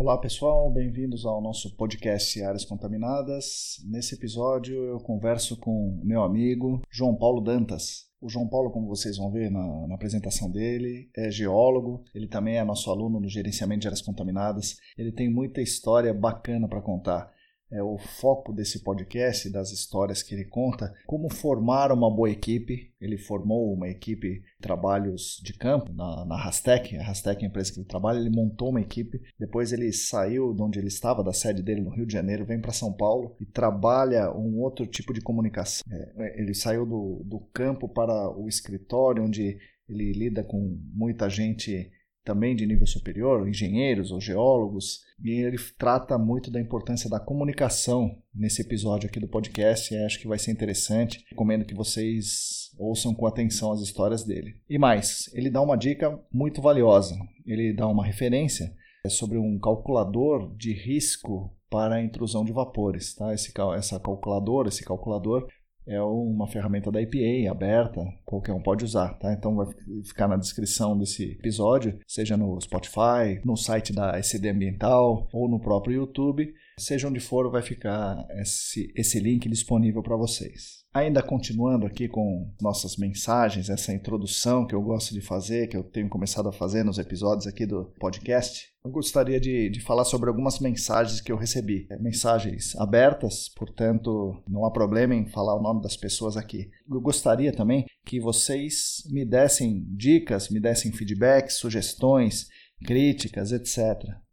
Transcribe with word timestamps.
Olá 0.00 0.16
pessoal, 0.16 0.72
bem-vindos 0.72 1.26
ao 1.26 1.42
nosso 1.42 1.76
podcast 1.76 2.42
Áreas 2.42 2.64
Contaminadas. 2.64 3.84
Nesse 3.84 4.14
episódio 4.14 4.82
eu 4.82 4.98
converso 4.98 5.58
com 5.58 6.00
meu 6.02 6.22
amigo 6.22 6.80
João 6.90 7.14
Paulo 7.14 7.42
Dantas. 7.42 8.08
O 8.18 8.26
João 8.26 8.48
Paulo, 8.48 8.70
como 8.70 8.88
vocês 8.88 9.18
vão 9.18 9.30
ver 9.30 9.50
na, 9.50 9.86
na, 9.86 9.94
apresentação 9.94 10.50
dele, 10.50 11.10
é 11.14 11.30
geólogo, 11.30 12.02
ele 12.14 12.26
também 12.26 12.56
é 12.56 12.64
nosso 12.64 12.90
aluno 12.90 13.20
no 13.20 13.28
gerenciamento 13.28 13.82
de 13.82 13.88
áreas 13.88 14.00
contaminadas. 14.00 14.78
Ele 14.96 15.12
tem 15.12 15.30
muita 15.30 15.60
história 15.60 16.14
bacana 16.14 16.66
para 16.66 16.80
contar 16.80 17.30
é 17.70 17.82
o 17.82 17.98
foco 17.98 18.52
desse 18.52 18.82
podcast, 18.82 19.48
das 19.50 19.70
histórias 19.70 20.22
que 20.22 20.34
ele 20.34 20.44
conta, 20.44 20.92
como 21.06 21.32
formar 21.32 21.92
uma 21.92 22.10
boa 22.10 22.30
equipe. 22.30 22.90
Ele 23.00 23.16
formou 23.16 23.72
uma 23.72 23.88
equipe 23.88 24.40
de 24.40 24.42
trabalhos 24.60 25.40
de 25.42 25.52
campo 25.54 25.92
na, 25.92 26.24
na 26.26 26.36
Rastec, 26.36 26.96
a 26.96 27.02
Rastec 27.02 27.42
é 27.42 27.46
a 27.46 27.48
empresa 27.48 27.72
que 27.72 27.80
ele 27.80 27.86
trabalha, 27.86 28.18
ele 28.18 28.30
montou 28.30 28.70
uma 28.70 28.80
equipe, 28.80 29.20
depois 29.38 29.72
ele 29.72 29.92
saiu 29.92 30.52
de 30.52 30.62
onde 30.62 30.78
ele 30.78 30.88
estava, 30.88 31.24
da 31.24 31.32
sede 31.32 31.62
dele 31.62 31.80
no 31.80 31.90
Rio 31.90 32.06
de 32.06 32.12
Janeiro, 32.12 32.44
vem 32.44 32.60
para 32.60 32.72
São 32.72 32.92
Paulo 32.92 33.34
e 33.40 33.46
trabalha 33.46 34.30
um 34.32 34.60
outro 34.60 34.86
tipo 34.86 35.12
de 35.12 35.20
comunicação. 35.20 35.82
É, 35.90 36.40
ele 36.40 36.54
saiu 36.54 36.84
do, 36.84 37.22
do 37.24 37.40
campo 37.52 37.88
para 37.88 38.30
o 38.36 38.48
escritório, 38.48 39.24
onde 39.24 39.58
ele 39.88 40.12
lida 40.12 40.44
com 40.44 40.78
muita 40.92 41.28
gente 41.28 41.90
também 42.24 42.54
de 42.54 42.66
nível 42.66 42.86
superior, 42.86 43.48
engenheiros 43.48 44.10
ou 44.10 44.20
geólogos, 44.20 45.00
e 45.22 45.30
ele 45.30 45.56
trata 45.78 46.18
muito 46.18 46.50
da 46.50 46.60
importância 46.60 47.08
da 47.08 47.20
comunicação 47.20 48.16
nesse 48.34 48.62
episódio 48.62 49.08
aqui 49.08 49.18
do 49.18 49.28
podcast, 49.28 49.92
e 49.92 49.98
acho 49.98 50.18
que 50.18 50.28
vai 50.28 50.38
ser 50.38 50.50
interessante. 50.50 51.24
Recomendo 51.28 51.64
que 51.64 51.74
vocês 51.74 52.70
ouçam 52.78 53.14
com 53.14 53.26
atenção 53.26 53.72
as 53.72 53.80
histórias 53.80 54.24
dele. 54.24 54.56
E 54.68 54.78
mais, 54.78 55.30
ele 55.34 55.50
dá 55.50 55.60
uma 55.60 55.76
dica 55.76 56.18
muito 56.32 56.62
valiosa. 56.62 57.16
Ele 57.46 57.72
dá 57.72 57.86
uma 57.86 58.04
referência 58.04 58.74
sobre 59.08 59.38
um 59.38 59.58
calculador 59.58 60.54
de 60.56 60.72
risco 60.72 61.54
para 61.70 61.96
a 61.96 62.02
intrusão 62.02 62.44
de 62.44 62.52
vapores, 62.52 63.14
tá? 63.14 63.32
Esse, 63.32 63.52
essa 63.76 64.00
calculadora, 64.00 64.68
esse 64.68 64.84
calculador 64.84 65.46
é 65.86 66.00
uma 66.00 66.46
ferramenta 66.46 66.90
da 66.90 67.00
EPA 67.00 67.50
aberta, 67.50 68.00
qualquer 68.24 68.52
um 68.52 68.62
pode 68.62 68.84
usar, 68.84 69.14
tá? 69.14 69.32
Então 69.32 69.56
vai 69.56 69.66
ficar 70.04 70.28
na 70.28 70.36
descrição 70.36 70.96
desse 70.96 71.32
episódio, 71.32 71.98
seja 72.06 72.36
no 72.36 72.60
Spotify, 72.60 73.40
no 73.44 73.56
site 73.56 73.92
da 73.92 74.16
SD 74.18 74.50
Ambiental 74.50 75.28
ou 75.32 75.48
no 75.48 75.60
próprio 75.60 75.94
YouTube, 75.94 76.52
seja 76.80 77.08
onde 77.08 77.20
for, 77.20 77.50
vai 77.50 77.62
ficar 77.62 78.26
esse, 78.40 78.92
esse 78.96 79.20
link 79.20 79.48
disponível 79.48 80.02
para 80.02 80.16
vocês. 80.16 80.80
Ainda 80.92 81.22
continuando 81.22 81.86
aqui 81.86 82.08
com 82.08 82.52
nossas 82.60 82.96
mensagens, 82.96 83.70
essa 83.70 83.92
introdução 83.92 84.66
que 84.66 84.74
eu 84.74 84.82
gosto 84.82 85.14
de 85.14 85.20
fazer, 85.20 85.68
que 85.68 85.76
eu 85.76 85.84
tenho 85.84 86.08
começado 86.08 86.48
a 86.48 86.52
fazer 86.52 86.84
nos 86.84 86.98
episódios 86.98 87.46
aqui 87.46 87.64
do 87.64 87.84
podcast, 88.00 88.68
eu 88.84 88.90
gostaria 88.90 89.38
de, 89.38 89.68
de 89.70 89.80
falar 89.80 90.04
sobre 90.04 90.28
algumas 90.28 90.58
mensagens 90.58 91.20
que 91.20 91.30
eu 91.30 91.36
recebi. 91.36 91.86
É, 91.90 91.96
mensagens 91.98 92.74
abertas, 92.76 93.48
portanto, 93.48 94.42
não 94.48 94.64
há 94.64 94.70
problema 94.72 95.14
em 95.14 95.28
falar 95.28 95.54
o 95.54 95.62
nome 95.62 95.80
das 95.80 95.96
pessoas 95.96 96.36
aqui. 96.36 96.68
Eu 96.90 97.00
gostaria 97.00 97.52
também 97.52 97.84
que 98.04 98.18
vocês 98.18 99.04
me 99.10 99.24
dessem 99.24 99.84
dicas, 99.90 100.48
me 100.48 100.58
dessem 100.58 100.90
feedbacks, 100.90 101.58
sugestões, 101.58 102.48
críticas, 102.84 103.52
etc. 103.52 103.76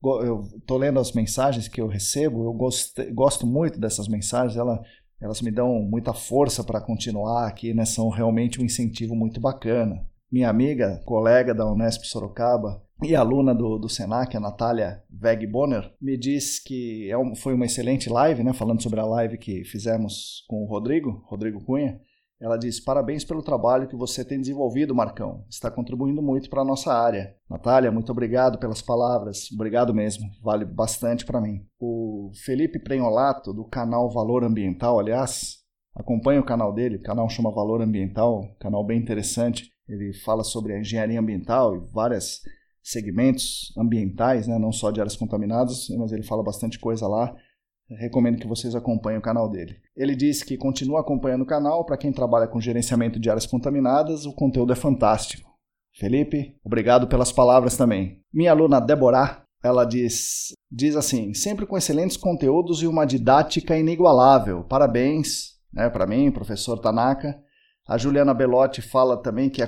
Eu 0.03 0.43
estou 0.57 0.77
lendo 0.77 0.99
as 0.99 1.11
mensagens 1.11 1.67
que 1.67 1.81
eu 1.81 1.87
recebo, 1.87 2.43
eu 2.45 2.53
gosto, 2.53 3.01
gosto 3.13 3.45
muito 3.45 3.79
dessas 3.79 4.07
mensagens, 4.07 4.57
ela 4.57 4.81
elas 5.19 5.41
me 5.41 5.49
dão 5.49 5.81
muita 5.81 6.13
força 6.13 6.63
para 6.63 6.81
continuar 6.81 7.47
aqui, 7.47 7.73
né? 7.73 7.85
São 7.85 8.09
realmente 8.09 8.61
um 8.61 8.65
incentivo 8.65 9.15
muito 9.15 9.41
bacana. 9.41 10.05
Minha 10.31 10.49
amiga, 10.49 11.01
colega 11.05 11.55
da 11.55 11.65
Unesp 11.65 12.05
Sorocaba 12.05 12.83
e 13.01 13.15
aluna 13.15 13.53
do, 13.53 13.77
do 13.77 13.89
Senac, 13.89 14.35
a 14.35 14.39
Natália 14.39 15.01
Veg 15.09 15.47
Bonner, 15.47 15.91
me 16.01 16.17
disse 16.17 16.63
que 16.63 17.09
é 17.09 17.17
um, 17.17 17.35
foi 17.35 17.53
uma 17.53 17.65
excelente 17.65 18.09
live, 18.09 18.43
né? 18.43 18.53
Falando 18.53 18.81
sobre 18.81 18.99
a 18.99 19.05
live 19.05 19.37
que 19.37 19.63
fizemos 19.63 20.43
com 20.47 20.63
o 20.63 20.67
Rodrigo, 20.67 21.23
Rodrigo 21.25 21.63
Cunha. 21.63 21.99
Ela 22.39 22.57
diz: 22.57 22.79
Parabéns 22.79 23.23
pelo 23.23 23.41
trabalho 23.41 23.87
que 23.87 23.95
você 23.95 24.23
tem 24.23 24.39
desenvolvido, 24.39 24.93
Marcão. 24.93 25.43
Está 25.49 25.71
contribuindo 25.71 26.21
muito 26.21 26.49
para 26.49 26.61
a 26.61 26.65
nossa 26.65 26.93
área. 26.93 27.35
Natália, 27.49 27.91
muito 27.91 28.11
obrigado 28.11 28.59
pelas 28.59 28.81
palavras. 28.81 29.51
Obrigado 29.51 29.93
mesmo. 29.93 30.29
Vale 30.43 30.63
bastante 30.63 31.25
para 31.25 31.41
mim. 31.41 31.65
O 31.79 32.31
Felipe 32.45 32.79
Prenholato, 32.79 33.51
do 33.53 33.65
canal 33.65 34.11
Valor 34.11 34.43
Ambiental, 34.43 34.99
aliás, 34.99 35.57
acompanha 35.95 36.39
o 36.39 36.45
canal 36.45 36.71
dele. 36.71 36.97
O 36.97 37.03
canal 37.03 37.27
chama 37.27 37.51
Valor 37.51 37.81
Ambiental, 37.81 38.43
canal 38.59 38.85
bem 38.85 38.99
interessante. 38.99 39.71
Ele 39.89 40.13
fala 40.13 40.43
sobre 40.43 40.73
a 40.73 40.79
engenharia 40.79 41.19
ambiental 41.19 41.75
e 41.75 41.79
vários 41.91 42.41
segmentos 42.83 43.73
ambientais, 43.77 44.47
né? 44.47 44.57
não 44.59 44.71
só 44.71 44.91
de 44.91 44.99
áreas 44.99 45.15
contaminadas, 45.15 45.87
mas 45.97 46.11
ele 46.11 46.23
fala 46.23 46.43
bastante 46.43 46.79
coisa 46.79 47.07
lá. 47.07 47.35
Recomendo 47.89 48.39
que 48.39 48.47
vocês 48.47 48.75
acompanhem 48.75 49.19
o 49.19 49.21
canal 49.21 49.49
dele. 49.49 49.77
Ele 49.95 50.15
disse 50.15 50.45
que 50.45 50.57
continua 50.57 50.99
acompanhando 50.99 51.43
o 51.43 51.47
canal. 51.47 51.85
Para 51.85 51.97
quem 51.97 52.11
trabalha 52.11 52.47
com 52.47 52.59
gerenciamento 52.59 53.19
de 53.19 53.29
áreas 53.29 53.45
contaminadas, 53.45 54.25
o 54.25 54.33
conteúdo 54.33 54.73
é 54.73 54.75
fantástico. 54.75 55.49
Felipe, 55.95 56.55
obrigado 56.63 57.07
pelas 57.07 57.31
palavras 57.31 57.77
também. 57.77 58.21
Minha 58.31 58.51
aluna 58.51 58.79
Deborah, 58.79 59.43
ela 59.63 59.85
diz, 59.85 60.53
diz 60.71 60.95
assim: 60.95 61.33
sempre 61.33 61.65
com 61.65 61.77
excelentes 61.77 62.17
conteúdos 62.17 62.83
e 62.83 62.87
uma 62.87 63.05
didática 63.05 63.77
inigualável. 63.77 64.63
Parabéns 64.63 65.57
né, 65.73 65.89
para 65.89 66.05
mim, 66.05 66.31
professor 66.31 66.77
Tanaka. 66.79 67.39
A 67.87 67.97
Juliana 67.97 68.33
Belotti 68.33 68.81
fala 68.81 69.15
também 69.21 69.49
que 69.49 69.61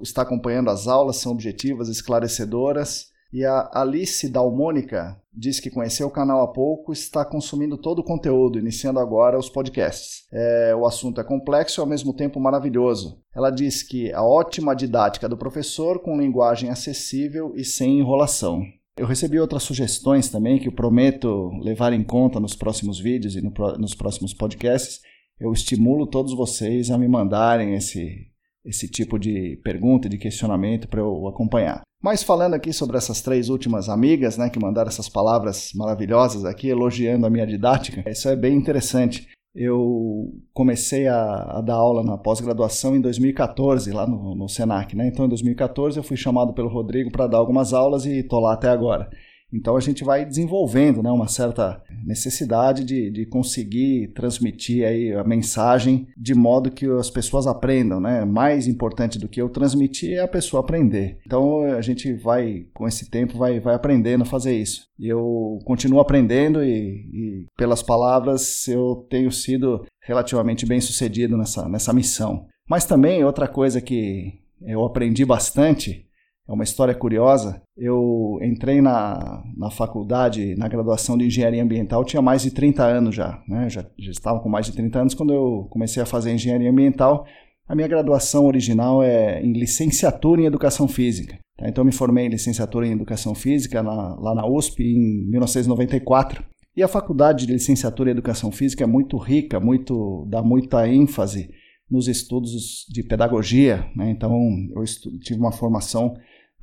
está 0.00 0.22
acompanhando 0.22 0.70
as 0.70 0.88
aulas, 0.88 1.16
são 1.16 1.32
objetivas, 1.32 1.88
esclarecedoras. 1.88 3.12
E 3.34 3.44
a 3.44 3.68
Alice 3.72 4.28
Dalmônica 4.28 5.20
diz 5.36 5.58
que 5.58 5.68
conheceu 5.68 6.06
o 6.06 6.10
canal 6.10 6.40
há 6.40 6.46
pouco 6.46 6.92
está 6.92 7.24
consumindo 7.24 7.76
todo 7.76 7.98
o 7.98 8.04
conteúdo, 8.04 8.60
iniciando 8.60 9.00
agora 9.00 9.36
os 9.36 9.50
podcasts. 9.50 10.28
É, 10.32 10.72
o 10.76 10.86
assunto 10.86 11.20
é 11.20 11.24
complexo 11.24 11.80
e 11.80 11.82
ao 11.82 11.86
mesmo 11.88 12.14
tempo 12.14 12.38
maravilhoso. 12.38 13.18
Ela 13.34 13.50
diz 13.50 13.82
que 13.82 14.12
a 14.12 14.22
ótima 14.22 14.72
didática 14.72 15.28
do 15.28 15.36
professor 15.36 15.98
com 15.98 16.16
linguagem 16.16 16.70
acessível 16.70 17.52
e 17.56 17.64
sem 17.64 17.98
enrolação. 17.98 18.62
Eu 18.96 19.08
recebi 19.08 19.40
outras 19.40 19.64
sugestões 19.64 20.28
também 20.28 20.60
que 20.60 20.68
eu 20.68 20.72
prometo 20.72 21.50
levar 21.60 21.92
em 21.92 22.04
conta 22.04 22.38
nos 22.38 22.54
próximos 22.54 23.00
vídeos 23.00 23.34
e 23.34 23.42
no, 23.42 23.50
nos 23.76 23.96
próximos 23.96 24.32
podcasts. 24.32 25.00
Eu 25.40 25.52
estimulo 25.52 26.06
todos 26.06 26.32
vocês 26.36 26.88
a 26.88 26.96
me 26.96 27.08
mandarem 27.08 27.74
esse, 27.74 28.28
esse 28.64 28.88
tipo 28.88 29.18
de 29.18 29.60
pergunta, 29.64 30.08
de 30.08 30.18
questionamento 30.18 30.86
para 30.86 31.00
eu 31.00 31.26
acompanhar. 31.26 31.82
Mas 32.04 32.22
falando 32.22 32.52
aqui 32.52 32.70
sobre 32.70 32.98
essas 32.98 33.22
três 33.22 33.48
últimas 33.48 33.88
amigas, 33.88 34.36
né, 34.36 34.50
que 34.50 34.58
mandaram 34.58 34.90
essas 34.90 35.08
palavras 35.08 35.70
maravilhosas 35.74 36.44
aqui, 36.44 36.68
elogiando 36.68 37.24
a 37.24 37.30
minha 37.30 37.46
didática, 37.46 38.04
isso 38.06 38.28
é 38.28 38.36
bem 38.36 38.54
interessante. 38.54 39.26
Eu 39.54 40.30
comecei 40.52 41.08
a, 41.08 41.56
a 41.56 41.62
dar 41.62 41.76
aula 41.76 42.04
na 42.04 42.18
pós-graduação 42.18 42.94
em 42.94 43.00
2014, 43.00 43.90
lá 43.90 44.06
no, 44.06 44.34
no 44.34 44.46
Senac, 44.50 44.94
né? 44.94 45.08
Então, 45.08 45.24
em 45.24 45.30
2014, 45.30 45.96
eu 45.96 46.02
fui 46.02 46.18
chamado 46.18 46.52
pelo 46.52 46.68
Rodrigo 46.68 47.10
para 47.10 47.26
dar 47.26 47.38
algumas 47.38 47.72
aulas 47.72 48.04
e 48.04 48.18
estou 48.18 48.40
lá 48.40 48.52
até 48.52 48.68
agora. 48.68 49.08
Então 49.54 49.76
a 49.76 49.80
gente 49.80 50.02
vai 50.02 50.24
desenvolvendo 50.24 51.02
né, 51.02 51.10
uma 51.10 51.28
certa 51.28 51.82
necessidade 52.04 52.84
de, 52.84 53.10
de 53.10 53.24
conseguir 53.24 54.08
transmitir 54.08 54.86
aí 54.86 55.12
a 55.12 55.22
mensagem 55.22 56.08
de 56.16 56.34
modo 56.34 56.70
que 56.70 56.86
as 56.86 57.08
pessoas 57.08 57.46
aprendam. 57.46 58.00
Né? 58.00 58.24
Mais 58.24 58.66
importante 58.66 59.18
do 59.18 59.28
que 59.28 59.40
eu 59.40 59.48
transmitir 59.48 60.14
é 60.14 60.20
a 60.20 60.28
pessoa 60.28 60.60
aprender. 60.60 61.18
Então 61.24 61.62
a 61.62 61.80
gente 61.80 62.12
vai, 62.12 62.66
com 62.74 62.88
esse 62.88 63.08
tempo, 63.08 63.38
vai, 63.38 63.60
vai 63.60 63.74
aprendendo 63.74 64.22
a 64.22 64.26
fazer 64.26 64.56
isso. 64.56 64.88
E 64.98 65.08
eu 65.08 65.58
continuo 65.64 66.00
aprendendo 66.00 66.62
e, 66.62 66.68
e 66.68 67.46
pelas 67.56 67.82
palavras 67.82 68.66
eu 68.66 69.06
tenho 69.08 69.30
sido 69.30 69.86
relativamente 70.02 70.66
bem 70.66 70.80
sucedido 70.80 71.36
nessa, 71.36 71.68
nessa 71.68 71.92
missão. 71.92 72.46
Mas 72.68 72.84
também 72.84 73.24
outra 73.24 73.46
coisa 73.46 73.80
que 73.80 74.40
eu 74.62 74.84
aprendi 74.84 75.24
bastante 75.24 76.06
é 76.46 76.52
uma 76.52 76.64
história 76.64 76.94
curiosa. 76.94 77.62
Eu 77.76 78.38
entrei 78.42 78.80
na, 78.80 79.42
na 79.56 79.70
faculdade, 79.70 80.54
na 80.56 80.68
graduação 80.68 81.16
de 81.16 81.26
engenharia 81.26 81.62
ambiental, 81.62 82.04
tinha 82.04 82.20
mais 82.20 82.42
de 82.42 82.50
30 82.50 82.84
anos 82.84 83.14
já, 83.14 83.42
né? 83.48 83.68
Já, 83.70 83.84
já 83.98 84.10
estava 84.10 84.40
com 84.40 84.48
mais 84.48 84.66
de 84.66 84.72
30 84.72 84.98
anos 84.98 85.14
quando 85.14 85.32
eu 85.32 85.66
comecei 85.70 86.02
a 86.02 86.06
fazer 86.06 86.32
engenharia 86.32 86.70
ambiental. 86.70 87.26
A 87.66 87.74
minha 87.74 87.88
graduação 87.88 88.44
original 88.44 89.02
é 89.02 89.40
em 89.42 89.52
licenciatura 89.52 90.42
em 90.42 90.44
educação 90.44 90.86
física. 90.86 91.38
Tá? 91.56 91.66
Então, 91.66 91.82
eu 91.82 91.86
me 91.86 91.92
formei 91.92 92.26
em 92.26 92.30
licenciatura 92.30 92.86
em 92.86 92.92
educação 92.92 93.34
física 93.34 93.82
na, 93.82 94.14
lá 94.20 94.34
na 94.34 94.46
USP 94.46 94.82
em 94.82 95.30
1994. 95.30 96.44
E 96.76 96.82
a 96.82 96.88
faculdade 96.88 97.46
de 97.46 97.52
licenciatura 97.52 98.10
em 98.10 98.12
educação 98.12 98.52
física 98.52 98.84
é 98.84 98.86
muito 98.86 99.16
rica, 99.16 99.58
muito 99.58 100.26
dá 100.28 100.42
muita 100.42 100.86
ênfase 100.86 101.48
nos 101.90 102.06
estudos 102.06 102.84
de 102.90 103.02
pedagogia. 103.02 103.88
Né? 103.96 104.10
Então, 104.10 104.30
eu 104.76 104.84
tive 105.20 105.40
uma 105.40 105.52
formação 105.52 106.14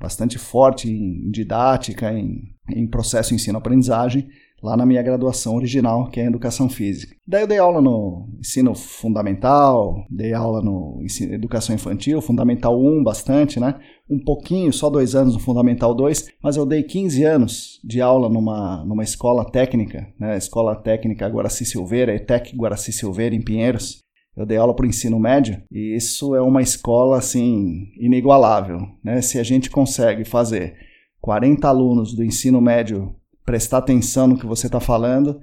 bastante 0.02 0.36
forte 0.36 0.90
em 0.90 1.30
didática, 1.30 2.12
em, 2.12 2.42
em 2.68 2.86
processo 2.88 3.32
ensino-aprendizagem, 3.32 4.26
lá 4.60 4.76
na 4.76 4.84
minha 4.84 5.02
graduação 5.02 5.54
original, 5.54 6.08
que 6.10 6.20
é 6.20 6.26
Educação 6.26 6.68
Física. 6.68 7.14
Daí 7.26 7.42
eu 7.42 7.46
dei 7.46 7.58
aula 7.58 7.80
no 7.80 8.28
ensino 8.38 8.74
fundamental, 8.74 10.04
dei 10.10 10.32
aula 10.32 10.60
no 10.60 11.00
ensino, 11.02 11.34
educação 11.34 11.74
infantil, 11.74 12.20
Fundamental 12.20 12.78
1 12.80 13.02
bastante, 13.02 13.60
né? 13.60 13.78
Um 14.10 14.18
pouquinho, 14.18 14.72
só 14.72 14.90
dois 14.90 15.14
anos 15.14 15.34
no 15.34 15.40
Fundamental 15.40 15.94
2, 15.94 16.28
mas 16.42 16.56
eu 16.56 16.66
dei 16.66 16.82
15 16.82 17.24
anos 17.24 17.80
de 17.84 18.00
aula 18.00 18.28
numa, 18.28 18.84
numa 18.84 19.02
escola 19.02 19.44
técnica, 19.44 20.06
né? 20.18 20.36
Escola 20.36 20.76
Técnica 20.76 21.28
Guaraci 21.28 21.64
Silveira, 21.64 22.14
ETEC 22.14 22.56
Guaraci 22.56 22.92
Silveira, 22.92 23.34
em 23.34 23.42
Pinheiros. 23.42 24.02
Eu 24.36 24.46
dei 24.46 24.56
aula 24.56 24.74
para 24.74 24.84
o 24.84 24.88
ensino 24.88 25.18
médio 25.18 25.62
e 25.70 25.94
isso 25.94 26.34
é 26.34 26.40
uma 26.40 26.62
escola, 26.62 27.18
assim, 27.18 27.92
inigualável, 27.98 28.80
né? 29.04 29.20
Se 29.20 29.38
a 29.38 29.42
gente 29.42 29.70
consegue 29.70 30.24
fazer 30.24 30.74
40 31.20 31.68
alunos 31.68 32.14
do 32.14 32.24
ensino 32.24 32.60
médio 32.60 33.14
prestar 33.44 33.78
atenção 33.78 34.26
no 34.26 34.38
que 34.38 34.46
você 34.46 34.66
está 34.66 34.80
falando, 34.80 35.40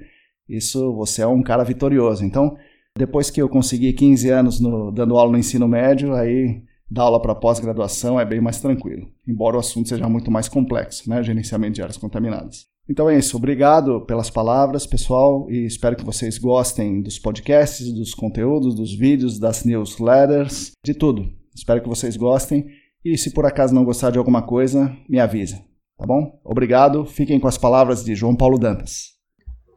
isso 0.47 0.93
você 0.95 1.21
é 1.21 1.27
um 1.27 1.43
cara 1.43 1.63
vitorioso. 1.63 2.25
Então, 2.25 2.57
depois 2.97 3.29
que 3.29 3.41
eu 3.41 3.47
consegui 3.47 3.93
15 3.93 4.29
anos 4.29 4.59
no, 4.59 4.91
dando 4.91 5.17
aula 5.17 5.31
no 5.31 5.37
ensino 5.37 5.67
médio, 5.67 6.15
aí 6.15 6.63
dar 6.89 7.03
aula 7.03 7.21
para 7.21 7.35
pós-graduação 7.35 8.19
é 8.19 8.25
bem 8.25 8.41
mais 8.41 8.59
tranquilo, 8.59 9.07
embora 9.27 9.57
o 9.57 9.59
assunto 9.59 9.89
seja 9.89 10.07
muito 10.09 10.31
mais 10.31 10.47
complexo, 10.47 11.09
né? 11.09 11.21
Gerenciamento 11.21 11.75
de 11.75 11.81
áreas 11.81 11.97
contaminadas. 11.97 12.67
Então 12.89 13.07
é 13.07 13.17
isso, 13.17 13.37
obrigado 13.37 14.01
pelas 14.01 14.31
palavras, 14.31 14.87
pessoal, 14.87 15.45
e 15.49 15.65
espero 15.65 15.95
que 15.95 16.03
vocês 16.03 16.39
gostem 16.39 17.01
dos 17.01 17.19
podcasts, 17.19 17.91
dos 17.93 18.15
conteúdos, 18.15 18.73
dos 18.73 18.93
vídeos, 18.93 19.37
das 19.37 19.63
newsletters, 19.63 20.71
de 20.83 20.95
tudo. 20.95 21.29
Espero 21.55 21.81
que 21.81 21.89
vocês 21.89 22.17
gostem 22.17 22.65
e 23.05 23.17
se 23.17 23.31
por 23.31 23.45
acaso 23.45 23.75
não 23.75 23.85
gostar 23.85 24.09
de 24.09 24.17
alguma 24.17 24.41
coisa, 24.41 24.95
me 25.07 25.19
avisa. 25.19 25.63
Tá 25.97 26.05
bom? 26.07 26.39
Obrigado. 26.43 27.05
Fiquem 27.05 27.39
com 27.39 27.47
as 27.47 27.57
palavras 27.57 28.03
de 28.03 28.15
João 28.15 28.35
Paulo 28.35 28.57
Dantas. 28.57 29.18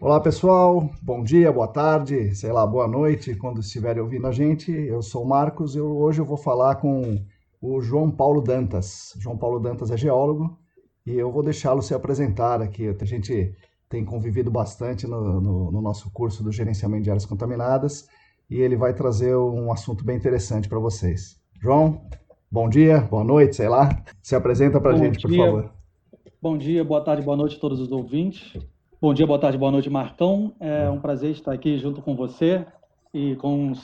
Olá, 0.05 0.19
pessoal. 0.19 0.91
Bom 1.01 1.23
dia, 1.23 1.53
boa 1.53 1.69
tarde, 1.69 2.35
sei 2.35 2.51
lá, 2.51 2.67
boa 2.67 2.89
noite, 2.89 3.37
quando 3.37 3.61
estiverem 3.61 4.03
ouvindo 4.03 4.27
a 4.27 4.33
gente. 4.33 4.73
Eu 4.73 5.01
sou 5.01 5.23
o 5.23 5.29
Marcos 5.29 5.77
e 5.77 5.81
hoje 5.81 6.21
eu 6.21 6.25
vou 6.25 6.37
falar 6.37 6.75
com 6.75 7.25
o 7.61 7.81
João 7.81 8.11
Paulo 8.11 8.41
Dantas. 8.41 9.15
João 9.21 9.39
Paulo 9.39 9.61
Dantas 9.61 9.93
é 9.93 9.97
geólogo 9.97 10.59
e 11.07 11.15
eu 11.15 11.31
vou 11.31 11.41
deixá-lo 11.41 11.81
se 11.81 11.95
apresentar 11.95 12.61
aqui. 12.61 12.89
A 12.89 13.05
gente 13.05 13.55
tem 13.89 14.05
convivido 14.05 14.51
bastante 14.51 15.07
no, 15.07 15.41
no, 15.41 15.71
no 15.71 15.81
nosso 15.81 16.11
curso 16.11 16.43
do 16.43 16.51
gerenciamento 16.51 17.05
de 17.05 17.11
áreas 17.11 17.25
contaminadas 17.25 18.09
e 18.51 18.61
ele 18.61 18.75
vai 18.75 18.93
trazer 18.93 19.37
um 19.37 19.71
assunto 19.71 20.05
bem 20.05 20.17
interessante 20.17 20.69
para 20.69 20.81
vocês. 20.81 21.41
João, 21.61 22.09
bom 22.51 22.69
dia, 22.69 23.03
boa 23.03 23.23
noite, 23.23 23.55
sei 23.55 23.69
lá. 23.69 24.03
Se 24.21 24.35
apresenta 24.35 24.81
para 24.81 24.95
a 24.95 24.99
gente, 24.99 25.25
dia. 25.25 25.29
por 25.29 25.37
favor. 25.37 25.73
Bom 26.43 26.59
dia, 26.59 26.83
boa 26.83 27.05
tarde, 27.05 27.23
boa 27.23 27.37
noite 27.37 27.57
a 27.57 27.61
todos 27.61 27.79
os 27.79 27.93
ouvintes. 27.93 28.53
Bom 29.03 29.13
dia, 29.13 29.27
boa 29.27 29.37
tarde, 29.37 29.59
boa 29.59 29.73
noite, 29.73 29.91
Marcão. 29.91 30.53
É 30.61 30.89
um 30.89 31.01
prazer 31.01 31.33
estar 31.33 31.53
aqui 31.53 31.77
junto 31.77 32.01
com 32.01 32.15
você 32.15 32.65
e 33.13 33.35
com 33.35 33.73
os 33.73 33.81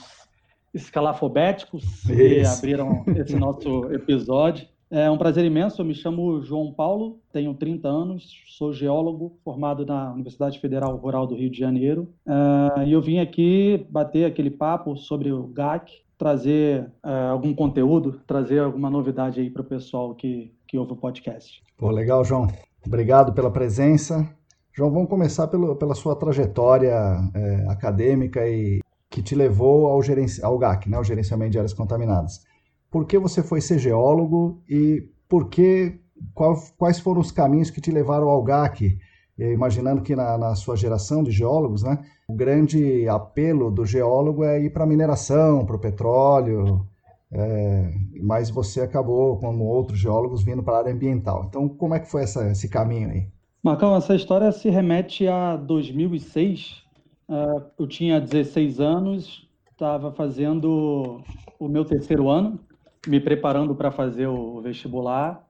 escalafobéticos 0.72 2.04
que 2.06 2.46
abriram 2.46 3.02
esse 3.16 3.34
nosso 3.34 3.86
episódio. 3.92 4.68
É 4.88 5.10
um 5.10 5.18
prazer 5.18 5.44
imenso. 5.44 5.82
Eu 5.82 5.86
me 5.86 5.92
chamo 5.92 6.40
João 6.42 6.72
Paulo, 6.72 7.18
tenho 7.32 7.52
30 7.52 7.88
anos, 7.88 8.32
sou 8.56 8.72
geólogo 8.72 9.36
formado 9.42 9.84
na 9.84 10.12
Universidade 10.12 10.60
Federal 10.60 10.96
Rural 10.96 11.26
do 11.26 11.34
Rio 11.34 11.50
de 11.50 11.58
Janeiro. 11.58 12.08
Uh, 12.24 12.84
e 12.86 12.92
eu 12.92 13.02
vim 13.02 13.18
aqui 13.18 13.88
bater 13.90 14.24
aquele 14.24 14.50
papo 14.50 14.96
sobre 14.96 15.32
o 15.32 15.48
GAC, 15.48 15.94
trazer 16.16 16.92
uh, 17.04 17.32
algum 17.32 17.52
conteúdo, 17.52 18.20
trazer 18.24 18.60
alguma 18.60 18.88
novidade 18.88 19.40
aí 19.40 19.50
para 19.50 19.62
o 19.62 19.64
pessoal 19.64 20.14
que, 20.14 20.54
que 20.64 20.78
ouve 20.78 20.92
o 20.92 20.96
podcast. 20.96 21.60
Pô, 21.76 21.90
legal, 21.90 22.24
João. 22.24 22.46
Obrigado 22.86 23.32
pela 23.32 23.50
presença. 23.50 24.38
João, 24.78 24.92
vamos 24.92 25.08
começar 25.08 25.48
pelo, 25.48 25.74
pela 25.74 25.92
sua 25.92 26.14
trajetória 26.14 26.94
é, 27.34 27.66
acadêmica 27.68 28.48
e 28.48 28.78
que 29.10 29.20
te 29.20 29.34
levou 29.34 29.88
ao, 29.88 30.00
gerenci... 30.00 30.40
ao 30.40 30.56
GAC, 30.56 30.88
né, 30.88 30.96
ao 30.96 31.02
Gerenciamento 31.02 31.50
de 31.50 31.58
Áreas 31.58 31.72
Contaminadas. 31.72 32.44
Por 32.88 33.04
que 33.04 33.18
você 33.18 33.42
foi 33.42 33.60
ser 33.60 33.80
geólogo 33.80 34.62
e 34.68 35.02
por 35.28 35.48
que, 35.48 35.98
qual, 36.32 36.56
quais 36.76 37.00
foram 37.00 37.20
os 37.20 37.32
caminhos 37.32 37.70
que 37.70 37.80
te 37.80 37.90
levaram 37.90 38.28
ao 38.28 38.40
GAC? 38.40 38.96
Imaginando 39.36 40.00
que 40.00 40.14
na, 40.14 40.38
na 40.38 40.54
sua 40.54 40.76
geração 40.76 41.24
de 41.24 41.32
geólogos, 41.32 41.82
né, 41.82 41.98
o 42.28 42.36
grande 42.36 43.08
apelo 43.08 43.72
do 43.72 43.84
geólogo 43.84 44.44
é 44.44 44.62
ir 44.62 44.70
para 44.70 44.84
a 44.84 44.86
mineração, 44.86 45.66
para 45.66 45.74
o 45.74 45.80
petróleo, 45.80 46.86
é, 47.32 47.94
mas 48.22 48.48
você 48.48 48.82
acabou, 48.82 49.38
como 49.38 49.64
outros 49.64 49.98
geólogos, 49.98 50.44
vindo 50.44 50.62
para 50.62 50.76
a 50.76 50.78
área 50.78 50.92
ambiental. 50.92 51.46
Então, 51.48 51.68
como 51.68 51.96
é 51.96 51.98
que 51.98 52.08
foi 52.08 52.22
essa, 52.22 52.48
esse 52.48 52.68
caminho 52.68 53.10
aí? 53.10 53.37
Marcão, 53.62 53.96
essa 53.96 54.14
história 54.14 54.52
se 54.52 54.70
remete 54.70 55.26
a 55.26 55.56
2006. 55.56 56.82
Uh, 57.28 57.34
é, 57.34 57.70
eu 57.78 57.86
tinha 57.86 58.20
16 58.20 58.80
anos, 58.80 59.48
estava 59.72 60.12
fazendo 60.12 61.22
o 61.58 61.68
meu 61.68 61.84
terceiro 61.84 62.28
ano, 62.28 62.60
me 63.06 63.20
preparando 63.20 63.74
para 63.74 63.90
fazer 63.90 64.28
o 64.28 64.60
vestibular, 64.60 65.44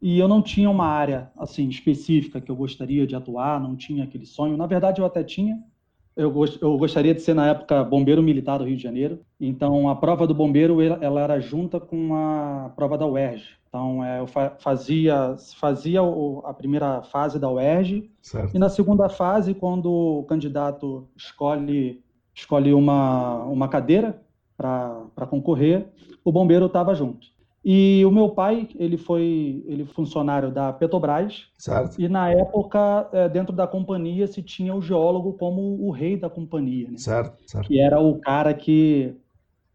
e 0.00 0.18
eu 0.18 0.28
não 0.28 0.40
tinha 0.40 0.70
uma 0.70 0.86
área 0.86 1.30
assim 1.36 1.68
específica 1.68 2.40
que 2.40 2.50
eu 2.50 2.56
gostaria 2.56 3.06
de 3.06 3.16
atuar, 3.16 3.60
não 3.60 3.76
tinha 3.76 4.04
aquele 4.04 4.24
sonho. 4.24 4.56
Na 4.56 4.66
verdade, 4.66 5.00
eu 5.00 5.04
até 5.04 5.22
tinha, 5.22 5.60
eu, 6.20 6.44
eu 6.60 6.76
gostaria 6.76 7.14
de 7.14 7.22
ser, 7.22 7.34
na 7.34 7.48
época, 7.48 7.82
bombeiro 7.82 8.22
militar 8.22 8.58
do 8.58 8.64
Rio 8.64 8.76
de 8.76 8.82
Janeiro. 8.82 9.20
Então, 9.40 9.88
a 9.88 9.96
prova 9.96 10.26
do 10.26 10.34
bombeiro 10.34 10.80
ela 10.82 11.22
era 11.22 11.40
junta 11.40 11.80
com 11.80 12.14
a 12.14 12.70
prova 12.76 12.98
da 12.98 13.06
UERJ. 13.06 13.58
Então, 13.68 14.04
é, 14.04 14.20
eu 14.20 14.26
fazia, 14.58 15.36
fazia 15.58 16.00
a 16.44 16.52
primeira 16.52 17.02
fase 17.02 17.38
da 17.38 17.50
UERJ. 17.50 18.10
Certo. 18.20 18.54
E 18.54 18.58
na 18.58 18.68
segunda 18.68 19.08
fase, 19.08 19.54
quando 19.54 19.90
o 19.90 20.24
candidato 20.24 21.08
escolhe, 21.16 22.02
escolhe 22.34 22.74
uma, 22.74 23.44
uma 23.44 23.68
cadeira 23.68 24.20
para 24.56 25.26
concorrer, 25.28 25.86
o 26.22 26.30
bombeiro 26.30 26.66
estava 26.66 26.94
junto. 26.94 27.28
E 27.62 28.02
o 28.06 28.10
meu 28.10 28.30
pai, 28.30 28.68
ele 28.76 28.96
foi 28.96 29.62
ele 29.66 29.84
funcionário 29.84 30.50
da 30.50 30.72
Petrobras. 30.72 31.48
Certo. 31.58 32.00
E 32.00 32.08
na 32.08 32.30
época, 32.30 33.08
é, 33.12 33.28
dentro 33.28 33.54
da 33.54 33.66
companhia, 33.66 34.26
se 34.26 34.42
tinha 34.42 34.74
o 34.74 34.80
geólogo 34.80 35.34
como 35.34 35.60
o 35.86 35.90
rei 35.90 36.16
da 36.16 36.30
companhia. 36.30 36.90
Né? 36.90 36.96
Certo, 36.96 37.36
certo. 37.46 37.68
Que 37.68 37.78
era 37.78 38.00
o 38.00 38.18
cara 38.18 38.54
que 38.54 39.14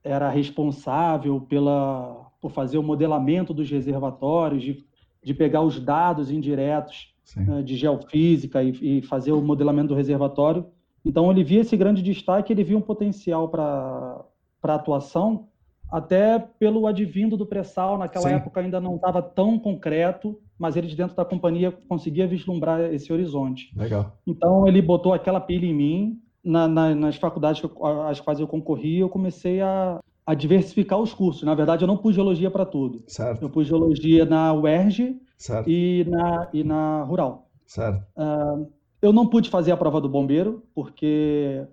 era 0.03 0.29
responsável 0.29 1.41
pela, 1.41 2.31
por 2.41 2.51
fazer 2.51 2.79
o 2.79 2.83
modelamento 2.83 3.53
dos 3.53 3.69
reservatórios, 3.69 4.63
de, 4.63 4.83
de 5.23 5.33
pegar 5.33 5.61
os 5.61 5.79
dados 5.79 6.31
indiretos 6.31 7.13
né, 7.35 7.61
de 7.61 7.75
geofísica 7.75 8.63
e, 8.63 8.97
e 8.99 9.01
fazer 9.03 9.31
o 9.31 9.41
modelamento 9.41 9.89
do 9.89 9.95
reservatório. 9.95 10.65
Então, 11.03 11.29
ele 11.29 11.43
via 11.43 11.61
esse 11.61 11.77
grande 11.77 12.01
destaque, 12.01 12.51
ele 12.51 12.63
via 12.63 12.77
um 12.77 12.81
potencial 12.81 13.47
para 13.47 14.25
atuação 14.63 15.47
até 15.91 16.39
pelo 16.59 16.87
advindo 16.87 17.37
do 17.37 17.45
pré-sal, 17.45 17.97
naquela 17.97 18.29
Sim. 18.29 18.35
época 18.35 18.59
ainda 18.59 18.79
não 18.79 18.95
estava 18.95 19.21
tão 19.21 19.57
concreto, 19.59 20.39
mas 20.57 20.75
ele 20.75 20.87
de 20.87 20.95
dentro 20.95 21.15
da 21.15 21.25
companhia 21.25 21.71
conseguia 21.87 22.27
vislumbrar 22.27 22.81
esse 22.93 23.11
horizonte. 23.11 23.71
Legal. 23.77 24.17
Então 24.25 24.67
ele 24.67 24.81
botou 24.81 25.13
aquela 25.13 25.39
pilha 25.39 25.65
em 25.65 25.73
mim, 25.73 26.21
na, 26.43 26.67
na, 26.67 26.93
nas 26.93 27.15
faculdades 27.15 27.61
às 28.07 28.19
quais 28.19 28.39
eu 28.39 28.47
concorri, 28.47 28.99
eu 28.99 29.09
comecei 29.09 29.61
a, 29.61 29.99
a 30.25 30.33
diversificar 30.33 30.99
os 30.99 31.13
cursos. 31.13 31.43
Na 31.43 31.55
verdade, 31.55 31.83
eu 31.83 31.87
não 31.87 31.97
pus 31.97 32.15
geologia 32.15 32.51
para 32.51 32.65
tudo. 32.65 33.03
Certo. 33.07 33.41
Eu 33.41 33.49
pus 33.49 33.67
geologia 33.67 34.25
na 34.25 34.53
UERJ 34.53 35.19
certo. 35.37 35.69
E, 35.69 36.05
na, 36.07 36.49
e 36.53 36.63
na 36.63 37.03
Rural. 37.03 37.49
Certo. 37.65 38.05
Uh, 38.15 38.69
eu 39.01 39.11
não 39.11 39.27
pude 39.27 39.49
fazer 39.49 39.71
a 39.71 39.77
prova 39.77 39.99
do 39.99 40.09
bombeiro, 40.09 40.63
porque 40.73 41.65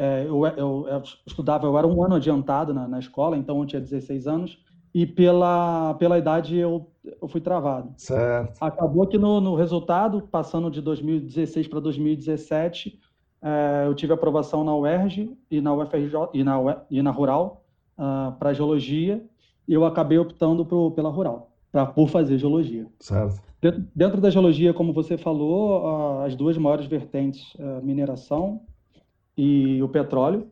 é, 0.00 0.24
eu, 0.26 0.46
eu, 0.46 0.86
eu, 0.88 1.02
estudava, 1.26 1.66
eu 1.66 1.76
era 1.76 1.86
um 1.86 2.02
ano 2.02 2.14
adiantado 2.14 2.72
na, 2.72 2.88
na, 2.88 2.98
escola, 2.98 3.36
então 3.36 3.60
eu 3.60 3.66
tinha 3.66 3.82
16 3.82 4.26
anos, 4.26 4.58
e 4.94 5.04
pela, 5.04 5.92
pela 5.98 6.16
idade 6.16 6.56
eu, 6.56 6.90
eu 7.04 7.28
fui 7.28 7.38
travado. 7.38 7.92
Certo. 7.98 8.56
Acabou 8.62 9.06
que 9.06 9.18
no, 9.18 9.42
no 9.42 9.54
resultado, 9.54 10.22
passando 10.22 10.70
de 10.70 10.80
2016 10.80 11.68
para 11.68 11.80
2017, 11.80 12.98
é, 13.42 13.84
eu 13.86 13.94
tive 13.94 14.14
aprovação 14.14 14.64
na 14.64 14.74
UERJ 14.74 15.36
e 15.50 15.60
na 15.60 15.74
UFRJ 15.74 16.30
e 16.32 16.42
na, 16.42 16.82
e 16.90 17.02
na 17.02 17.10
Rural 17.10 17.62
uh, 17.98 18.02
ah, 18.02 18.36
para 18.38 18.54
geologia, 18.54 19.22
e 19.68 19.74
eu 19.74 19.84
acabei 19.84 20.16
optando 20.16 20.64
pro, 20.64 20.92
pela 20.92 21.10
Rural. 21.10 21.52
pra, 21.70 21.84
por 21.84 22.08
fazer 22.08 22.38
geologia. 22.38 22.86
Certo. 23.00 23.38
Dentro, 23.60 23.84
dentro 23.94 24.20
da 24.22 24.30
geologia, 24.30 24.72
como 24.72 24.94
você 24.94 25.18
falou, 25.18 26.22
as 26.22 26.34
duas 26.34 26.56
maiores 26.56 26.86
vertentes, 26.86 27.54
a 27.60 27.82
mineração 27.82 28.62
e 29.36 29.82
o 29.82 29.88
petróleo. 29.88 30.48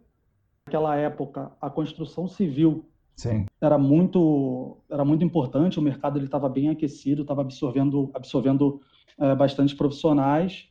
Naquela 0.67 0.97
época, 0.97 1.51
a 1.61 1.71
construção 1.71 2.29
civil 2.29 2.85
Sim. 3.17 3.47
era 3.61 3.79
muito 3.79 4.79
era 4.91 5.05
muito 5.05 5.25
importante. 5.25 5.79
O 5.79 5.83
mercado 5.83 6.19
ele 6.19 6.27
estava 6.27 6.49
bem 6.49 6.69
aquecido, 6.69 7.23
estava 7.23 7.41
absorvendo 7.41 8.11
absorvendo 8.15 8.81
é, 9.19 9.35
bastante 9.35 9.75
profissionais. 9.75 10.69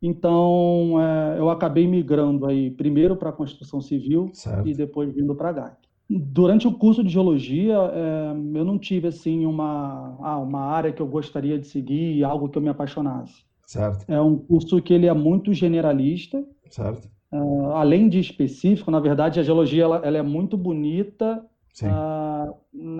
Então, 0.00 1.00
é, 1.00 1.38
eu 1.38 1.48
acabei 1.48 1.86
migrando 1.86 2.46
aí 2.46 2.70
primeiro 2.70 3.16
para 3.16 3.30
a 3.30 3.32
construção 3.32 3.80
civil 3.80 4.30
Certo. 4.34 4.68
e 4.68 4.74
depois 4.74 5.12
vindo 5.14 5.34
para 5.34 5.48
a 5.48 5.52
GAC. 5.52 5.76
Durante 6.08 6.68
o 6.68 6.72
curso 6.74 7.02
de 7.02 7.08
geologia, 7.08 7.74
é, 7.74 8.30
eu 8.58 8.64
não 8.64 8.78
tive 8.78 9.08
assim 9.08 9.46
uma 9.46 10.16
ah, 10.20 10.38
uma 10.38 10.60
área 10.60 10.92
que 10.92 11.00
eu 11.00 11.06
gostaria 11.06 11.58
de 11.58 11.66
seguir, 11.66 12.22
algo 12.22 12.48
que 12.48 12.58
eu 12.58 12.62
me 12.62 12.68
apaixonasse. 12.68 13.42
Certo. 13.66 14.04
É 14.06 14.20
um 14.20 14.36
curso 14.36 14.80
que 14.82 14.92
ele 14.92 15.06
é 15.06 15.14
muito 15.14 15.54
generalista, 15.54 16.44
Certo. 16.68 17.08
Uh, 17.34 17.72
além 17.72 18.08
de 18.08 18.18
específico. 18.20 18.90
Na 18.90 19.00
verdade, 19.00 19.40
a 19.40 19.42
geologia 19.42 19.84
ela, 19.84 20.00
ela 20.04 20.18
é 20.18 20.22
muito 20.22 20.56
bonita 20.56 21.44
uh, 21.82 22.54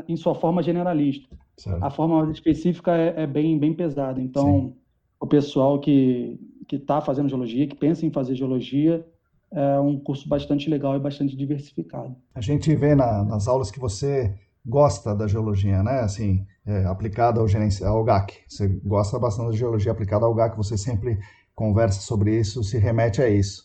em 0.09 0.17
sua 0.17 0.35
forma 0.35 0.63
generalista. 0.63 1.29
Certo. 1.57 1.83
A 1.83 1.91
forma 1.91 2.31
específica 2.33 2.97
é, 2.97 3.23
é 3.23 3.27
bem 3.27 3.59
bem 3.59 3.73
pesada. 3.75 4.21
Então, 4.21 4.47
Sim. 4.47 4.75
o 5.21 5.27
pessoal 5.27 5.79
que 5.81 6.39
que 6.67 6.77
está 6.77 6.99
fazendo 7.01 7.29
geologia, 7.29 7.67
que 7.67 7.77
pensa 7.77 8.07
em 8.07 8.11
fazer 8.11 8.35
geologia, 8.35 9.07
é 9.53 9.79
um 9.79 9.99
curso 9.99 10.27
bastante 10.27 10.71
legal 10.71 10.97
e 10.97 10.99
bastante 10.99 11.37
diversificado. 11.37 12.17
A 12.35 12.41
gente 12.41 12.75
vê 12.75 12.95
na- 12.95 13.23
nas 13.23 13.47
aulas 13.47 13.71
que 13.71 13.79
você 13.79 14.35
gosta 14.65 15.15
da 15.15 15.27
geologia, 15.29 15.83
né? 15.83 16.01
Assim, 16.01 16.47
é, 16.67 16.87
aplicada 16.87 17.39
ao, 17.39 17.47
gerenci- 17.47 17.85
ao 17.85 18.03
GAC. 18.03 18.33
Você 18.49 18.67
gosta 18.83 19.19
bastante 19.19 19.51
da 19.51 19.57
geologia 19.57 19.93
aplicada 19.93 20.25
ao 20.25 20.35
GAC, 20.35 20.57
você 20.57 20.79
sempre 20.79 21.19
conversa 21.55 22.01
sobre 22.01 22.35
isso, 22.41 22.65
se 22.65 22.79
remete 22.79 23.21
a 23.21 23.29
isso. 23.29 23.64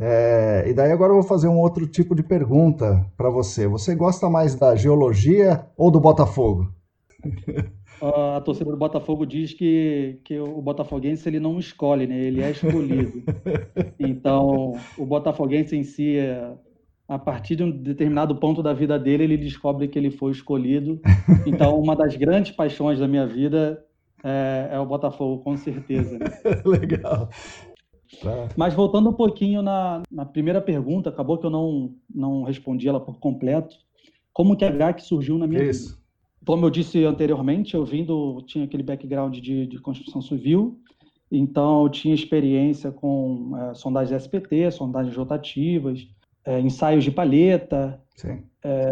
É, 0.00 0.64
e 0.68 0.72
daí 0.72 0.92
agora 0.92 1.10
eu 1.10 1.16
vou 1.16 1.24
fazer 1.24 1.48
um 1.48 1.58
outro 1.58 1.86
tipo 1.86 2.14
de 2.14 2.22
pergunta 2.22 3.04
para 3.16 3.30
você. 3.30 3.66
Você 3.66 3.94
gosta 3.94 4.30
mais 4.30 4.54
da 4.54 4.76
geologia 4.76 5.66
ou 5.76 5.90
do 5.90 6.00
Botafogo? 6.00 6.72
A 8.00 8.40
torcida 8.40 8.70
do 8.70 8.76
Botafogo 8.76 9.26
diz 9.26 9.52
que, 9.52 10.20
que 10.22 10.38
o 10.38 10.62
botafoguense 10.62 11.28
ele 11.28 11.40
não 11.40 11.58
escolhe, 11.58 12.06
né? 12.06 12.16
Ele 12.16 12.40
é 12.40 12.50
escolhido. 12.50 13.22
Então, 13.98 14.74
o 14.96 15.04
botafoguense 15.04 15.76
em 15.76 15.82
si, 15.82 16.16
é, 16.16 16.52
a 17.08 17.18
partir 17.18 17.56
de 17.56 17.64
um 17.64 17.70
determinado 17.70 18.36
ponto 18.36 18.62
da 18.62 18.72
vida 18.72 18.96
dele, 18.96 19.24
ele 19.24 19.36
descobre 19.36 19.88
que 19.88 19.98
ele 19.98 20.12
foi 20.12 20.30
escolhido. 20.30 21.00
Então, 21.44 21.76
uma 21.80 21.96
das 21.96 22.14
grandes 22.14 22.52
paixões 22.52 23.00
da 23.00 23.08
minha 23.08 23.26
vida 23.26 23.84
é, 24.22 24.68
é 24.72 24.78
o 24.78 24.86
Botafogo, 24.86 25.42
com 25.42 25.56
certeza. 25.56 26.16
né? 26.18 26.26
Legal. 26.64 27.28
Tá. 28.22 28.48
Mas 28.56 28.74
voltando 28.74 29.10
um 29.10 29.12
pouquinho 29.12 29.62
na, 29.62 30.02
na 30.10 30.24
primeira 30.24 30.60
pergunta, 30.60 31.10
acabou 31.10 31.38
que 31.38 31.46
eu 31.46 31.50
não, 31.50 31.94
não 32.12 32.42
respondi 32.42 32.88
ela 32.88 33.00
por 33.00 33.18
completo. 33.18 33.76
Como 34.32 34.56
que 34.56 34.64
a 34.64 34.70
GAC 34.70 35.02
surgiu 35.02 35.36
na 35.36 35.46
minha 35.46 35.60
vida? 35.60 35.72
Isso. 35.72 35.98
Como 36.46 36.64
eu 36.64 36.70
disse 36.70 37.04
anteriormente, 37.04 37.74
eu 37.74 37.84
vim 37.84 38.04
do, 38.04 38.40
tinha 38.42 38.64
aquele 38.64 38.82
background 38.82 39.38
de, 39.38 39.66
de 39.66 39.78
construção 39.78 40.22
civil, 40.22 40.80
então 41.30 41.82
eu 41.82 41.88
tinha 41.90 42.14
experiência 42.14 42.90
com 42.90 43.52
é, 43.56 43.74
sondagens 43.74 44.22
SPT, 44.22 44.70
sondagens 44.70 45.14
rotativas, 45.14 46.08
é, 46.44 46.58
ensaios 46.60 47.04
de 47.04 47.10
palheta, 47.10 48.00
é, 48.62 48.88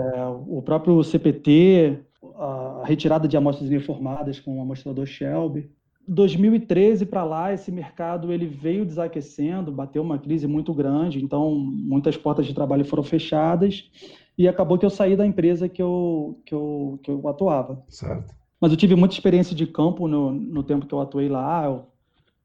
o 0.46 0.60
próprio 0.60 1.02
CPT, 1.02 1.98
a 2.34 2.82
retirada 2.84 3.26
de 3.26 3.36
amostras 3.36 3.70
informadas 3.72 4.38
com 4.38 4.58
o 4.58 4.62
amostrador 4.62 5.06
Shelby. 5.06 5.70
2013 6.08 7.06
para 7.06 7.24
lá, 7.24 7.52
esse 7.52 7.70
mercado 7.72 8.32
ele 8.32 8.46
veio 8.46 8.84
desaquecendo, 8.84 9.72
bateu 9.72 10.02
uma 10.02 10.18
crise 10.18 10.46
muito 10.46 10.72
grande, 10.72 11.22
então 11.22 11.54
muitas 11.54 12.16
portas 12.16 12.46
de 12.46 12.54
trabalho 12.54 12.84
foram 12.84 13.02
fechadas 13.02 13.90
e 14.38 14.46
acabou 14.46 14.78
que 14.78 14.86
eu 14.86 14.90
saí 14.90 15.16
da 15.16 15.26
empresa 15.26 15.68
que 15.68 15.82
eu, 15.82 16.40
que 16.44 16.54
eu, 16.54 17.00
que 17.02 17.10
eu 17.10 17.26
atuava. 17.28 17.82
Certo. 17.88 18.34
Mas 18.60 18.70
eu 18.70 18.76
tive 18.76 18.94
muita 18.94 19.14
experiência 19.14 19.54
de 19.54 19.66
campo 19.66 20.06
no, 20.08 20.30
no 20.32 20.62
tempo 20.62 20.86
que 20.86 20.94
eu 20.94 21.00
atuei 21.00 21.28
lá. 21.28 21.64
Eu 21.64 21.86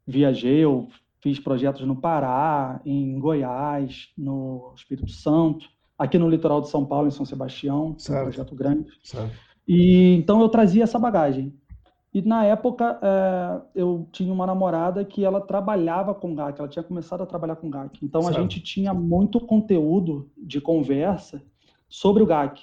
viajei, 0.06 0.60
eu 0.60 0.88
fiz 1.22 1.40
projetos 1.40 1.86
no 1.86 1.96
Pará, 1.96 2.82
em 2.86 3.18
Goiás, 3.20 4.10
no 4.18 4.74
Espírito 4.76 5.12
Santo, 5.12 5.68
aqui 5.98 6.18
no 6.18 6.30
litoral 6.30 6.62
de 6.62 6.70
São 6.70 6.86
Paulo, 6.86 7.08
em 7.08 7.12
São 7.12 7.26
Sebastião, 7.26 7.90
um 7.92 8.00
Certo. 8.00 8.24
projeto 8.24 8.56
grande. 8.56 8.92
Certo. 9.04 9.34
E 9.68 10.16
então 10.16 10.42
eu 10.42 10.50
trazia 10.50 10.84
essa 10.84 11.00
bagagem. 11.00 11.54
E 12.14 12.22
na 12.22 12.44
época 12.44 13.00
eh, 13.02 13.62
eu 13.76 14.06
tinha 14.12 14.34
uma 14.34 14.46
namorada 14.46 15.04
que 15.06 15.24
ela 15.24 15.40
trabalhava 15.40 16.14
com 16.14 16.36
GAC, 16.36 16.60
ela 16.60 16.68
tinha 16.68 16.84
começado 16.84 17.22
a 17.22 17.26
trabalhar 17.26 17.56
com 17.56 17.70
GAC. 17.70 18.00
Então 18.04 18.28
a 18.28 18.32
gente 18.34 18.60
tinha 18.60 18.94
muito 18.94 19.40
conteúdo 19.40 20.30
de 20.38 20.60
conversa 20.60 21.42
sobre 21.88 22.22
o 22.22 22.26
GAC. 22.26 22.62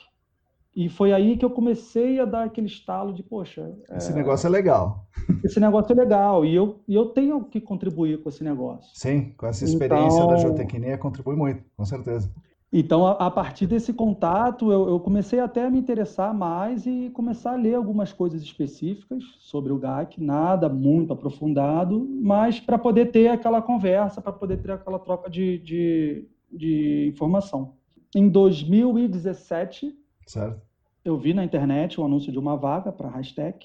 E 0.77 0.89
foi 0.89 1.13
aí 1.13 1.37
que 1.37 1.45
eu 1.45 1.51
comecei 1.51 2.21
a 2.21 2.25
dar 2.25 2.45
aquele 2.45 2.67
estalo 2.67 3.13
de, 3.13 3.23
poxa, 3.23 3.75
Esse 3.91 4.13
negócio 4.13 4.47
é 4.47 4.51
legal. 4.51 5.07
esse 5.43 5.59
negócio 5.59 5.93
é 5.93 5.97
legal 5.97 6.45
e 6.45 6.55
eu, 6.55 6.81
e 6.87 6.95
eu 6.95 7.07
tenho 7.07 7.43
que 7.43 7.61
contribuir 7.61 8.23
com 8.23 8.29
esse 8.29 8.45
negócio. 8.45 8.89
Sim, 8.95 9.33
com 9.37 9.47
essa 9.47 9.65
experiência 9.65 10.21
da 10.21 10.27
Então- 10.27 10.39
geotecnia 10.39 10.99
contribui 10.99 11.35
muito, 11.35 11.65
com 11.77 11.85
certeza. 11.85 12.31
Então, 12.71 13.07
a, 13.07 13.13
a 13.13 13.31
partir 13.31 13.67
desse 13.67 13.95
contato, 13.95 14.71
eu, 14.71 14.89
eu 14.89 15.01
comecei 15.01 15.41
até 15.41 15.65
a 15.65 15.71
me 15.71 15.79
interessar 15.79 16.35
mais 16.35 16.85
e 16.87 17.09
começar 17.15 17.53
a 17.53 17.57
ler 17.57 17.75
algumas 17.75 18.13
coisas 18.13 18.43
específicas 18.43 19.25
sobre 19.39 19.73
o 19.73 19.79
GAC, 19.79 20.21
nada 20.23 20.69
muito 20.69 21.13
aprofundado, 21.13 22.07
mas 22.21 22.61
para 22.61 22.79
poder 22.79 23.07
ter 23.07 23.29
aquela 23.29 23.63
conversa, 23.63 24.21
para 24.21 24.33
poder 24.33 24.59
ter 24.59 24.71
aquela 24.73 24.99
troca 24.99 25.31
de, 25.31 25.59
de, 25.61 26.29
de 26.53 27.07
informação. 27.09 27.73
Em 28.15 28.29
2017, 28.29 29.95
Certo. 30.27 30.61
eu 31.03 31.17
vi 31.17 31.33
na 31.33 31.45
internet 31.45 31.99
o 31.99 32.05
anúncio 32.05 32.31
de 32.31 32.39
uma 32.39 32.55
vaga 32.55 32.93
para 32.93 33.09
a 33.09 33.13
Hashtag 33.13 33.57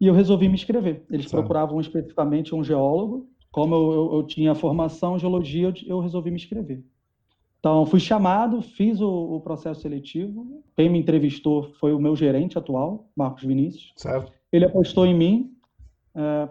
e 0.00 0.06
eu 0.06 0.14
resolvi 0.14 0.48
me 0.48 0.54
inscrever. 0.54 1.04
Eles 1.10 1.26
Certo. 1.26 1.32
procuravam 1.42 1.78
especificamente 1.80 2.54
um 2.54 2.64
geólogo. 2.64 3.28
Como 3.50 3.74
eu, 3.74 3.92
eu- 3.92 4.12
eu 4.14 4.22
tinha 4.22 4.54
formação 4.54 5.16
em 5.16 5.18
geologia, 5.18 5.68
eu, 5.68 5.74
eu 5.86 6.00
resolvi 6.00 6.30
me 6.30 6.36
inscrever. 6.36 6.82
Então, 7.62 7.86
fui 7.86 8.00
chamado, 8.00 8.60
fiz 8.60 9.00
o, 9.00 9.08
o 9.08 9.40
processo 9.40 9.82
seletivo. 9.82 10.64
Quem 10.74 10.90
me 10.90 10.98
entrevistou 10.98 11.72
foi 11.74 11.92
o 11.92 12.00
meu 12.00 12.16
gerente 12.16 12.58
atual, 12.58 13.08
Marcos 13.14 13.44
Vinícius. 13.44 13.92
Certo. 13.96 14.32
Ele 14.52 14.64
apostou 14.64 15.06
em 15.06 15.16
mim, 15.16 15.56
eh, 16.12 16.48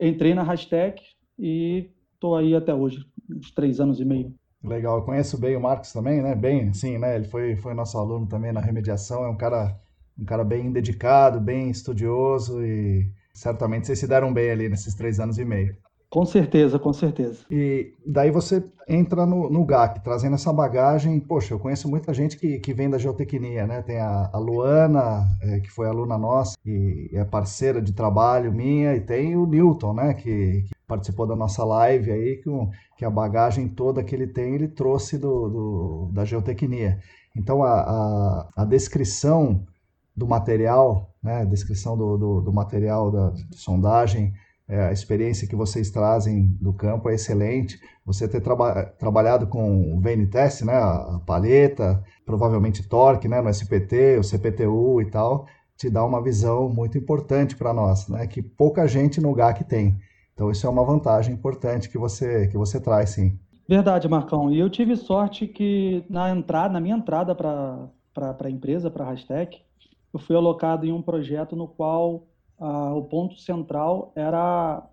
entrei 0.00 0.32
na 0.32 0.42
Hashtag 0.42 1.02
e 1.38 1.90
estou 2.14 2.34
aí 2.34 2.54
até 2.54 2.72
hoje, 2.72 3.04
uns 3.30 3.50
três 3.50 3.78
anos 3.78 4.00
e 4.00 4.06
meio. 4.06 4.34
Legal, 4.64 4.96
eu 4.96 5.04
conheço 5.04 5.38
bem 5.38 5.54
o 5.54 5.60
Marcos 5.60 5.92
também, 5.92 6.22
né? 6.22 6.34
Bem, 6.34 6.72
sim, 6.72 6.96
né? 6.96 7.16
Ele 7.16 7.26
foi, 7.26 7.56
foi 7.56 7.74
nosso 7.74 7.98
aluno 7.98 8.26
também 8.26 8.50
na 8.50 8.60
remediação, 8.60 9.22
é 9.22 9.28
um 9.28 9.36
cara, 9.36 9.78
um 10.18 10.24
cara 10.24 10.42
bem 10.44 10.72
dedicado, 10.72 11.38
bem 11.38 11.68
estudioso 11.68 12.64
e 12.64 13.06
certamente 13.34 13.86
vocês 13.86 13.98
se 13.98 14.08
deram 14.08 14.32
bem 14.32 14.50
ali 14.50 14.70
nesses 14.70 14.94
três 14.94 15.20
anos 15.20 15.36
e 15.36 15.44
meio. 15.44 15.76
Com 16.14 16.24
certeza, 16.24 16.78
com 16.78 16.92
certeza. 16.92 17.44
E 17.50 17.92
daí 18.06 18.30
você 18.30 18.62
entra 18.88 19.26
no, 19.26 19.50
no 19.50 19.64
GAC, 19.64 19.98
trazendo 20.04 20.34
essa 20.36 20.52
bagagem. 20.52 21.18
Poxa, 21.18 21.52
eu 21.54 21.58
conheço 21.58 21.88
muita 21.88 22.14
gente 22.14 22.36
que, 22.38 22.60
que 22.60 22.72
vem 22.72 22.88
da 22.88 22.98
geotecnia, 22.98 23.66
né? 23.66 23.82
Tem 23.82 23.98
a, 23.98 24.30
a 24.32 24.38
Luana, 24.38 25.26
é, 25.42 25.58
que 25.58 25.68
foi 25.72 25.88
aluna 25.88 26.16
nossa 26.16 26.54
e 26.64 27.10
é 27.14 27.24
parceira 27.24 27.82
de 27.82 27.92
trabalho 27.92 28.52
minha, 28.52 28.94
e 28.94 29.00
tem 29.00 29.34
o 29.36 29.44
Newton, 29.44 29.92
né? 29.94 30.14
Que, 30.14 30.62
que 30.62 30.70
participou 30.86 31.26
da 31.26 31.34
nossa 31.34 31.64
live 31.64 32.12
aí, 32.12 32.36
que, 32.36 32.48
que 32.96 33.04
a 33.04 33.10
bagagem 33.10 33.66
toda 33.66 34.04
que 34.04 34.14
ele 34.14 34.28
tem, 34.28 34.54
ele 34.54 34.68
trouxe 34.68 35.18
do, 35.18 35.48
do- 35.48 36.10
da 36.12 36.24
geotecnia. 36.24 37.00
Então, 37.36 37.64
a, 37.64 37.80
a, 37.80 38.48
a 38.58 38.64
descrição 38.64 39.66
do 40.16 40.28
material, 40.28 41.10
né? 41.20 41.38
A 41.42 41.44
descrição 41.44 41.96
do, 41.98 42.16
do, 42.16 42.40
do 42.40 42.52
material 42.52 43.10
da 43.10 43.30
de 43.30 43.56
sondagem, 43.56 44.32
é, 44.68 44.86
a 44.86 44.92
experiência 44.92 45.46
que 45.46 45.54
vocês 45.54 45.90
trazem 45.90 46.46
do 46.60 46.72
campo 46.72 47.08
é 47.10 47.14
excelente. 47.14 47.78
Você 48.04 48.26
ter 48.26 48.40
traba 48.40 48.84
trabalhado 48.98 49.46
com 49.46 49.94
o 49.94 50.00
VN-Test, 50.00 50.62
né, 50.62 50.72
a, 50.72 51.16
a 51.16 51.20
palheta, 51.26 52.02
provavelmente 52.24 52.86
torque, 52.88 53.28
né, 53.28 53.40
no 53.40 53.50
SPT, 53.50 54.16
o 54.18 54.24
CPTU 54.24 55.02
e 55.02 55.10
tal, 55.10 55.46
te 55.76 55.90
dá 55.90 56.04
uma 56.04 56.22
visão 56.22 56.68
muito 56.68 56.96
importante 56.96 57.56
para 57.56 57.74
nós, 57.74 58.08
né, 58.08 58.26
que 58.26 58.42
pouca 58.42 58.86
gente 58.88 59.20
no 59.20 59.34
GAC 59.34 59.64
tem. 59.64 59.96
Então 60.32 60.50
isso 60.50 60.66
é 60.66 60.70
uma 60.70 60.84
vantagem 60.84 61.34
importante 61.34 61.88
que 61.88 61.98
você 61.98 62.48
que 62.48 62.56
você 62.56 62.80
traz, 62.80 63.10
sim. 63.10 63.38
Verdade, 63.68 64.08
Marcão. 64.08 64.50
E 64.50 64.58
eu 64.58 64.68
tive 64.68 64.96
sorte 64.96 65.46
que 65.46 66.04
na 66.08 66.30
entrada, 66.30 66.72
na 66.72 66.80
minha 66.80 66.96
entrada 66.96 67.34
para 67.34 67.88
para 68.12 68.46
a 68.46 68.50
empresa, 68.50 68.90
para 68.90 69.04
a 69.04 69.10
Hashtag, 69.10 69.58
eu 70.12 70.20
fui 70.20 70.36
alocado 70.36 70.86
em 70.86 70.92
um 70.92 71.02
projeto 71.02 71.56
no 71.56 71.66
qual 71.66 72.28
ah, 72.58 72.94
o 72.94 73.02
ponto 73.02 73.36
central 73.38 74.12
era 74.14 74.86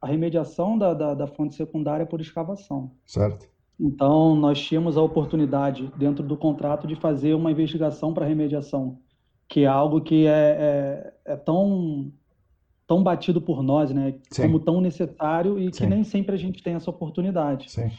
a 0.00 0.06
remediação 0.06 0.78
da, 0.78 0.94
da, 0.94 1.14
da 1.14 1.26
fonte 1.26 1.54
secundária 1.54 2.06
por 2.06 2.20
escavação. 2.20 2.92
Certo? 3.04 3.48
Então, 3.80 4.34
nós 4.34 4.60
tínhamos 4.60 4.96
a 4.96 5.02
oportunidade, 5.02 5.92
dentro 5.96 6.26
do 6.26 6.36
contrato, 6.36 6.86
de 6.86 6.96
fazer 6.96 7.34
uma 7.34 7.50
investigação 7.50 8.12
para 8.12 8.26
remediação 8.26 8.98
que 9.48 9.64
é 9.64 9.66
algo 9.66 10.00
que 10.00 10.26
é, 10.26 11.12
é, 11.26 11.32
é 11.32 11.36
tão 11.36 12.12
tão 12.86 13.02
batido 13.02 13.40
por 13.40 13.62
nós, 13.62 13.90
né? 13.90 14.14
Sim. 14.30 14.42
Como 14.42 14.60
tão 14.60 14.80
necessário 14.80 15.58
e 15.58 15.70
que 15.70 15.86
nem 15.86 16.04
sempre 16.04 16.34
a 16.34 16.38
gente 16.38 16.62
tem 16.62 16.74
essa 16.74 16.88
oportunidade. 16.88 17.70
Sim. 17.70 17.90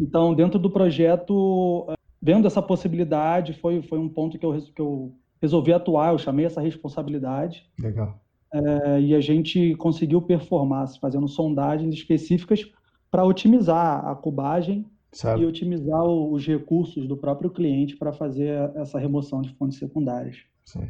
Então, 0.00 0.34
dentro 0.34 0.58
do 0.58 0.70
projeto, 0.70 1.86
vendo 2.20 2.46
essa 2.46 2.62
possibilidade, 2.62 3.52
foi, 3.52 3.82
foi 3.82 3.98
um 3.98 4.08
ponto 4.08 4.38
que 4.38 4.46
eu, 4.46 4.58
que 4.74 4.80
eu 4.80 5.14
resolvi 5.40 5.72
atuar, 5.72 6.12
eu 6.12 6.18
chamei 6.18 6.46
essa 6.46 6.62
responsabilidade. 6.62 7.66
Legal. 7.78 8.18
É, 8.52 9.00
e 9.00 9.14
a 9.14 9.20
gente 9.20 9.74
conseguiu 9.76 10.22
performar, 10.22 10.88
fazendo 11.00 11.28
sondagens 11.28 11.94
específicas 11.94 12.64
para 13.10 13.24
otimizar 13.24 14.06
a 14.06 14.14
cubagem 14.14 14.86
e 15.38 15.44
otimizar 15.44 16.04
os 16.04 16.46
recursos 16.46 17.08
do 17.08 17.16
próprio 17.16 17.50
cliente 17.50 17.96
para 17.96 18.12
fazer 18.12 18.70
essa 18.74 18.98
remoção 18.98 19.40
de 19.40 19.54
fontes 19.54 19.78
secundárias. 19.78 20.36
Sim. 20.64 20.88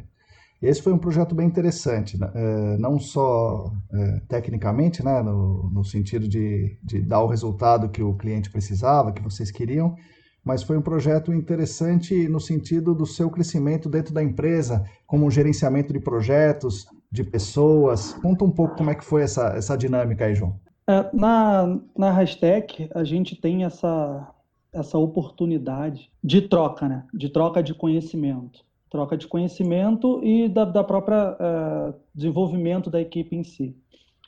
Esse 0.61 0.81
foi 0.81 0.91
um 0.91 0.97
projeto 0.97 1.33
bem 1.33 1.47
interessante, 1.47 2.19
né? 2.19 2.29
é, 2.35 2.77
não 2.77 2.99
só 2.99 3.71
é, 3.93 4.21
tecnicamente, 4.27 5.03
né, 5.03 5.21
no, 5.21 5.69
no 5.69 5.85
sentido 5.85 6.27
de, 6.27 6.77
de, 6.83 7.01
dar 7.01 7.21
o 7.21 7.27
resultado 7.27 7.87
que 7.87 8.03
o 8.03 8.13
cliente 8.15 8.51
precisava, 8.51 9.13
que 9.13 9.21
vocês 9.21 9.51
queriam, 9.51 9.95
mas 10.43 10.61
foi 10.61 10.77
um 10.77 10.81
projeto 10.81 11.33
interessante 11.33 12.27
no 12.27 12.41
sentido 12.41 12.93
do 12.93 13.05
seu 13.05 13.29
crescimento 13.29 13.87
dentro 13.87 14.13
da 14.13 14.21
empresa, 14.21 14.83
como 15.07 15.25
um 15.25 15.31
gerenciamento 15.31 15.93
de 15.93 15.99
projetos, 15.99 16.85
de 17.11 17.23
pessoas. 17.23 18.13
Conta 18.13 18.43
um 18.43 18.51
pouco 18.51 18.75
como 18.75 18.89
é 18.89 18.95
que 18.95 19.03
foi 19.03 19.23
essa, 19.23 19.49
essa 19.55 19.77
dinâmica 19.77 20.25
aí, 20.25 20.35
João. 20.35 20.59
É, 20.87 21.09
na, 21.13 21.79
na 21.97 22.11
hashtag, 22.11 22.89
a 22.93 23.03
gente 23.03 23.35
tem 23.35 23.63
essa, 23.63 24.33
essa 24.73 24.97
oportunidade 24.97 26.11
de 26.23 26.41
troca, 26.41 26.87
né? 26.87 27.05
de 27.13 27.29
troca 27.29 27.61
de 27.61 27.73
conhecimento 27.73 28.67
troca 28.89 29.15
de 29.15 29.27
conhecimento 29.27 30.19
e 30.23 30.49
da, 30.49 30.65
da 30.65 30.83
própria 30.83 31.33
uh, 31.33 31.93
desenvolvimento 32.13 32.89
da 32.89 32.99
equipe 32.99 33.35
em 33.35 33.43
si. 33.43 33.75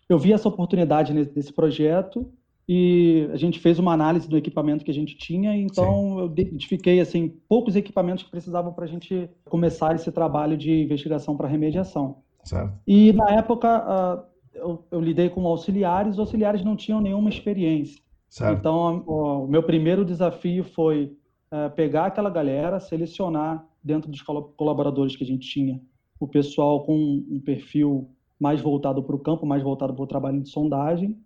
Eu 0.08 0.20
vi 0.20 0.34
essa 0.34 0.48
oportunidade 0.48 1.14
nesse, 1.14 1.36
nesse, 1.36 1.54
projeto 1.54 2.32
e 2.68 3.28
a 3.34 3.38
gente 3.38 3.60
fez 3.60 3.80
uma 3.80 3.92
análise 3.92 4.30
do 4.30 4.38
equipamento 4.38 4.86
que 4.86 4.92
a 4.92 4.94
gente 4.94 5.18
tinha, 5.18 5.56
então 5.58 5.86
Sim. 5.86 6.20
eu 6.20 6.26
identifiquei 6.28 7.00
assim 7.00 7.34
poucos 7.50 7.76
equipamentos 7.76 8.24
que 8.24 8.30
precisavam 8.30 8.72
para 8.72 8.86
a 8.86 8.88
gente 8.88 9.30
começar 9.46 9.96
esse 9.96 10.12
trabalho 10.12 10.56
de 10.56 10.84
investigação 10.84 11.36
para 11.36 11.48
remediação. 11.48 12.18
Certo. 12.44 12.74
E 12.88 13.14
na 13.14 13.32
época 13.32 13.68
uh, 13.80 14.24
eu, 14.54 14.86
eu, 14.92 15.00
lidei 15.00 15.30
com 15.30 15.46
auxiliares, 15.46 16.14
os 16.14 16.20
auxiliares 16.20 16.64
não 16.64 16.76
tinham 16.76 17.02
nenhuma 17.02 17.30
experiência. 17.30 18.02
Certo. 18.30 18.60
Então 18.60 19.04
o, 19.06 19.48
meu 19.48 19.64
primeiro 19.64 20.06
desafio 20.06 20.64
foi 20.64 21.16
uh, 21.52 21.70
pegar 21.76 22.06
aquela 22.06 22.30
galera, 22.30 22.80
selecionar 22.80 23.66
dentro 23.84 24.10
dos 24.10 24.22
colaboradores 24.22 25.16
que 25.16 25.24
a 25.24 25.28
gente 25.28 25.48
tinha, 25.48 25.82
o 26.20 26.28
pessoal 26.28 26.86
com 26.86 26.96
um 26.96 27.40
perfil 27.44 28.10
mais 28.40 28.62
voltado 28.62 29.02
para 29.04 29.16
o 29.16 29.20
campo, 29.20 29.46
mais 29.46 29.62
voltado 29.64 29.94
para 29.94 30.04
o 30.04 30.08
trabalho 30.08 30.42
de 30.42 30.50
sondagem, 30.50 31.18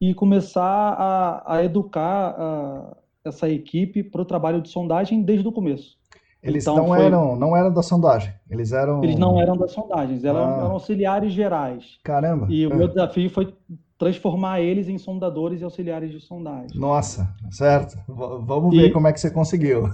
e 0.00 0.14
começar 0.14 0.62
a, 0.64 1.54
a 1.56 1.64
educar 1.64 2.34
a, 2.36 2.96
essa 3.24 3.48
equipe 3.48 4.02
para 4.02 4.22
o 4.22 4.24
trabalho 4.24 4.60
de 4.60 4.68
sondagem 4.68 5.22
desde 5.22 5.46
o 5.46 5.52
começo. 5.52 5.96
Eles 6.42 6.64
então, 6.64 6.76
não 6.76 6.88
foi... 6.88 7.04
eram 7.04 7.36
não 7.36 7.56
eram 7.56 7.72
da 7.72 7.82
sondagem, 7.82 8.34
eles 8.50 8.72
eram 8.72 9.02
eles 9.04 9.16
não 9.16 9.40
eram 9.40 9.56
das 9.56 9.70
sondagens, 9.70 10.24
eram, 10.24 10.44
ah. 10.44 10.56
eram 10.58 10.72
auxiliares 10.72 11.32
gerais. 11.32 11.98
Caramba! 12.02 12.48
E 12.50 12.64
é. 12.64 12.66
o 12.66 12.74
meu 12.74 12.88
desafio 12.88 13.30
foi 13.30 13.54
transformar 13.96 14.60
eles 14.60 14.88
em 14.88 14.98
sondadores 14.98 15.60
e 15.60 15.64
auxiliares 15.64 16.10
de 16.10 16.20
sondagem. 16.20 16.76
Nossa, 16.76 17.32
certo. 17.52 17.94
V 18.08 18.40
vamos 18.44 18.76
ver 18.76 18.90
como 18.90 19.06
é 19.06 19.12
que 19.12 19.20
você 19.20 19.30
conseguiu. 19.30 19.84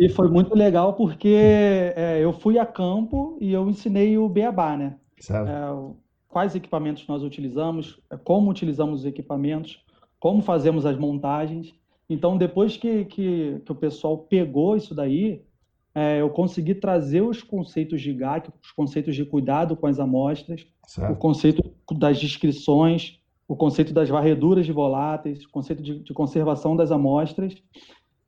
e 0.00 0.08
foi 0.08 0.28
muito 0.28 0.52
legal 0.56 0.94
porque 0.94 1.36
é, 1.94 2.18
eu 2.20 2.32
fui 2.32 2.58
a 2.58 2.66
campo 2.66 3.38
e 3.40 3.52
eu 3.52 3.68
ensinei 3.68 4.18
o 4.18 4.28
beabá, 4.28 4.76
né? 4.76 4.96
Certo. 5.20 5.48
É, 5.48 5.94
quais 6.28 6.56
equipamentos 6.56 7.06
nós 7.06 7.22
utilizamos, 7.22 8.00
é, 8.10 8.16
como 8.16 8.50
utilizamos 8.50 9.00
os 9.00 9.06
equipamentos, 9.06 9.78
como 10.18 10.42
fazemos 10.42 10.84
as 10.84 10.98
montagens. 10.98 11.72
Então, 12.08 12.36
depois 12.36 12.76
que, 12.76 13.04
que, 13.04 13.62
que 13.64 13.70
o 13.70 13.76
pessoal 13.76 14.18
pegou 14.18 14.76
isso 14.76 14.92
daí, 14.92 15.44
é, 15.94 16.20
eu 16.20 16.30
consegui 16.30 16.74
trazer 16.74 17.20
os 17.20 17.42
conceitos 17.42 18.00
de 18.00 18.12
GAC, 18.12 18.50
os 18.62 18.70
conceitos 18.70 19.14
de 19.14 19.24
cuidado 19.24 19.76
com 19.76 19.86
as 19.86 19.98
amostras, 19.98 20.66
certo. 20.86 21.12
o 21.12 21.16
conceito 21.16 21.62
das 21.92 22.18
descrições, 22.18 23.18
o 23.48 23.56
conceito 23.56 23.92
das 23.92 24.08
varreduras 24.08 24.64
de 24.64 24.72
voláteis, 24.72 25.44
o 25.44 25.50
conceito 25.50 25.82
de, 25.82 25.98
de 25.98 26.12
conservação 26.12 26.76
das 26.76 26.92
amostras, 26.92 27.54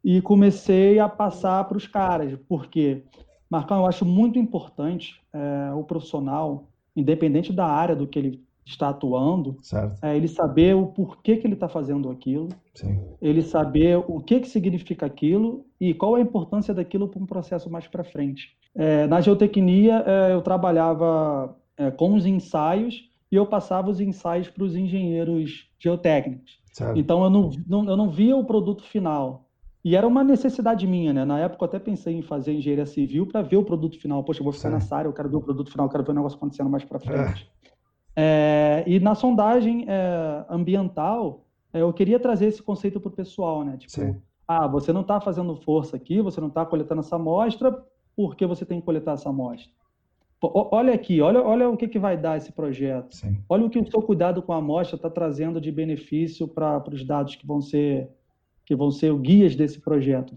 e 0.05 0.20
comecei 0.20 0.98
a 0.98 1.09
passar 1.09 1.64
para 1.68 1.77
os 1.77 1.87
caras, 1.87 2.37
porque, 2.48 3.05
Marcão, 3.48 3.79
eu 3.79 3.87
acho 3.87 4.05
muito 4.05 4.38
importante 4.38 5.20
é, 5.33 5.72
o 5.72 5.85
profissional, 5.85 6.68
independente 6.96 7.53
da 7.53 7.66
área 7.66 7.94
do 7.94 8.07
que 8.07 8.18
ele 8.18 8.44
está 8.64 8.88
atuando, 8.88 9.57
é, 10.03 10.16
ele 10.16 10.29
saber 10.29 10.75
o 10.75 10.87
porquê 10.87 11.37
que 11.37 11.46
ele 11.46 11.55
está 11.55 11.68
fazendo 11.68 12.11
aquilo, 12.11 12.48
Sim. 12.75 13.01
ele 13.20 13.42
saber 13.42 13.98
o 13.98 14.20
que, 14.20 14.40
que 14.40 14.48
significa 14.48 15.07
aquilo 15.07 15.64
e 15.83 15.92
qual 15.92 16.14
a 16.14 16.21
importância 16.21 16.73
daquilo 16.73 17.09
para 17.09 17.21
um 17.21 17.27
processo 17.27 17.68
mais 17.68 17.88
para 17.88 18.05
frente. 18.05 18.57
É, 18.73 19.05
na 19.09 19.21
geotecnia, 19.21 20.05
é, 20.07 20.33
eu 20.33 20.40
trabalhava 20.40 21.57
é, 21.77 21.90
com 21.90 22.14
os 22.14 22.25
ensaios 22.25 23.11
e 23.33 23.35
eu 23.35 23.45
passava 23.45 23.90
os 23.90 24.01
ensaios 24.01 24.49
para 24.49 24.62
os 24.62 24.77
engenheiros 24.77 25.68
geotécnicos. 25.81 26.61
Então 26.95 27.25
eu 27.25 27.31
não, 27.31 27.51
não, 27.66 27.85
eu 27.85 27.97
não 27.97 28.09
via 28.09 28.37
o 28.37 28.45
produto 28.45 28.85
final. 28.85 29.49
E 29.85 29.97
era 29.97 30.07
uma 30.07 30.23
necessidade 30.23 30.87
minha, 30.87 31.12
né? 31.12 31.25
Na 31.25 31.40
época 31.40 31.64
eu 31.64 31.66
até 31.66 31.81
pensei 31.81 32.14
em 32.14 32.23
fazer 32.23 32.53
engenharia 32.53 32.87
civil 32.87 33.27
para 33.27 33.42
ver 33.42 33.57
o 33.57 33.64
produto 33.64 34.01
final. 34.01 34.23
Poxa, 34.23 34.38
eu 34.38 34.45
vou 34.45 34.53
ficar 34.53 34.71
certo. 34.71 34.75
nessa 34.75 34.97
área, 34.97 35.09
eu 35.09 35.12
quero 35.12 35.29
ver 35.29 35.37
o 35.37 35.40
produto 35.40 35.68
final, 35.68 35.87
eu 35.87 35.90
quero 35.90 36.05
ver 36.05 36.12
o 36.12 36.14
negócio 36.14 36.37
acontecendo 36.37 36.71
mais 36.71 36.85
para 36.85 37.01
frente. 37.01 37.51
É. 38.14 38.85
É, 38.85 38.85
e 38.87 39.01
na 39.01 39.16
sondagem 39.16 39.85
é, 39.88 40.45
ambiental, 40.49 41.45
é, 41.73 41.81
eu 41.81 41.92
queria 41.92 42.21
trazer 42.21 42.47
esse 42.47 42.62
conceito 42.62 43.01
para 43.01 43.09
o 43.09 43.12
pessoal, 43.12 43.64
né? 43.64 43.77
Tipo, 43.77 43.90
Sim. 43.90 44.23
Ah, 44.47 44.67
você 44.67 44.93
não 44.93 45.03
está 45.03 45.21
fazendo 45.21 45.57
força 45.57 45.97
aqui, 45.97 46.21
você 46.21 46.41
não 46.41 46.49
está 46.49 46.65
coletando 46.65 47.01
essa 47.01 47.17
amostra, 47.17 47.85
por 48.17 48.37
que 48.37 48.47
você 48.47 48.65
tem 48.65 48.81
que 48.81 48.87
coletar 48.87 49.13
essa 49.13 49.31
amostra? 49.31 49.71
olha 50.45 50.93
aqui, 50.93 51.21
olha, 51.21 51.41
olha 51.41 51.69
o 51.69 51.77
que, 51.77 51.87
que 51.87 51.99
vai 51.99 52.17
dar 52.17 52.37
esse 52.37 52.51
projeto. 52.51 53.15
Sim. 53.15 53.39
Olha 53.49 53.65
o 53.65 53.71
que 53.71 53.79
o 53.79 53.89
seu 53.89 54.03
cuidado 54.03 54.43
com 54.43 54.53
a 54.53 54.57
amostra 54.57 54.97
está 54.97 55.09
trazendo 55.09 55.61
de 55.61 55.71
benefício 55.71 56.49
para 56.49 56.83
os 56.91 57.05
dados 57.05 57.37
que 57.37 57.47
vão 57.47 57.61
ser 57.61 58.11
que 58.65 58.75
vão 58.75 58.91
ser 58.91 59.15
guias 59.19 59.55
desse 59.57 59.81
projeto. 59.81 60.35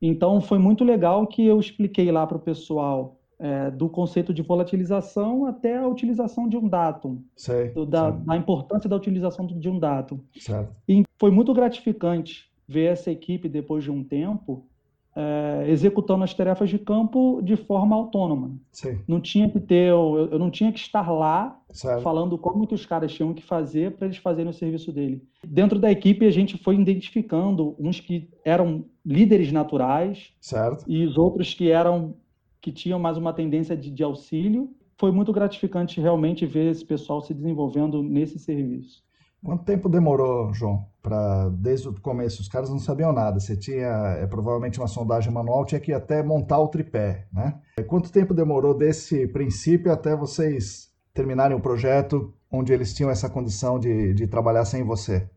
Então 0.00 0.40
foi 0.40 0.58
muito 0.58 0.84
legal 0.84 1.26
que 1.26 1.44
eu 1.44 1.58
expliquei 1.58 2.10
lá 2.10 2.26
para 2.26 2.36
o 2.36 2.40
pessoal 2.40 3.20
é, 3.38 3.70
do 3.70 3.88
conceito 3.88 4.34
de 4.34 4.42
volatilização 4.42 5.46
até 5.46 5.78
a 5.78 5.86
utilização 5.86 6.48
de 6.48 6.56
um 6.56 6.68
datum, 6.68 7.22
sei, 7.36 7.72
da, 7.88 8.10
da, 8.10 8.36
importância 8.36 8.88
da 8.88 8.96
utilização 8.96 9.46
de 9.46 9.68
um 9.68 9.78
datum. 9.78 10.20
Certo. 10.38 10.74
E 10.88 11.04
foi 11.18 11.30
muito 11.30 11.52
gratificante 11.54 12.51
ver 12.72 12.92
essa 12.92 13.10
equipe 13.10 13.48
depois 13.48 13.84
de 13.84 13.90
um 13.90 14.02
tempo 14.02 14.66
é, 15.14 15.66
executando 15.68 16.24
as 16.24 16.32
tarefas 16.32 16.70
de 16.70 16.78
campo 16.78 17.40
de 17.42 17.54
forma 17.56 17.94
autônoma. 17.94 18.56
Sim. 18.72 18.98
Não 19.06 19.20
tinha 19.20 19.48
que 19.48 19.60
ter, 19.60 19.90
eu, 19.90 20.28
eu 20.32 20.38
não 20.38 20.50
tinha 20.50 20.72
que 20.72 20.78
estar 20.78 21.10
lá 21.10 21.60
falando 22.02 22.38
como 22.38 22.66
que 22.66 22.74
os 22.74 22.86
caras 22.86 23.12
tinham 23.12 23.34
que 23.34 23.42
fazer 23.42 23.92
para 23.92 24.06
eles 24.06 24.16
fazerem 24.16 24.50
o 24.50 24.54
serviço 24.54 24.90
dele. 24.90 25.22
Dentro 25.46 25.78
da 25.78 25.90
equipe 25.90 26.26
a 26.26 26.30
gente 26.30 26.56
foi 26.56 26.76
identificando 26.76 27.76
uns 27.78 28.00
que 28.00 28.30
eram 28.44 28.84
líderes 29.04 29.52
naturais 29.52 30.32
certo. 30.40 30.84
e 30.88 31.04
os 31.04 31.18
outros 31.18 31.52
que 31.52 31.70
eram 31.70 32.14
que 32.60 32.70
tinham 32.70 32.98
mais 32.98 33.18
uma 33.18 33.32
tendência 33.32 33.76
de, 33.76 33.90
de 33.90 34.02
auxílio. 34.04 34.70
Foi 34.96 35.10
muito 35.10 35.32
gratificante 35.32 36.00
realmente 36.00 36.46
ver 36.46 36.70
esse 36.70 36.84
pessoal 36.84 37.20
se 37.20 37.34
desenvolvendo 37.34 38.02
nesse 38.02 38.38
serviço. 38.38 39.02
Quanto 39.44 39.64
tempo 39.64 39.88
demorou, 39.88 40.52
João, 40.54 40.86
para 41.02 41.48
desde 41.48 41.88
o 41.88 42.00
começo? 42.00 42.40
Os 42.40 42.48
caras 42.48 42.70
não 42.70 42.78
sabiam 42.78 43.12
nada. 43.12 43.40
Você 43.40 43.56
tinha 43.56 44.16
é, 44.18 44.26
provavelmente 44.26 44.78
uma 44.78 44.86
sondagem 44.86 45.32
manual, 45.32 45.64
tinha 45.64 45.80
que 45.80 45.92
até 45.92 46.22
montar 46.22 46.60
o 46.60 46.68
tripé, 46.68 47.26
né? 47.32 47.60
Quanto 47.88 48.12
tempo 48.12 48.32
demorou 48.32 48.72
desse 48.72 49.26
princípio 49.26 49.92
até 49.92 50.14
vocês 50.14 50.92
terminarem 51.12 51.56
o 51.56 51.60
projeto 51.60 52.32
onde 52.50 52.72
eles 52.72 52.94
tinham 52.94 53.10
essa 53.10 53.28
condição 53.28 53.80
de, 53.80 54.14
de 54.14 54.26
trabalhar 54.28 54.64
sem 54.64 54.84
você? 54.84 55.28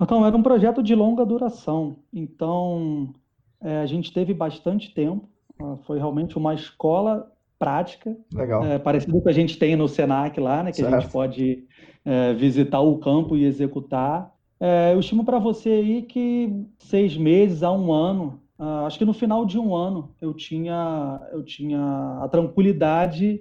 Então, 0.00 0.26
era 0.26 0.36
um 0.36 0.42
projeto 0.42 0.82
de 0.82 0.94
longa 0.94 1.24
duração. 1.24 1.98
Então, 2.12 3.14
é, 3.60 3.78
a 3.78 3.86
gente 3.86 4.12
teve 4.12 4.34
bastante 4.34 4.92
tempo. 4.92 5.28
Ah, 5.60 5.76
foi 5.86 5.98
realmente 5.98 6.36
uma 6.36 6.54
escola 6.54 7.30
prática. 7.62 8.16
Legal. 8.34 8.64
É, 8.64 8.76
parecido 8.76 9.12
com 9.12 9.18
o 9.18 9.22
que 9.22 9.28
a 9.28 9.32
gente 9.32 9.56
tem 9.56 9.76
no 9.76 9.86
Senac 9.86 10.40
lá, 10.40 10.64
né? 10.64 10.72
Que 10.72 10.78
certo. 10.78 10.92
a 10.92 10.98
gente 10.98 11.12
pode 11.12 11.64
é, 12.04 12.34
visitar 12.34 12.80
o 12.80 12.98
campo 12.98 13.36
e 13.36 13.44
executar. 13.44 14.34
É, 14.58 14.92
eu 14.92 14.98
estimo 14.98 15.24
para 15.24 15.38
você 15.38 15.68
aí 15.68 16.02
que 16.02 16.66
seis 16.80 17.16
meses 17.16 17.62
a 17.62 17.70
um 17.70 17.92
ano, 17.92 18.40
uh, 18.58 18.84
acho 18.86 18.98
que 18.98 19.04
no 19.04 19.12
final 19.12 19.46
de 19.46 19.60
um 19.60 19.76
ano, 19.76 20.10
eu 20.20 20.34
tinha, 20.34 21.20
eu 21.32 21.44
tinha 21.44 22.18
a 22.20 22.28
tranquilidade 22.28 23.40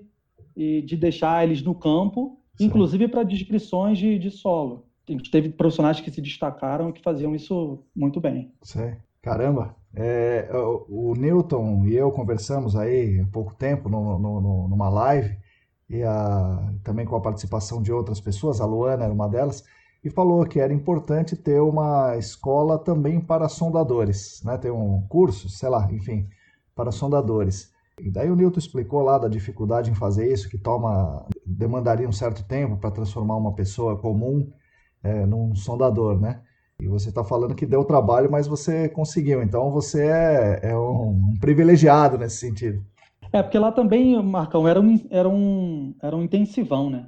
de 0.56 0.96
deixar 0.98 1.44
eles 1.44 1.64
no 1.64 1.74
campo, 1.74 2.38
Sim. 2.56 2.66
inclusive 2.66 3.08
para 3.08 3.24
descrições 3.24 3.98
de, 3.98 4.20
de 4.20 4.30
solo. 4.30 4.86
A 5.10 5.12
gente 5.12 5.32
teve 5.32 5.50
profissionais 5.50 6.00
que 6.00 6.12
se 6.12 6.22
destacaram 6.22 6.90
e 6.90 6.94
que 6.94 7.02
faziam 7.02 7.34
isso 7.34 7.84
muito 7.96 8.20
bem. 8.20 8.52
Sim. 8.62 8.94
Caramba, 9.22 9.76
É, 9.93 10.49
o, 10.88 11.13
Newton 11.15 11.86
e 11.86 11.95
eu 11.95 12.12
conversamos 12.12 12.75
aí 12.75 13.19
há 13.19 13.25
pouco 13.25 13.54
tempo 13.54 13.89
no, 13.89 14.17
no, 14.17 14.67
numa 14.69 14.89
live, 14.89 15.38
e 15.89 16.01
a, 16.04 16.73
também 16.84 17.06
com 17.06 17.15
a 17.15 17.21
participação 17.21 17.82
de 17.82 17.91
outras 17.91 18.21
pessoas, 18.21 18.62
a 18.62 18.65
Luana 18.65 19.04
era 19.04 19.13
uma 19.13 19.27
delas, 19.27 19.63
e 20.04 20.10
falou 20.10 20.45
que 20.45 20.60
era 20.60 20.73
importante 20.73 21.36
ter 21.36 21.62
uma 21.62 22.15
escola 22.17 22.80
também 22.80 23.19
para 23.19 23.49
sondadores, 23.49 24.41
né? 24.43 24.58
ter 24.58 24.71
um 24.71 25.01
curso, 25.08 25.49
sei 25.49 25.69
lá, 25.69 25.91
enfim, 25.91 26.27
para 26.75 26.91
sondadores. 26.91 27.71
E 27.99 28.10
daí 28.10 28.32
o 28.32 28.36
Newton 28.36 28.60
explicou 28.60 29.01
lá 29.04 29.17
da 29.17 29.27
dificuldade 29.27 29.91
em 29.91 29.95
fazer 29.95 30.32
isso, 30.32 30.49
que 30.49 30.58
toma 30.58 31.27
demandaria 31.45 32.08
um 32.08 32.12
certo 32.12 32.43
tempo 32.43 32.77
para 32.77 32.89
transformar 32.89 33.36
uma 33.36 33.54
pessoa 33.54 33.97
comum 33.97 34.51
é, 35.04 35.25
num 35.25 35.54
sondador, 35.54 36.19
né? 36.19 36.41
E 36.82 36.88
você 36.88 37.10
está 37.10 37.24
falando 37.24 37.54
que 37.54 37.63
deu 37.63 37.86
trabalho, 37.86 38.32
mas 38.32 38.48
você 38.48 38.89
conseguiu. 38.89 39.44
Então 39.44 39.70
você 39.70 40.08
é, 40.08 40.60
é 40.63 40.76
um, 40.76 41.10
um, 41.10 41.34
privilegiado 41.39 42.17
nesse 42.17 42.38
sentido. 42.38 42.84
É, 43.32 43.44
porque 43.44 43.60
lá 43.60 43.72
também, 43.72 44.20
Marcão, 44.24 44.67
era 44.67 44.82
um, 44.82 45.00
era 45.12 45.30
um, 45.30 45.94
era 46.02 46.17
um 46.17 46.24
intensivão, 46.24 46.89
né? 46.89 47.06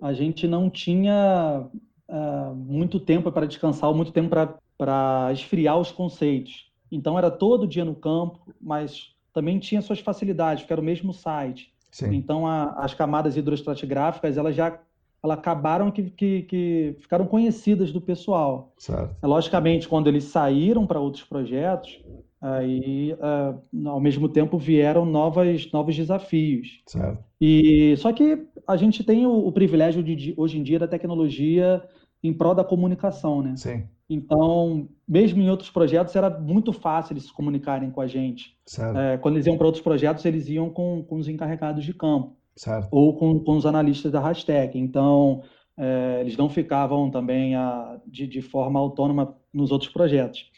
A 0.00 0.12
gente 0.12 0.48
não 0.48 0.68
tinha 0.68 1.64
uh, 2.08 2.54
muito 2.56 2.98
tempo 2.98 3.30
para 3.30 3.46
descansar 3.46 3.88
ou 3.88 3.94
muito 3.94 4.10
tempo 4.10 4.28
para 4.76 5.32
esfriar 5.32 5.78
os 5.78 5.92
conceitos. 5.92 6.72
Então 6.90 7.16
era 7.16 7.30
todo 7.30 7.64
dia 7.64 7.84
no 7.84 7.94
campo, 7.94 8.40
mas 8.60 9.14
também 9.32 9.60
tinha 9.60 9.80
suas 9.80 10.00
facilidades, 10.00 10.64
porque 10.64 10.72
era 10.72 10.82
o 10.82 10.84
mesmo 10.84 11.12
site. 11.14 11.72
Sim. 11.92 12.12
Então 12.16 12.44
a, 12.44 12.70
as 12.72 12.92
camadas 12.92 13.36
hidroestratigráficas 13.36 14.36
elas 14.36 14.56
já 14.56 14.76
elas 15.22 15.38
acabaram 15.38 15.90
que, 15.90 16.10
que, 16.10 16.42
que, 16.42 16.96
ficaram 16.98 17.26
conhecidas 17.26 17.92
do 17.92 18.00
pessoal. 18.00 18.72
Certo. 18.76 19.14
Logicamente, 19.22 19.88
quando 19.88 20.08
eles 20.08 20.24
saíram 20.24 20.86
para 20.86 20.98
outros 20.98 21.22
projetos, 21.22 22.02
aí 22.40 23.12
uh, 23.12 23.88
ao 23.88 24.00
mesmo 24.00 24.28
tempo 24.28 24.58
vieram 24.58 25.04
novas, 25.04 25.70
novos 25.70 25.94
desafios. 25.94 26.82
Certo. 26.86 27.22
E 27.40 27.96
só 27.98 28.12
que 28.12 28.46
a 28.66 28.76
gente 28.76 29.04
tem 29.04 29.24
o, 29.26 29.46
o 29.46 29.52
privilégio 29.52 30.02
de, 30.02 30.34
hoje 30.36 30.58
em 30.58 30.62
dia 30.62 30.78
da 30.78 30.88
tecnologia 30.88 31.82
em 32.22 32.32
prol 32.32 32.54
da 32.54 32.64
comunicação, 32.64 33.42
né? 33.42 33.54
Sim. 33.56 33.84
Então, 34.08 34.88
mesmo 35.08 35.40
em 35.40 35.48
outros 35.48 35.70
projetos, 35.70 36.14
era 36.14 36.28
muito 36.28 36.72
fácil 36.72 37.14
eles 37.14 37.24
se 37.24 37.32
comunicarem 37.32 37.90
com 37.90 38.00
a 38.00 38.06
gente. 38.06 38.56
É, 38.96 39.16
quando 39.16 39.36
eles 39.36 39.46
iam 39.46 39.56
para 39.56 39.66
outros 39.66 39.82
projetos, 39.82 40.24
eles 40.24 40.48
iam 40.48 40.68
com, 40.68 41.02
com 41.02 41.16
os 41.16 41.28
encarregados 41.28 41.84
de 41.84 41.94
campo. 41.94 42.36
Certo. 42.56 42.88
Ou 42.90 43.16
com, 43.16 43.40
com 43.40 43.56
os 43.56 43.66
analistas 43.66 44.12
da 44.12 44.20
Hashtag. 44.20 44.78
Então, 44.78 45.42
é, 45.76 46.20
eles 46.20 46.36
não 46.36 46.48
ficavam 46.48 47.10
também 47.10 47.54
a, 47.54 47.98
de, 48.06 48.26
de 48.26 48.42
forma 48.42 48.78
autônoma 48.78 49.36
nos 49.52 49.70
outros 49.70 49.90
projetos. 49.90 50.50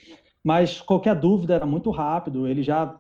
Mas 0.43 0.81
qualquer 0.81 1.19
dúvida 1.19 1.55
era 1.55 1.67
muito 1.67 1.91
rápido, 1.91 2.47
eles 2.47 2.67
já 2.67 2.97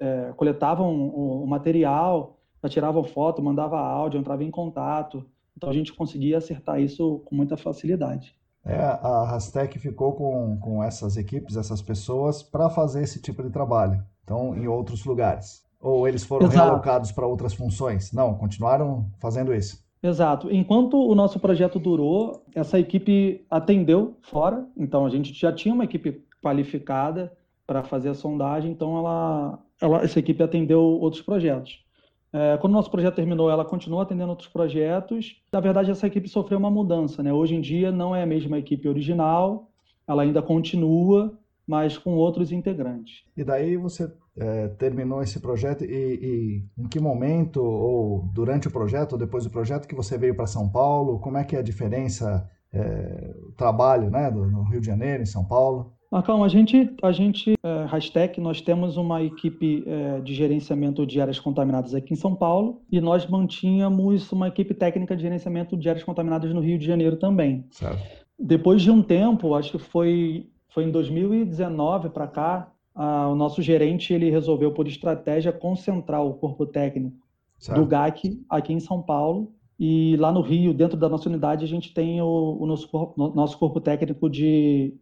é, 0.00 0.32
coletavam 0.36 0.92
o, 0.92 1.44
o 1.44 1.46
material, 1.46 2.38
já 2.62 2.68
tiravam 2.68 3.04
foto, 3.04 3.42
mandavam 3.42 3.78
áudio, 3.78 4.18
entravam 4.18 4.44
em 4.44 4.50
contato. 4.50 5.24
Então 5.56 5.70
a 5.70 5.72
gente 5.72 5.92
conseguia 5.92 6.38
acertar 6.38 6.80
isso 6.80 7.22
com 7.24 7.34
muita 7.34 7.56
facilidade. 7.56 8.34
É, 8.64 8.76
a 8.76 9.24
Rastec 9.30 9.78
ficou 9.78 10.12
com, 10.14 10.58
com 10.58 10.82
essas 10.82 11.16
equipes, 11.16 11.56
essas 11.56 11.80
pessoas, 11.80 12.42
para 12.42 12.68
fazer 12.68 13.04
esse 13.04 13.22
tipo 13.22 13.40
de 13.40 13.50
trabalho. 13.50 14.02
Então, 14.24 14.56
em 14.56 14.66
outros 14.66 15.04
lugares. 15.04 15.64
Ou 15.86 16.08
eles 16.08 16.24
foram 16.24 16.46
Exato. 16.46 16.64
realocados 16.64 17.12
para 17.12 17.28
outras 17.28 17.54
funções? 17.54 18.12
Não, 18.12 18.34
continuaram 18.34 19.08
fazendo 19.20 19.54
isso. 19.54 19.86
Exato. 20.02 20.52
Enquanto 20.52 20.94
o 20.98 21.14
nosso 21.14 21.38
projeto 21.38 21.78
durou, 21.78 22.42
essa 22.56 22.76
equipe 22.76 23.46
atendeu 23.48 24.16
fora. 24.20 24.66
Então, 24.76 25.06
a 25.06 25.08
gente 25.08 25.32
já 25.32 25.52
tinha 25.52 25.72
uma 25.72 25.84
equipe 25.84 26.24
qualificada 26.42 27.32
para 27.64 27.84
fazer 27.84 28.08
a 28.08 28.14
sondagem. 28.14 28.72
Então, 28.72 28.98
ela, 28.98 29.60
ela, 29.80 30.02
essa 30.02 30.18
equipe 30.18 30.42
atendeu 30.42 30.80
outros 30.80 31.22
projetos. 31.22 31.84
É, 32.32 32.56
quando 32.56 32.72
o 32.72 32.76
nosso 32.76 32.90
projeto 32.90 33.14
terminou, 33.14 33.48
ela 33.48 33.64
continuou 33.64 34.02
atendendo 34.02 34.30
outros 34.30 34.48
projetos. 34.48 35.40
Na 35.52 35.60
verdade, 35.60 35.92
essa 35.92 36.08
equipe 36.08 36.28
sofreu 36.28 36.58
uma 36.58 36.70
mudança. 36.70 37.22
Né? 37.22 37.32
Hoje 37.32 37.54
em 37.54 37.60
dia, 37.60 37.92
não 37.92 38.14
é 38.14 38.24
a 38.24 38.26
mesma 38.26 38.58
equipe 38.58 38.88
original, 38.88 39.70
ela 40.06 40.22
ainda 40.22 40.42
continua, 40.42 41.38
mas 41.64 41.96
com 41.96 42.16
outros 42.16 42.50
integrantes. 42.50 43.22
E 43.36 43.44
daí 43.44 43.76
você 43.76 44.12
é, 44.38 44.68
terminou 44.68 45.22
esse 45.22 45.40
projeto 45.40 45.84
e, 45.84 45.88
e, 45.88 46.82
em 46.82 46.88
que 46.88 47.00
momento, 47.00 47.62
ou 47.62 48.28
durante 48.32 48.68
o 48.68 48.70
projeto, 48.70 49.14
ou 49.14 49.18
depois 49.18 49.44
do 49.44 49.50
projeto, 49.50 49.88
que 49.88 49.94
você 49.94 50.18
veio 50.18 50.34
para 50.34 50.46
São 50.46 50.68
Paulo? 50.68 51.18
Como 51.18 51.38
é 51.38 51.44
que 51.44 51.56
é 51.56 51.60
a 51.60 51.62
diferença, 51.62 52.48
é, 52.72 53.34
o 53.48 53.52
trabalho 53.52 54.10
né, 54.10 54.30
do, 54.30 54.46
no 54.46 54.62
Rio 54.64 54.80
de 54.80 54.86
Janeiro, 54.86 55.22
em 55.22 55.26
São 55.26 55.44
Paulo? 55.44 55.92
Marcão, 56.10 56.44
a 56.44 56.48
gente, 56.48 56.94
a 57.02 57.10
gente, 57.10 57.54
é, 57.62 58.40
nós 58.40 58.60
temos 58.60 58.96
uma 58.96 59.22
equipe 59.22 59.82
é, 59.86 60.20
de 60.20 60.34
gerenciamento 60.34 61.04
de 61.04 61.20
áreas 61.20 61.40
contaminadas 61.40 61.94
aqui 61.94 62.14
em 62.14 62.16
São 62.16 62.34
Paulo 62.34 62.80
e 62.90 63.00
nós 63.00 63.26
mantínhamos 63.26 64.30
uma 64.30 64.48
equipe 64.48 64.72
técnica 64.72 65.16
de 65.16 65.22
gerenciamento 65.22 65.76
de 65.76 65.88
áreas 65.88 66.04
contaminadas 66.04 66.52
no 66.54 66.60
Rio 66.60 66.78
de 66.78 66.86
Janeiro 66.86 67.16
também. 67.16 67.66
Certo. 67.70 68.02
Depois 68.38 68.82
de 68.82 68.90
um 68.90 69.02
tempo, 69.02 69.54
acho 69.54 69.72
que 69.72 69.78
foi, 69.78 70.46
foi 70.68 70.84
em 70.84 70.90
2019 70.90 72.10
para 72.10 72.28
cá, 72.28 72.72
a, 72.96 73.28
o 73.28 73.36
nosso 73.36 73.62
gerente 73.62 74.12
ele 74.12 74.30
resolveu, 74.30 74.72
por 74.72 74.88
estratégia, 74.88 75.52
concentrar 75.52 76.24
o 76.24 76.34
corpo 76.34 76.66
técnico 76.66 77.16
certo. 77.58 77.78
do 77.78 77.86
GAC 77.86 78.42
aqui 78.48 78.72
em 78.72 78.80
São 78.80 79.02
Paulo 79.02 79.52
e 79.78 80.16
lá 80.16 80.32
no 80.32 80.40
Rio, 80.40 80.72
dentro 80.72 80.96
da 80.96 81.08
nossa 81.08 81.28
unidade, 81.28 81.64
a 81.64 81.68
gente 81.68 81.92
tem 81.92 82.20
o, 82.20 82.56
o 82.58 82.66
nosso, 82.66 82.88
corpo, 82.88 83.32
nosso 83.34 83.58
corpo 83.58 83.80
técnico 83.80 84.28
de 84.30 84.94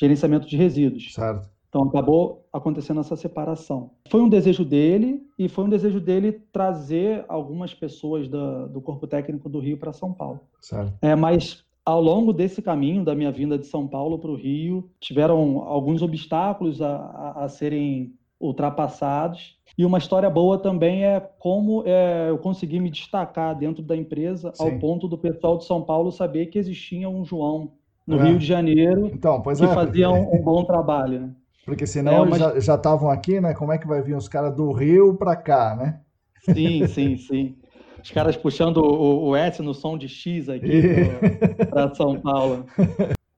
gerenciamento 0.00 0.48
de 0.48 0.56
resíduos. 0.56 1.12
Certo. 1.12 1.50
Então 1.68 1.84
acabou 1.84 2.46
acontecendo 2.52 3.00
essa 3.00 3.16
separação. 3.16 3.92
Foi 4.08 4.20
um 4.20 4.28
desejo 4.28 4.64
dele 4.64 5.22
e 5.38 5.48
foi 5.48 5.64
um 5.64 5.68
desejo 5.68 6.00
dele 6.00 6.32
trazer 6.52 7.24
algumas 7.28 7.72
pessoas 7.72 8.28
da, 8.28 8.66
do 8.66 8.80
corpo 8.80 9.06
técnico 9.06 9.48
do 9.48 9.58
Rio 9.58 9.78
para 9.78 9.92
São 9.92 10.12
Paulo. 10.12 10.40
Certo. 10.60 10.92
É, 11.00 11.14
mas 11.14 11.64
ao 11.84 12.00
longo 12.00 12.32
desse 12.32 12.62
caminho 12.62 13.04
da 13.04 13.14
minha 13.14 13.32
vinda 13.32 13.58
de 13.58 13.66
São 13.66 13.86
Paulo 13.86 14.18
para 14.18 14.30
o 14.30 14.36
Rio, 14.36 14.88
tiveram 15.00 15.58
alguns 15.58 16.02
obstáculos 16.02 16.80
a, 16.80 16.96
a, 16.96 17.44
a, 17.44 17.48
serem 17.48 18.14
ultrapassados. 18.40 19.56
E 19.76 19.84
uma 19.84 19.98
história 19.98 20.28
boa 20.28 20.58
também 20.58 21.04
é 21.04 21.20
como 21.38 21.82
é, 21.86 22.28
eu 22.28 22.38
consegui 22.38 22.78
me 22.78 22.90
destacar 22.90 23.56
dentro 23.56 23.82
da 23.82 23.96
empresa 23.96 24.52
Sim. 24.54 24.64
ao 24.64 24.78
ponto 24.78 25.08
do 25.08 25.18
pessoal 25.18 25.56
de 25.56 25.64
São 25.64 25.82
Paulo 25.82 26.12
saber 26.12 26.46
que 26.46 26.58
existia 26.58 27.08
um 27.08 27.24
João 27.24 27.72
no 28.06 28.18
é. 28.18 28.24
Rio 28.24 28.38
de 28.38 28.46
Janeiro, 28.46 29.06
então, 29.06 29.40
que 29.40 29.50
é, 29.50 29.68
faziam 29.68 30.24
porque... 30.24 30.38
um 30.38 30.42
bom 30.42 30.64
trabalho. 30.64 31.20
Né? 31.20 31.30
Porque 31.64 31.86
senão 31.86 32.26
é, 32.26 32.28
mas... 32.28 32.64
já 32.64 32.74
estavam 32.74 33.10
aqui, 33.10 33.40
né? 33.40 33.54
Como 33.54 33.72
é 33.72 33.78
que 33.78 33.86
vai 33.86 34.02
vir 34.02 34.16
os 34.16 34.28
caras 34.28 34.54
do 34.54 34.72
Rio 34.72 35.14
para 35.14 35.36
cá, 35.36 35.76
né? 35.76 36.00
Sim, 36.44 36.86
sim, 36.88 37.16
sim. 37.16 37.56
Os 38.02 38.10
caras 38.10 38.36
puxando 38.36 38.78
o, 38.78 39.28
o 39.28 39.36
S 39.36 39.62
no 39.62 39.72
som 39.72 39.96
de 39.96 40.08
X 40.08 40.48
aqui 40.48 40.82
para 41.70 41.94
São 41.94 42.20
Paulo. 42.20 42.66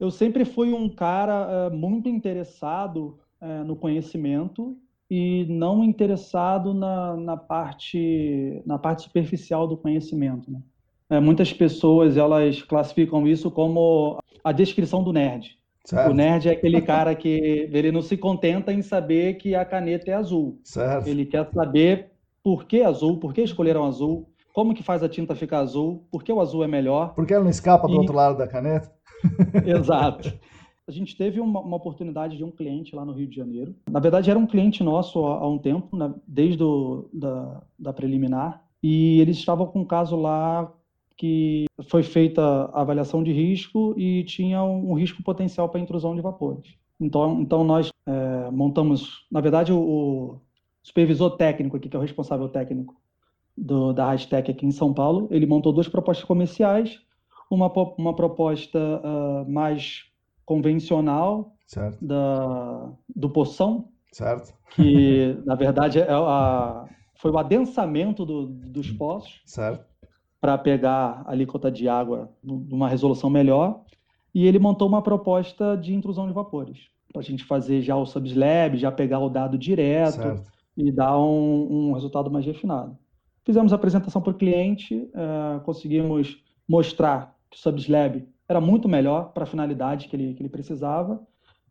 Eu 0.01 0.11
sempre 0.11 0.45
fui 0.45 0.73
um 0.73 0.89
cara 0.89 1.69
uh, 1.69 1.77
muito 1.77 2.09
interessado 2.09 3.19
uh, 3.41 3.65
no 3.65 3.77
conhecimento 3.77 4.77
e 5.11 5.45
não 5.49 5.85
interessado 5.85 6.73
na, 6.73 7.17
na, 7.17 7.37
parte, 7.37 8.63
na 8.67 8.79
parte 8.79 9.03
superficial 9.03 9.69
do 9.69 9.77
conhecimento. 9.77 10.51
Né? 10.51 10.61
É, 11.11 11.21
muitas 11.21 11.53
pessoas 11.53 12.17
elas 12.17 12.63
classificam 12.63 13.29
isso 13.29 13.51
como 13.51 14.19
a 14.43 14.53
descrição 14.53 15.03
do 15.05 15.13
nerd. 15.13 15.59
Certo. 15.85 16.11
O 16.11 16.15
nerd 16.15 16.49
é 16.49 16.53
aquele 16.53 16.81
cara 16.81 17.15
que 17.15 17.69
ele 17.73 17.93
não 17.93 18.01
se 18.01 18.17
contenta 18.17 18.73
em 18.73 18.81
saber 18.81 19.35
que 19.35 19.55
a 19.55 19.65
caneta 19.65 20.11
é 20.11 20.15
azul. 20.15 20.59
Certo. 20.65 21.07
Ele 21.07 21.27
quer 21.27 21.49
saber 21.53 22.11
por 22.43 22.65
que 22.65 22.83
azul, 22.83 23.19
por 23.19 23.33
que 23.33 23.43
escolheram 23.43 23.85
azul, 23.85 24.29
como 24.55 24.73
que 24.73 24.85
faz 24.85 25.03
a 25.03 25.09
tinta 25.09 25.35
ficar 25.35 25.59
azul, 25.59 26.07
por 26.13 26.23
que 26.23 26.33
o 26.33 26.41
azul 26.41 26.63
é 26.63 26.69
melhor. 26.69 27.13
Por 27.13 27.27
que 27.27 27.35
ela 27.35 27.43
não 27.43 27.51
escapa 27.51 27.89
do 27.89 27.97
outro 27.99 28.15
lado 28.15 28.39
da 28.39 28.47
caneta? 28.47 28.91
Exato. 29.67 30.33
A 30.87 30.93
gente 30.93 31.17
teve 31.17 31.41
uma, 31.41 31.59
uma, 31.59 31.77
oportunidade 31.77 32.37
de 32.37 32.45
um 32.45 32.53
cliente 32.53 32.95
lá 32.95 33.05
no 33.05 33.13
Rio 33.13 33.27
de 33.27 33.35
Janeiro. 33.35 33.75
Na 33.91 33.99
verdade, 33.99 34.31
era 34.31 34.39
um 34.39 34.47
cliente 34.47 34.85
nosso 34.85 35.27
há, 35.27 35.39
há 35.39 35.49
um 35.49 35.59
tempo, 35.59 35.97
né, 35.97 36.15
desde 36.25 36.63
o, 36.63 37.09
da, 37.13 37.63
da 37.77 37.93
preliminar, 37.93 38.63
e 38.81 39.19
eles 39.21 39.39
estavam 39.39 39.67
com 39.67 39.81
um 39.81 39.85
caso 39.85 40.15
lá 40.15 40.73
que 41.17 41.65
foi 41.89 42.05
feita 42.05 42.41
a 42.73 42.81
avaliação 42.81 43.25
de 43.25 43.33
risco 43.33 43.93
e 43.99 44.23
tinha 44.23 44.63
um, 44.63 44.95
risco 44.95 45.21
potencial 45.23 45.69
para 45.69 45.81
intrusão 45.81 46.15
de 46.15 46.21
vapores. 46.21 46.77
Então, 47.01 47.41
então 47.41 47.65
nós 47.65 47.91
é, 48.07 48.51
montamos, 48.53 49.27
na 49.33 49.41
verdade, 49.41 49.73
o, 49.73 49.79
o, 49.79 50.41
supervisor 50.81 51.31
técnico 51.37 51.77
aqui, 51.77 51.89
que 51.89 51.97
é 51.97 51.99
o 51.99 52.03
responsável 52.03 52.49
técnico 52.49 52.95
do, 53.57 53.93
da 53.93 54.07
Rastec 54.07 54.51
aqui 54.51 54.67
em 54.67 54.71
São 54.71 54.93
Paulo, 54.93 55.29
ele 55.31 55.47
montou 55.47 55.73
duas 55.73 55.89
propostas 55.89 56.25
comerciais, 56.25 57.01
uma, 57.51 57.73
uma 57.99 58.15
proposta 58.15 58.79
uh, 58.79 59.51
mais 59.51 60.05
convencional 60.45 61.55
da, 62.01 62.91
do 63.15 63.31
Poção, 63.31 63.89
certo. 64.13 64.55
que 64.75 65.37
na 65.47 65.55
verdade 65.55 66.01
é 66.01 66.07
a, 66.11 66.85
foi 67.17 67.31
o 67.31 67.39
adensamento 67.39 68.25
do, 68.25 68.47
dos 68.47 68.91
poços. 68.91 69.41
Certo 69.47 69.95
para 70.45 70.59
pegar 70.59 71.23
a 71.25 71.31
alíquota 71.31 71.71
de 71.71 71.89
água 71.89 72.31
numa 72.43 72.87
resolução 72.87 73.31
melhor, 73.31 73.81
e 74.35 74.47
ele 74.47 74.59
montou 74.59 74.87
uma 74.87 75.01
proposta 75.01 75.75
de 75.75 75.95
intrusão 75.95 76.27
de 76.27 76.35
vapores. 76.35 76.81
para 77.11 77.23
a 77.23 77.25
gente 77.25 77.43
fazer 77.43 77.81
já 77.81 77.97
o 77.97 78.05
subslab, 78.05 78.77
já 78.77 78.93
pegar 78.93 79.21
o 79.21 79.31
dado 79.31 79.57
direto 79.57 80.17
certo. 80.17 80.53
e 80.77 80.93
dar 80.93 81.19
um, 81.19 81.89
um, 81.89 81.93
resultado 81.95 82.31
mais 82.31 82.45
refinado. 82.45 82.95
Fizemos 83.45 83.73
a 83.73 83.77
apresentação 83.77 84.23
para 84.23 84.31
o 84.31 84.35
cliente, 84.35 84.97
uh, 84.97 85.61
conseguimos 85.65 86.43
mostrar 86.69 87.37
que 87.51 87.57
o 87.57 87.61
subslab 87.61 88.27
era 88.49 88.61
muito 88.61 88.89
melhor 88.89 89.33
para 89.33 89.45
a 89.45 89.47
finalidade 89.47 90.09
que 90.09 90.17
ele, 90.17 90.35
que 90.35 90.43
ele 90.43 90.49
precisava, 90.49 91.21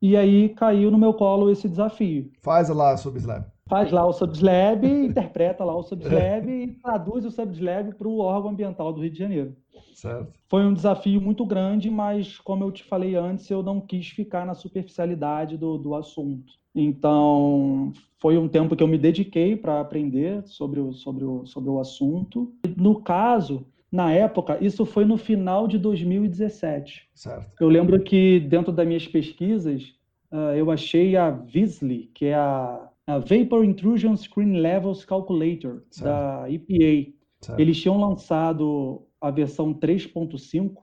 e 0.02 0.16
aí 0.16 0.50
caiu 0.50 0.92
no 0.92 0.98
meu 0.98 1.14
colo 1.14 1.50
esse 1.50 1.68
desafio. 1.68 2.32
Faz 2.42 2.70
lá 2.70 2.96
subslab 2.98 3.53
faz 3.74 3.92
lá 3.92 4.06
o 4.06 4.14
subslab, 4.14 4.86
interpreta 4.86 5.64
lá 5.64 5.76
o 5.76 5.82
subslab 5.82 6.48
e 6.48 6.68
traduz 6.74 7.26
o 7.26 7.32
subslab 7.32 7.96
para 7.96 8.08
o 8.08 8.20
órgão 8.20 8.52
ambiental 8.52 8.94
do 8.94 9.02
Rio 9.02 9.10
de 9.10 9.18
Janeiro. 9.18 9.56
Certo. 9.96 10.32
Foi 10.48 10.64
um 10.64 10.74
desafio 10.74 11.20
muito 11.20 11.44
grande, 11.44 11.90
mas 11.90 12.38
como 12.38 12.64
eu 12.64 12.72
te 12.72 12.84
falei 12.84 13.16
antes, 13.16 13.50
eu 13.50 13.64
não 13.64 13.82
quis 13.82 14.10
ficar 14.10 14.46
na 14.46 14.54
superficialidade 14.54 15.58
do, 15.58 15.78
do 15.80 15.96
assunto. 15.96 16.54
Então, 16.76 17.92
foi 18.20 18.38
um 18.38 18.48
tempo 18.48 18.76
que 18.76 18.84
eu 18.84 18.88
me 18.88 18.98
dediquei 18.98 19.56
para 19.56 19.80
aprender 19.80 20.44
sobre 20.46 20.80
o, 20.80 20.94
sobre, 20.94 21.24
o, 21.24 21.46
sobre 21.46 21.70
o 21.70 21.80
assunto. 21.80 22.54
No 22.78 23.02
caso, 23.02 23.66
na 23.92 24.12
época, 24.12 24.58
isso 24.62 24.86
foi 24.86 25.06
no 25.06 25.18
final 25.18 25.68
de 25.68 25.80
2017. 25.80 27.10
Certo. 27.16 27.52
Eu 27.60 27.70
lembro 27.70 28.00
que 28.04 28.40
dentro 28.40 28.72
das 28.72 28.86
minhas 28.86 29.08
pesquisas, 29.08 29.96
uh, 30.32 30.54
eu 30.56 30.70
achei 30.70 31.16
a 31.16 31.32
Visley, 31.32 32.12
que 32.14 32.26
é 32.26 32.36
a 32.36 32.90
a 33.06 33.20
Vapor 33.20 33.64
Intrusion 33.64 34.16
Screen 34.16 34.60
Levels 34.60 35.06
Calculator, 35.06 35.84
certo. 35.90 36.04
da 36.04 36.50
EPA. 36.50 37.14
Certo. 37.42 37.60
Eles 37.60 37.80
tinham 37.80 38.00
lançado 38.00 39.06
a 39.20 39.30
versão 39.30 39.74
3.5 39.74 40.78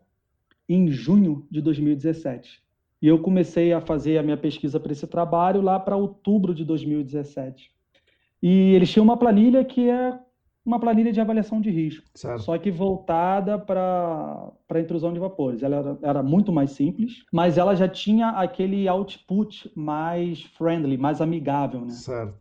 em 0.68 0.90
junho 0.90 1.46
de 1.50 1.60
2017. 1.60 2.62
E 3.02 3.06
eu 3.08 3.18
comecei 3.18 3.72
a 3.72 3.80
fazer 3.80 4.18
a 4.18 4.22
minha 4.22 4.36
pesquisa 4.36 4.78
para 4.78 4.92
esse 4.92 5.06
trabalho 5.06 5.62
lá 5.62 5.80
para 5.80 5.96
outubro 5.96 6.54
de 6.54 6.64
2017. 6.64 7.70
E 8.42 8.74
eles 8.74 8.90
tinham 8.90 9.04
uma 9.04 9.16
planilha 9.16 9.64
que 9.64 9.88
é 9.88 10.18
uma 10.64 10.78
planilha 10.78 11.12
de 11.12 11.20
avaliação 11.20 11.60
de 11.60 11.70
risco, 11.70 12.06
certo. 12.14 12.42
só 12.42 12.56
que 12.58 12.70
voltada 12.70 13.58
para 13.58 14.52
a 14.68 14.80
intrusão 14.80 15.12
de 15.12 15.18
vapores. 15.18 15.62
Ela 15.62 15.76
era, 15.76 15.98
era, 16.02 16.22
muito 16.22 16.52
mais 16.52 16.72
simples, 16.72 17.24
mas 17.32 17.56
ela 17.56 17.74
já 17.74 17.88
tinha 17.88 18.28
aquele 18.30 18.86
output 18.86 19.70
mais 19.74 20.42
friendly, 20.42 20.98
mais 20.98 21.20
amigável, 21.20 21.80
né? 21.80 21.90
Certo. 21.90 22.34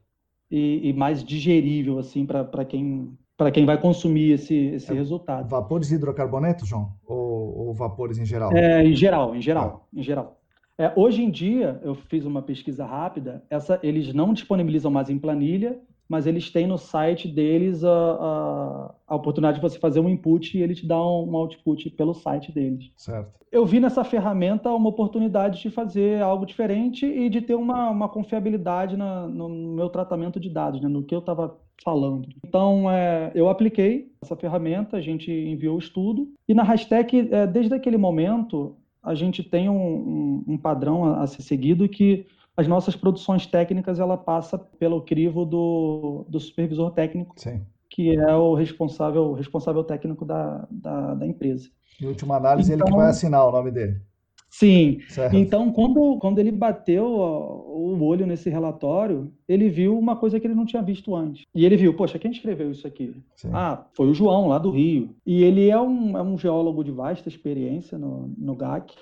E, 0.51 0.89
e 0.89 0.93
mais 0.93 1.23
digerível, 1.23 1.99
assim, 1.99 2.25
para 2.25 2.65
quem 2.65 3.17
para 3.37 3.51
quem 3.51 3.65
vai 3.65 3.79
consumir 3.79 4.33
esse, 4.33 4.53
esse 4.53 4.91
é, 4.91 4.93
resultado. 4.93 5.47
Vapores 5.47 5.91
hidrocarbonetos, 5.91 6.67
João? 6.67 6.91
Ou, 7.07 7.67
ou, 7.67 7.73
vapores 7.73 8.17
em 8.17 8.25
geral? 8.25 8.51
É, 8.51 8.83
em 8.83 8.93
geral, 8.93 9.33
em 9.33 9.41
geral, 9.41 9.87
ah. 9.87 9.97
em 9.97 10.03
geral. 10.03 10.37
É, 10.77 10.91
hoje 10.93 11.23
em 11.23 11.31
dia, 11.31 11.79
eu 11.81 11.95
fiz 11.95 12.25
uma 12.25 12.41
pesquisa 12.41 12.85
rápida, 12.85 13.41
essa, 13.49 13.79
eles 13.81 14.13
não 14.13 14.33
disponibilizam 14.33 14.91
mais 14.91 15.09
em 15.09 15.17
planilha, 15.17 15.79
mas 16.09 16.25
eles 16.25 16.49
têm 16.49 16.65
no 16.65 16.77
site 16.77 17.27
deles 17.27 17.83
a, 17.83 17.89
a, 17.89 18.95
a, 19.07 19.15
oportunidade 19.15 19.57
de 19.57 19.61
você 19.61 19.77
fazer 19.77 19.99
um 19.99 20.09
input 20.09 20.57
e 20.57 20.61
ele 20.61 20.73
te 20.73 20.87
dá 20.87 20.99
um, 20.99 21.29
um, 21.29 21.37
output 21.37 21.87
pelo 21.91 22.15
site 22.15 22.51
deles. 22.51 22.91
Certo. 22.97 23.39
Eu 23.51 23.65
vi 23.65 23.79
nessa 23.79 24.03
ferramenta 24.03 24.71
uma 24.71 24.89
oportunidade 24.89 25.61
de 25.61 25.69
fazer 25.69 26.21
algo 26.21 26.45
diferente 26.45 27.05
e 27.05 27.29
de 27.29 27.41
ter 27.41 27.53
uma, 27.53 27.91
uma 27.91 28.09
confiabilidade 28.09 28.97
na, 28.97 29.27
no 29.27 29.47
meu 29.49 29.89
tratamento 29.89 30.39
de 30.39 30.49
dados, 30.49 30.81
né, 30.81 30.89
no 30.89 31.03
que 31.03 31.13
eu 31.13 31.19
estava 31.19 31.55
falando. 31.83 32.27
Então, 32.45 32.89
é, 32.89 33.31
eu 33.35 33.47
apliquei 33.47 34.11
essa 34.21 34.35
ferramenta, 34.35 34.97
a 34.97 35.01
gente 35.01 35.31
enviou 35.31 35.75
o 35.75 35.79
estudo, 35.79 36.27
e 36.47 36.53
na 36.53 36.63
hashtag, 36.63 37.29
é, 37.31 37.47
desde 37.47 37.73
aquele 37.73 37.97
momento, 37.97 38.75
a 39.01 39.15
gente 39.15 39.43
tem 39.43 39.69
um, 39.69 39.75
um, 39.75 40.43
um 40.47 40.57
padrão 40.57 41.05
a, 41.05 41.23
a 41.23 41.27
ser 41.27 41.41
seguido 41.41 41.87
que 41.87 42.25
as 42.59 42.67
nossas 42.67 42.93
produções 42.93 43.45
técnicas 43.45 43.99
ela 43.99 44.17
passa 44.17 44.57
pelo 44.57 45.01
crivo 45.01 45.45
do, 45.45 46.25
do 46.27 46.39
supervisor 46.41 46.91
técnico, 46.91 47.33
Sim. 47.37 47.61
que 47.89 48.17
é 48.17 48.35
o 48.35 48.53
responsável, 48.53 49.31
responsável 49.31 49.81
técnico 49.81 50.25
da, 50.25 50.67
da, 50.69 51.15
da 51.15 51.25
empresa. 51.25 51.69
Em 52.01 52.07
última 52.07 52.35
análise, 52.35 52.73
então, 52.73 52.85
ele 52.85 52.91
que 52.91 52.97
vai 52.97 53.05
então 53.05 53.11
assinar 53.11 53.47
o 53.47 53.51
nome 53.51 53.71
dele. 53.71 54.01
Sim. 54.49 54.99
Certo. 55.07 55.37
Então, 55.37 55.71
quando, 55.71 56.17
quando 56.17 56.39
ele 56.39 56.51
bateu 56.51 57.05
o 57.05 58.03
olho 58.03 58.25
nesse 58.27 58.49
relatório, 58.49 59.31
ele 59.47 59.69
viu 59.69 59.97
uma 59.97 60.17
coisa 60.17 60.37
que 60.37 60.45
ele 60.45 60.55
não 60.55 60.65
tinha 60.65 60.81
visto 60.81 61.15
antes. 61.15 61.45
E 61.55 61.65
ele 61.65 61.77
viu, 61.77 61.93
poxa, 61.93 62.19
quem 62.19 62.31
escreveu 62.31 62.71
isso 62.71 62.85
aqui? 62.85 63.15
Sim. 63.37 63.51
Ah, 63.53 63.85
foi 63.93 64.09
o 64.09 64.13
João, 64.13 64.49
lá 64.49 64.57
do 64.57 64.71
Rio. 64.71 65.15
E 65.25 65.43
ele 65.43 65.69
é 65.69 65.79
um, 65.79 66.17
é 66.17 66.21
um 66.21 66.37
geólogo 66.37 66.83
de 66.83 66.91
vasta 66.91 67.29
experiência 67.29 67.97
no, 67.97 68.33
no 68.37 68.53
GAC, 68.55 68.95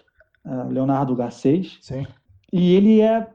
uh, 0.45 0.69
Leonardo 0.69 1.15
Garcês. 1.15 1.79
Sim. 1.81 2.05
E 2.51 2.75
ele 2.75 3.01
é 3.01 3.27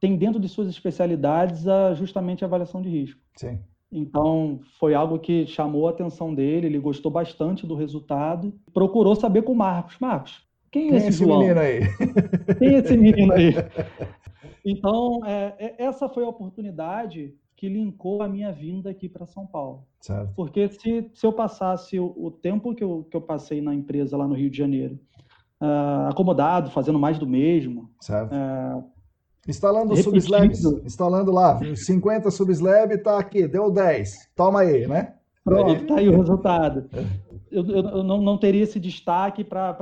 tem 0.00 0.16
dentro 0.16 0.40
de 0.40 0.48
suas 0.48 0.68
especialidades 0.68 1.66
a, 1.66 1.94
justamente 1.94 2.44
a 2.44 2.46
avaliação 2.46 2.82
de 2.82 2.88
risco. 2.88 3.20
Sim. 3.36 3.58
Então, 3.90 4.60
foi 4.78 4.94
algo 4.94 5.18
que 5.18 5.46
chamou 5.46 5.86
a 5.86 5.90
atenção 5.90 6.34
dele, 6.34 6.66
ele 6.66 6.78
gostou 6.78 7.10
bastante 7.10 7.66
do 7.66 7.74
resultado, 7.74 8.52
procurou 8.74 9.14
saber 9.14 9.42
com 9.42 9.52
o 9.52 9.56
Marcos. 9.56 9.96
Marcos, 10.00 10.42
quem 10.70 10.88
é 10.88 10.88
quem 10.88 10.96
esse, 10.98 11.08
esse 11.22 11.26
menino 11.26 11.60
aí? 11.60 11.80
Quem 12.58 12.74
é 12.74 12.78
esse 12.78 12.96
menino 12.96 13.32
aí? 13.32 13.54
Então, 14.64 15.20
é, 15.24 15.54
é, 15.58 15.84
essa 15.84 16.08
foi 16.08 16.24
a 16.24 16.28
oportunidade 16.28 17.32
que 17.56 17.68
linkou 17.68 18.20
a 18.20 18.28
minha 18.28 18.52
vinda 18.52 18.90
aqui 18.90 19.08
para 19.08 19.24
São 19.24 19.46
Paulo. 19.46 19.86
Certo. 20.00 20.32
Porque 20.34 20.68
se, 20.68 21.10
se 21.14 21.26
eu 21.26 21.32
passasse 21.32 21.98
o, 21.98 22.12
o, 22.16 22.30
tempo 22.30 22.74
que 22.74 22.84
eu, 22.84 23.06
que 23.10 23.16
eu 23.16 23.20
passei 23.20 23.62
na 23.62 23.74
empresa 23.74 24.16
lá 24.16 24.26
no 24.26 24.34
Rio 24.34 24.50
de 24.50 24.58
Janeiro, 24.58 24.98
uh, 25.60 26.08
acomodado, 26.10 26.70
fazendo 26.70 26.98
mais 26.98 27.18
do 27.18 27.26
mesmo, 27.26 27.90
certo. 28.00 28.34
Uh, 28.34 28.95
Instalando 29.46 29.94
o 29.94 29.96
subslab, 29.96 30.52
instalando 30.84 31.30
lá, 31.30 31.60
50 31.74 32.30
subslab, 32.30 32.98
tá 32.98 33.18
aqui, 33.18 33.46
deu 33.46 33.70
10. 33.70 34.30
Toma 34.34 34.60
aí, 34.60 34.86
né? 34.86 35.14
Pronto, 35.44 35.86
tá 35.86 35.98
aí 35.98 36.08
o 36.08 36.16
resultado. 36.16 36.90
Eu, 37.48 37.64
eu, 37.64 37.88
eu 37.88 38.02
não, 38.02 38.20
não, 38.20 38.36
teria 38.36 38.64
esse 38.64 38.80
destaque 38.80 39.44
para 39.44 39.76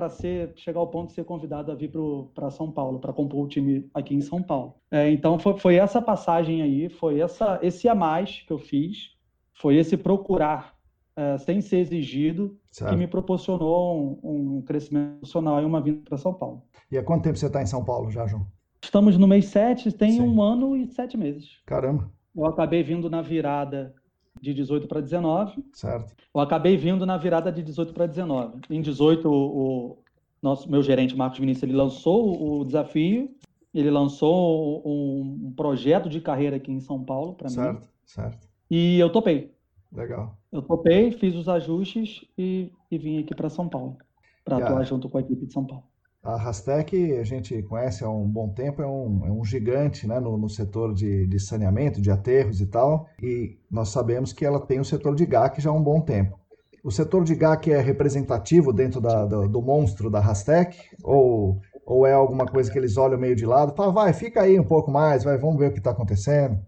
chegar 0.56 0.78
ao 0.78 0.88
ponto 0.88 1.08
de 1.08 1.14
ser 1.14 1.24
convidado 1.24 1.72
a 1.72 1.74
vir 1.74 1.90
para 2.34 2.50
São 2.50 2.70
Paulo, 2.70 2.98
para 2.98 3.14
compor 3.14 3.46
o 3.46 3.48
time 3.48 3.88
aqui 3.94 4.14
em 4.14 4.20
São 4.20 4.42
Paulo. 4.42 4.74
É, 4.90 5.10
então 5.10 5.38
foi, 5.38 5.58
foi 5.58 5.76
essa 5.76 6.02
passagem 6.02 6.60
aí, 6.60 6.90
foi 6.90 7.20
essa, 7.20 7.58
esse 7.62 7.88
a 7.88 7.94
mais 7.94 8.42
que 8.46 8.52
eu 8.52 8.58
fiz, 8.58 9.12
foi 9.54 9.76
esse 9.76 9.96
procurar 9.96 10.74
é, 11.16 11.38
sem 11.38 11.62
ser 11.62 11.78
exigido, 11.78 12.58
certo. 12.70 12.90
que 12.90 12.96
me 12.96 13.06
proporcionou 13.06 14.18
um, 14.22 14.56
um 14.56 14.62
crescimento 14.62 15.18
profissional 15.20 15.62
e 15.62 15.64
uma 15.64 15.80
vinda 15.80 16.02
para 16.04 16.18
São 16.18 16.34
Paulo. 16.34 16.62
E 16.90 16.98
há 16.98 17.02
quanto 17.02 17.22
tempo 17.22 17.38
você 17.38 17.46
está 17.46 17.62
em 17.62 17.66
São 17.66 17.82
Paulo 17.82 18.10
já, 18.10 18.26
João? 18.26 18.46
Estamos 18.84 19.16
no 19.16 19.26
mês 19.26 19.46
7, 19.46 19.92
tem 19.92 20.12
Sim. 20.12 20.20
um 20.20 20.42
ano 20.42 20.76
e 20.76 20.86
sete 20.86 21.16
meses. 21.16 21.58
Caramba. 21.64 22.10
Eu 22.36 22.44
acabei 22.46 22.82
vindo 22.82 23.08
na 23.08 23.22
virada 23.22 23.94
de 24.40 24.52
18 24.52 24.86
para 24.86 25.00
19. 25.00 25.64
Certo. 25.72 26.14
Eu 26.34 26.40
acabei 26.40 26.76
vindo 26.76 27.06
na 27.06 27.16
virada 27.16 27.50
de 27.50 27.62
18 27.62 27.94
para 27.94 28.06
19. 28.06 28.60
Em 28.68 28.82
18, 28.82 29.30
o, 29.30 29.98
nosso, 30.42 30.70
meu 30.70 30.82
gerente, 30.82 31.16
Marcos 31.16 31.38
Vinícius, 31.38 31.62
ele 31.62 31.72
lançou 31.72 32.60
o 32.60 32.64
desafio, 32.64 33.34
ele 33.72 33.90
lançou 33.90 34.86
um, 34.86 35.46
um 35.46 35.52
projeto 35.52 36.08
de 36.08 36.20
carreira 36.20 36.56
aqui 36.56 36.70
em 36.70 36.80
São 36.80 37.02
Paulo 37.02 37.34
para 37.34 37.48
mim. 37.48 37.54
Certo, 37.54 37.88
certo. 38.04 38.48
E 38.70 38.98
eu 38.98 39.10
topei. 39.10 39.54
Legal. 39.90 40.36
Eu 40.52 40.60
topei, 40.60 41.10
fiz 41.10 41.34
os 41.34 41.48
ajustes 41.48 42.22
e, 42.36 42.70
e 42.90 42.98
vim 42.98 43.20
aqui 43.20 43.34
para 43.34 43.48
São 43.48 43.66
Paulo, 43.66 43.96
para 44.44 44.58
atuar 44.58 44.84
junto 44.84 45.08
com 45.08 45.16
a 45.16 45.20
equipe 45.22 45.46
de 45.46 45.52
São 45.52 45.64
Paulo. 45.64 45.84
A 46.24 46.36
Rastec 46.36 47.18
a 47.18 47.22
gente 47.22 47.62
conhece 47.64 48.02
há 48.02 48.08
um 48.08 48.26
bom 48.26 48.48
tempo, 48.48 48.80
é 48.80 48.86
um, 48.86 49.26
é 49.26 49.30
um 49.30 49.44
gigante 49.44 50.06
né, 50.06 50.18
no, 50.18 50.38
no 50.38 50.48
setor 50.48 50.94
de, 50.94 51.26
de, 51.26 51.38
saneamento, 51.38 52.00
de 52.00 52.10
aterros 52.10 52.62
e 52.62 52.66
tal, 52.66 53.06
e 53.22 53.58
nós 53.70 53.90
sabemos 53.90 54.32
que 54.32 54.42
ela 54.42 54.58
tem 54.58 54.80
o 54.80 54.84
setor 54.84 55.14
de 55.14 55.26
GAC 55.26 55.60
já 55.60 55.68
há 55.68 55.72
um 55.74 55.82
bom 55.82 56.00
tempo. 56.00 56.40
O 56.82 56.90
setor 56.90 57.24
de 57.24 57.34
GAC 57.34 57.70
é 57.70 57.80
representativo 57.80 58.72
dentro 58.72 59.02
da, 59.02 59.26
do, 59.26 59.46
do, 59.48 59.60
monstro 59.60 60.08
da 60.08 60.18
Rastec? 60.18 60.78
Ou, 61.02 61.60
ou 61.84 62.06
é 62.06 62.14
alguma 62.14 62.46
coisa 62.46 62.72
que 62.72 62.78
eles 62.78 62.96
olham 62.96 63.18
meio 63.18 63.36
de 63.36 63.44
lado? 63.44 63.74
Fala, 63.74 63.92
vai, 63.92 64.12
fica 64.14 64.42
aí 64.42 64.58
um 64.58 64.64
pouco 64.64 64.90
mais, 64.90 65.24
vai, 65.24 65.36
vamos 65.36 65.58
ver 65.58 65.68
o 65.68 65.72
que 65.72 65.78
está 65.78 65.90
acontecendo. 65.90 66.58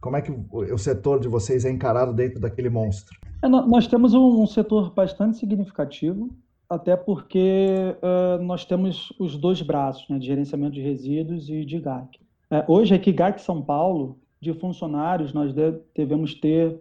Como 0.00 0.16
é 0.16 0.20
que 0.20 0.30
o, 0.30 0.46
o, 0.50 0.78
setor 0.78 1.18
de 1.18 1.28
vocês 1.28 1.64
é 1.64 1.70
encarado 1.70 2.12
dentro 2.12 2.40
daquele 2.40 2.68
monstro? 2.68 3.16
É, 3.40 3.48
nós 3.48 3.86
temos 3.88 4.14
um, 4.14 4.42
um 4.42 4.46
setor 4.46 4.92
bastante 4.94 5.38
significativo, 5.38 6.28
até 6.72 6.96
porque 6.96 7.94
uh, 8.02 8.42
nós 8.42 8.64
temos 8.64 9.12
os 9.18 9.36
dois 9.36 9.60
braços, 9.60 10.08
né, 10.08 10.18
de 10.18 10.26
gerenciamento 10.26 10.72
de 10.72 10.80
resíduos 10.80 11.48
e 11.48 11.64
de 11.64 11.78
GAC. 11.78 12.18
Uh, 12.50 12.72
hoje, 12.72 12.94
aqui, 12.94 13.12
GAC 13.12 13.40
São 13.40 13.60
Paulo, 13.60 14.18
de 14.40 14.52
funcionários, 14.54 15.32
nós 15.32 15.54
devemos 15.94 16.34
ter 16.34 16.80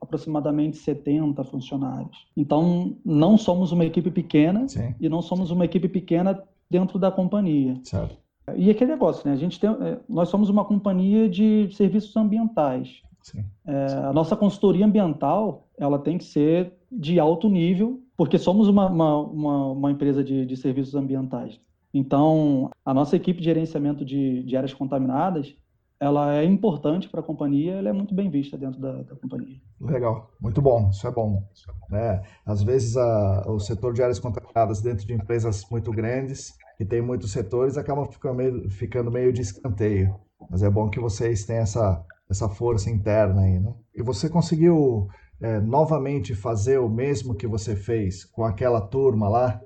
aproximadamente 0.00 0.76
70 0.78 1.44
funcionários. 1.44 2.26
Então, 2.36 2.96
não 3.04 3.36
somos 3.36 3.70
uma 3.72 3.84
equipe 3.84 4.10
pequena 4.10 4.66
Sim. 4.68 4.94
e 5.00 5.08
não 5.08 5.20
somos 5.20 5.50
uma 5.50 5.64
equipe 5.64 5.88
pequena 5.88 6.42
dentro 6.70 6.98
da 6.98 7.10
companhia. 7.10 7.78
Certo. 7.84 8.16
E 8.56 8.70
aquele 8.70 8.92
negócio, 8.92 9.28
né? 9.28 9.34
A 9.34 9.38
gente 9.38 9.60
tem, 9.60 9.70
é, 9.70 9.98
nós 10.08 10.28
somos 10.28 10.48
uma 10.48 10.64
companhia 10.64 11.28
de 11.28 11.68
serviços 11.72 12.16
ambientais. 12.16 13.02
Sim. 13.22 13.44
É, 13.64 13.86
a 14.04 14.12
nossa 14.12 14.34
consultoria 14.34 14.84
ambiental, 14.84 15.68
ela 15.78 15.98
tem 15.98 16.18
que 16.18 16.24
ser 16.24 16.72
de 16.90 17.20
alto 17.20 17.48
nível 17.48 18.01
porque 18.16 18.38
somos 18.38 18.68
uma, 18.68 18.88
uma, 18.88 19.16
uma, 19.18 19.66
uma 19.72 19.90
empresa 19.90 20.22
de, 20.22 20.46
de, 20.46 20.56
serviços 20.56 20.94
ambientais. 20.94 21.58
Então, 21.92 22.70
a 22.84 22.94
nossa 22.94 23.16
equipe 23.16 23.38
de 23.38 23.44
gerenciamento 23.44 24.04
de, 24.04 24.42
de 24.42 24.56
áreas 24.56 24.72
contaminadas, 24.72 25.54
ela 26.00 26.34
é 26.34 26.44
importante 26.44 27.08
para 27.08 27.20
a 27.20 27.22
companhia, 27.22 27.74
ela 27.74 27.88
é 27.88 27.92
muito 27.92 28.14
bem 28.14 28.28
vista 28.28 28.58
dentro 28.58 28.80
da, 28.80 29.02
da 29.02 29.14
companhia. 29.14 29.60
Legal, 29.80 30.32
muito 30.40 30.60
bom, 30.60 30.88
isso 30.90 31.06
é 31.06 31.10
bom. 31.12 31.46
É, 31.92 32.22
às 32.44 32.62
vezes 32.62 32.96
a, 32.96 33.44
o 33.48 33.60
setor 33.60 33.92
de 33.92 34.02
áreas 34.02 34.18
contaminadas 34.18 34.80
dentro 34.80 35.06
de 35.06 35.14
empresas 35.14 35.64
muito 35.70 35.90
grandes, 35.92 36.54
que 36.76 36.84
tem 36.84 37.00
muitos 37.00 37.30
setores, 37.30 37.76
acaba 37.76 38.04
ficando 38.06 38.34
meio, 38.34 38.70
ficando 38.70 39.10
meio 39.10 39.32
de 39.32 39.42
escanteio. 39.42 40.14
Mas 40.50 40.62
é 40.62 40.70
bom 40.70 40.88
que 40.88 40.98
vocês 40.98 41.44
tenham 41.44 41.62
essa, 41.62 42.04
essa 42.28 42.48
força 42.48 42.90
interna 42.90 43.42
aí, 43.42 43.60
né? 43.60 43.72
E 43.94 44.02
você 44.02 44.28
conseguiu 44.28 45.08
é, 45.42 45.60
novamente 45.60 46.34
fazer 46.34 46.78
o 46.78 46.88
mesmo 46.88 47.34
que 47.34 47.46
você 47.46 47.74
fez 47.74 48.24
com 48.24 48.44
aquela 48.44 48.80
turma 48.80 49.28
lá? 49.28 49.60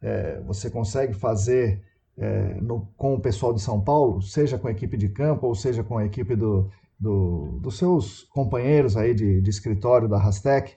É, 0.00 0.40
você 0.42 0.70
consegue 0.70 1.14
fazer 1.14 1.82
é, 2.18 2.60
no, 2.60 2.88
com 2.96 3.14
o 3.14 3.20
pessoal 3.20 3.54
de 3.54 3.62
São 3.62 3.80
Paulo, 3.80 4.20
seja 4.20 4.58
com 4.58 4.68
a 4.68 4.70
equipe 4.70 4.96
de 4.96 5.08
campo 5.08 5.46
ou 5.46 5.54
seja 5.54 5.82
com 5.82 5.96
a 5.96 6.04
equipe 6.04 6.36
do, 6.36 6.68
do, 7.00 7.58
dos 7.60 7.78
seus 7.78 8.24
companheiros 8.24 8.96
aí 8.96 9.14
de, 9.14 9.40
de 9.40 9.50
escritório 9.50 10.08
da 10.08 10.18
Rastec, 10.18 10.74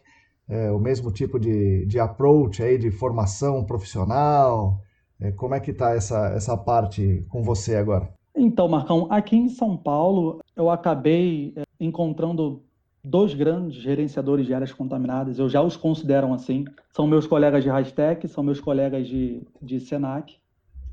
é, 0.48 0.72
o 0.72 0.80
mesmo 0.80 1.12
tipo 1.12 1.40
de, 1.40 1.86
de 1.86 2.00
approach 2.00 2.64
aí 2.64 2.78
de 2.78 2.92
formação 2.92 3.66
profissional? 3.66 4.80
É, 5.20 5.32
como 5.32 5.56
é 5.56 5.60
que 5.60 5.72
está 5.72 5.92
essa, 5.92 6.30
essa 6.30 6.56
parte 6.56 7.26
com 7.30 7.44
você 7.44 7.76
agora? 7.76 8.14
Então, 8.36 8.68
Marcão, 8.68 9.08
aqui 9.10 9.36
em 9.36 9.50
São 9.50 9.76
Paulo 9.78 10.40
eu 10.56 10.70
acabei 10.70 11.54
é, 11.56 11.64
encontrando 11.80 12.65
dois 13.06 13.34
grandes 13.34 13.82
gerenciadores 13.82 14.46
de 14.46 14.54
áreas 14.54 14.74
contaminadas, 14.74 15.40
eu 15.40 15.48
já 15.48 15.62
os 15.62 15.78
considero 15.78 16.34
assim, 16.34 16.66
são 16.92 17.08
meus 17.08 17.28
colegas 17.28 17.64
de 17.64 17.70
Rastec, 17.70 18.28
são 18.28 18.44
meus 18.44 18.60
colegas 18.60 19.08
de, 19.08 19.42
de 19.62 19.80
Senac, 19.80 20.36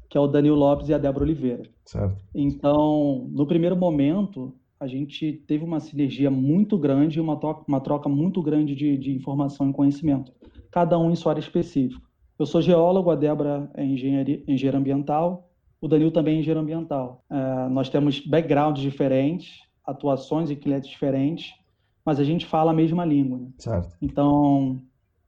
que 0.08 0.18
é 0.18 0.20
o 0.20 0.26
Danilo 0.26 0.56
Lopes 0.56 0.88
e 0.88 0.94
a 0.94 0.98
Débora 0.98 1.24
Oliveira. 1.24 1.62
Certo. 1.86 2.22
Então, 2.34 3.26
no 3.30 3.46
primeiro 3.46 3.74
momento, 3.74 4.54
a 4.78 4.86
gente 4.86 5.32
teve 5.46 5.64
uma 5.64 5.80
sinergia 5.80 6.30
muito 6.30 6.76
grande, 6.76 7.20
uma 7.20 7.36
troca, 7.36 7.64
uma 7.66 7.80
troca 7.80 8.08
muito 8.08 8.42
grande 8.42 8.74
de, 8.74 8.96
de 8.96 9.12
informação 9.12 9.70
e 9.70 9.72
conhecimento, 9.72 10.32
cada 10.70 10.98
um 10.98 11.10
em 11.10 11.14
sua 11.14 11.32
área 11.32 11.40
específica. 11.40 12.02
Eu 12.38 12.46
sou 12.46 12.60
geólogo, 12.60 13.10
a 13.10 13.14
Débora 13.14 13.70
é 13.74 13.84
engenheira 13.84 14.76
ambiental, 14.76 15.48
o 15.80 15.88
Danilo 15.88 16.10
também 16.10 16.36
é 16.36 16.38
engenheiro 16.40 16.60
ambiental. 16.60 17.24
É, 17.30 17.68
nós 17.68 17.88
temos 17.88 18.20
backgrounds 18.20 18.82
diferentes, 18.82 19.60
atuações 19.84 20.50
e 20.50 20.56
clientes 20.56 20.90
diferentes, 20.90 21.52
mas 22.04 22.18
a 22.18 22.24
gente 22.24 22.46
fala 22.46 22.70
a 22.70 22.74
mesma 22.74 23.04
língua. 23.04 23.38
Né? 23.38 23.48
Certo. 23.58 23.96
Então, 24.00 24.82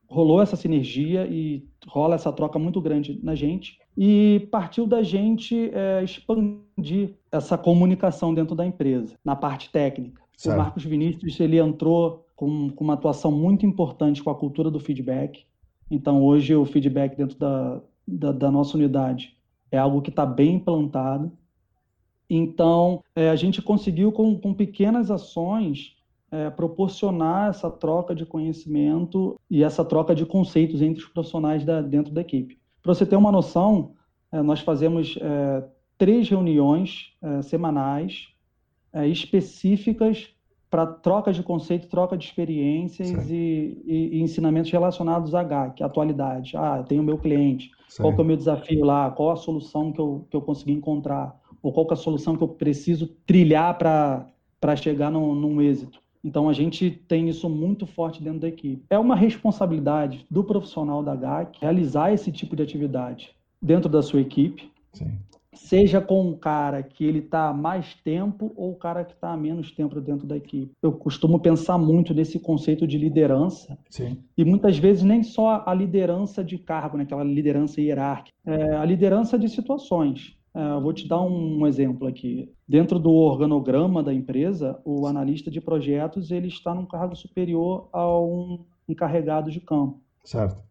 rolou 0.09 0.41
essa 0.41 0.57
sinergia 0.57 1.27
e 1.27 1.67
rola 1.87 2.15
essa 2.15 2.33
troca 2.33 2.59
muito 2.59 2.81
grande 2.81 3.19
na 3.23 3.35
gente 3.35 3.79
e 3.97 4.49
partiu 4.51 4.87
da 4.87 5.03
gente 5.03 5.71
é, 5.73 6.03
expandir 6.03 7.15
essa 7.31 7.57
comunicação 7.57 8.35
dentro 8.35 8.55
da 8.55 8.67
empresa, 8.67 9.17
na 9.25 9.37
parte 9.37 9.71
técnica. 9.71 10.23
Certo. 10.37 10.57
O 10.57 10.59
Marcos 10.59 10.85
Vinícius 10.85 11.39
ele 11.39 11.59
entrou 11.59 12.27
com, 12.35 12.71
com, 12.71 12.85
uma 12.85 12.95
atuação 12.95 13.31
muito 13.31 13.65
importante 13.65 14.23
com 14.23 14.31
a 14.31 14.35
cultura 14.35 14.71
do 14.71 14.81
feedback. 14.81 15.45
Então, 15.91 16.23
hoje, 16.23 16.55
o 16.55 16.65
feedback 16.65 17.17
dentro 17.17 17.39
da, 17.39 17.81
da, 18.07 18.33
da 18.33 18.51
nossa 18.51 18.77
unidade 18.77 19.37
é 19.71 19.79
algo 19.79 20.03
que 20.03 20.11
está 20.11 20.27
bem 20.27 20.57
implantado. 20.57 21.31
Então, 22.29 23.03
é, 23.15 23.31
a 23.31 23.37
gente 23.37 23.63
conseguiu, 23.63 24.11
com, 24.11 24.39
com 24.39 24.55
pequenas 24.55 25.11
ações, 25.11 25.97
é, 26.35 26.51
proporcionar 26.51 27.51
essa 27.51 27.70
troca 27.70 28.14
de 28.14 28.27
conhecimento 28.27 29.38
e 29.49 29.62
essa 29.62 29.85
troca 29.85 30.14
de 30.14 30.27
conceitos 30.27 30.83
entre 30.83 31.03
os 31.03 31.09
profissionais 31.09 31.64
da, 31.64 31.81
dentro 31.81 32.12
da 32.12 32.20
equipe. 32.20 32.59
Para 32.83 32.92
você 32.92 33.07
ter 33.07 33.14
uma 33.14 33.31
noção, 33.31 33.92
é, 34.33 34.42
nós 34.42 34.61
fazemos 34.61 35.16
é, 35.20 35.64
três 35.97 36.29
reuniões 36.29 37.12
é, 37.23 37.40
semanais 37.42 38.29
é, 38.92 39.07
específicas 39.07 40.29
para 40.68 40.87
troca 40.87 41.33
de 41.33 41.40
conceitos, 41.40 41.88
troca 41.88 42.16
de 42.16 42.25
experiências 42.25 43.31
e, 43.31 43.81
e, 43.87 44.18
e, 44.18 44.20
ensinamentos 44.20 44.73
relacionados 44.73 45.33
a 45.33 45.44
GAC, 45.44 45.85
atualidade. 45.85 46.57
Ah, 46.57 46.79
eu 46.79 46.85
tenho 46.85 47.01
o 47.01 47.05
meu 47.05 47.16
cliente, 47.16 47.70
qual 47.97 48.12
é 48.12 48.20
o 48.20 48.25
meu 48.25 48.37
desafio 48.37 48.85
lá, 48.85 49.09
qual 49.12 49.31
a 49.31 49.37
solução 49.37 49.92
que 49.92 50.01
eu, 50.01 50.27
que 50.29 50.37
eu 50.37 50.42
consegui 50.42 50.73
encontrar, 50.73 51.40
ou 51.62 51.73
qual 51.73 51.87
é 51.90 51.92
a 51.92 51.97
solução 51.97 52.37
que 52.37 52.42
eu 52.42 52.49
preciso 52.49 53.07
trilhar 53.25 53.79
para 53.79 54.77
chegar 54.77 55.12
num, 55.12 55.33
num 55.33 55.62
êxito. 55.62 56.03
Então, 56.25 56.49
a 56.49 56.53
gente 56.55 56.91
tem 56.91 57.29
isso 57.29 57.49
muito 57.51 57.87
forte 57.87 58.23
dentro 58.23 58.41
da 58.41 58.49
equipe. 58.49 58.83
É 58.89 58.99
uma 58.99 59.15
responsabilidade 59.15 60.25
do 60.31 60.43
profissional 60.43 61.03
da 61.03 61.15
GAC 61.15 61.59
realizar 61.61 62.13
esse 62.13 62.33
tipo 62.33 62.57
de 62.57 62.63
atividade 62.63 63.35
dentro 63.61 63.89
da 63.89 64.03
sua 64.03 64.21
equipe, 64.21 64.71
Sim. 64.93 65.19
seja 65.53 66.01
com 66.01 66.29
um 66.29 66.37
cara 66.37 66.83
que 66.83 67.05
ele 67.05 67.21
está 67.21 67.53
mais 67.53 67.95
tempo 67.95 68.53
ou 68.57 68.73
o 68.73 68.77
cara 68.77 69.05
que 69.05 69.13
está 69.13 69.37
menos 69.37 69.71
tempo 69.71 70.01
dentro 70.01 70.27
da 70.27 70.37
equipe. 70.37 70.73
Eu 70.83 70.93
costumo 70.93 71.39
pensar 71.39 71.79
muito 71.79 72.13
nesse 72.13 72.39
conceito 72.39 72.87
de 72.87 72.99
liderança 72.99 73.79
Sim. 73.89 74.19
e 74.37 74.45
muitas 74.45 74.79
vezes 74.79 75.03
nem 75.03 75.23
só 75.23 75.63
a 75.67 75.75
liderança 75.75 76.43
de 76.43 76.59
cargo, 76.59 76.97
né, 76.97 77.05
aquela 77.05 77.25
liderança 77.25 77.81
hierárquica, 77.81 78.37
é 78.47 78.77
a 78.77 78.85
liderança 78.85 79.39
de 79.39 79.49
situações. 79.49 80.37
Uh, 80.55 80.81
vou 80.81 80.93
te 80.93 81.09
dar 81.09 81.21
um 81.21 81.67
exemplo 81.67 82.07
aqui. 82.07 82.53
Dentro 82.67 82.99
do 82.99 83.11
organograma 83.11 84.03
da 84.03 84.14
empresa, 84.14 84.81
o 84.85 85.07
analista 85.07 85.51
de 85.51 85.61
projetos 85.61 86.31
ele 86.31 86.47
está 86.47 86.73
num 86.73 86.87
cargo 86.87 87.17
superior 87.17 87.88
a 87.93 88.09
um 88.21 88.64
encarregado 88.88 89.51
de 89.51 89.61
campo. 89.61 90.01
Certo. 90.23 90.62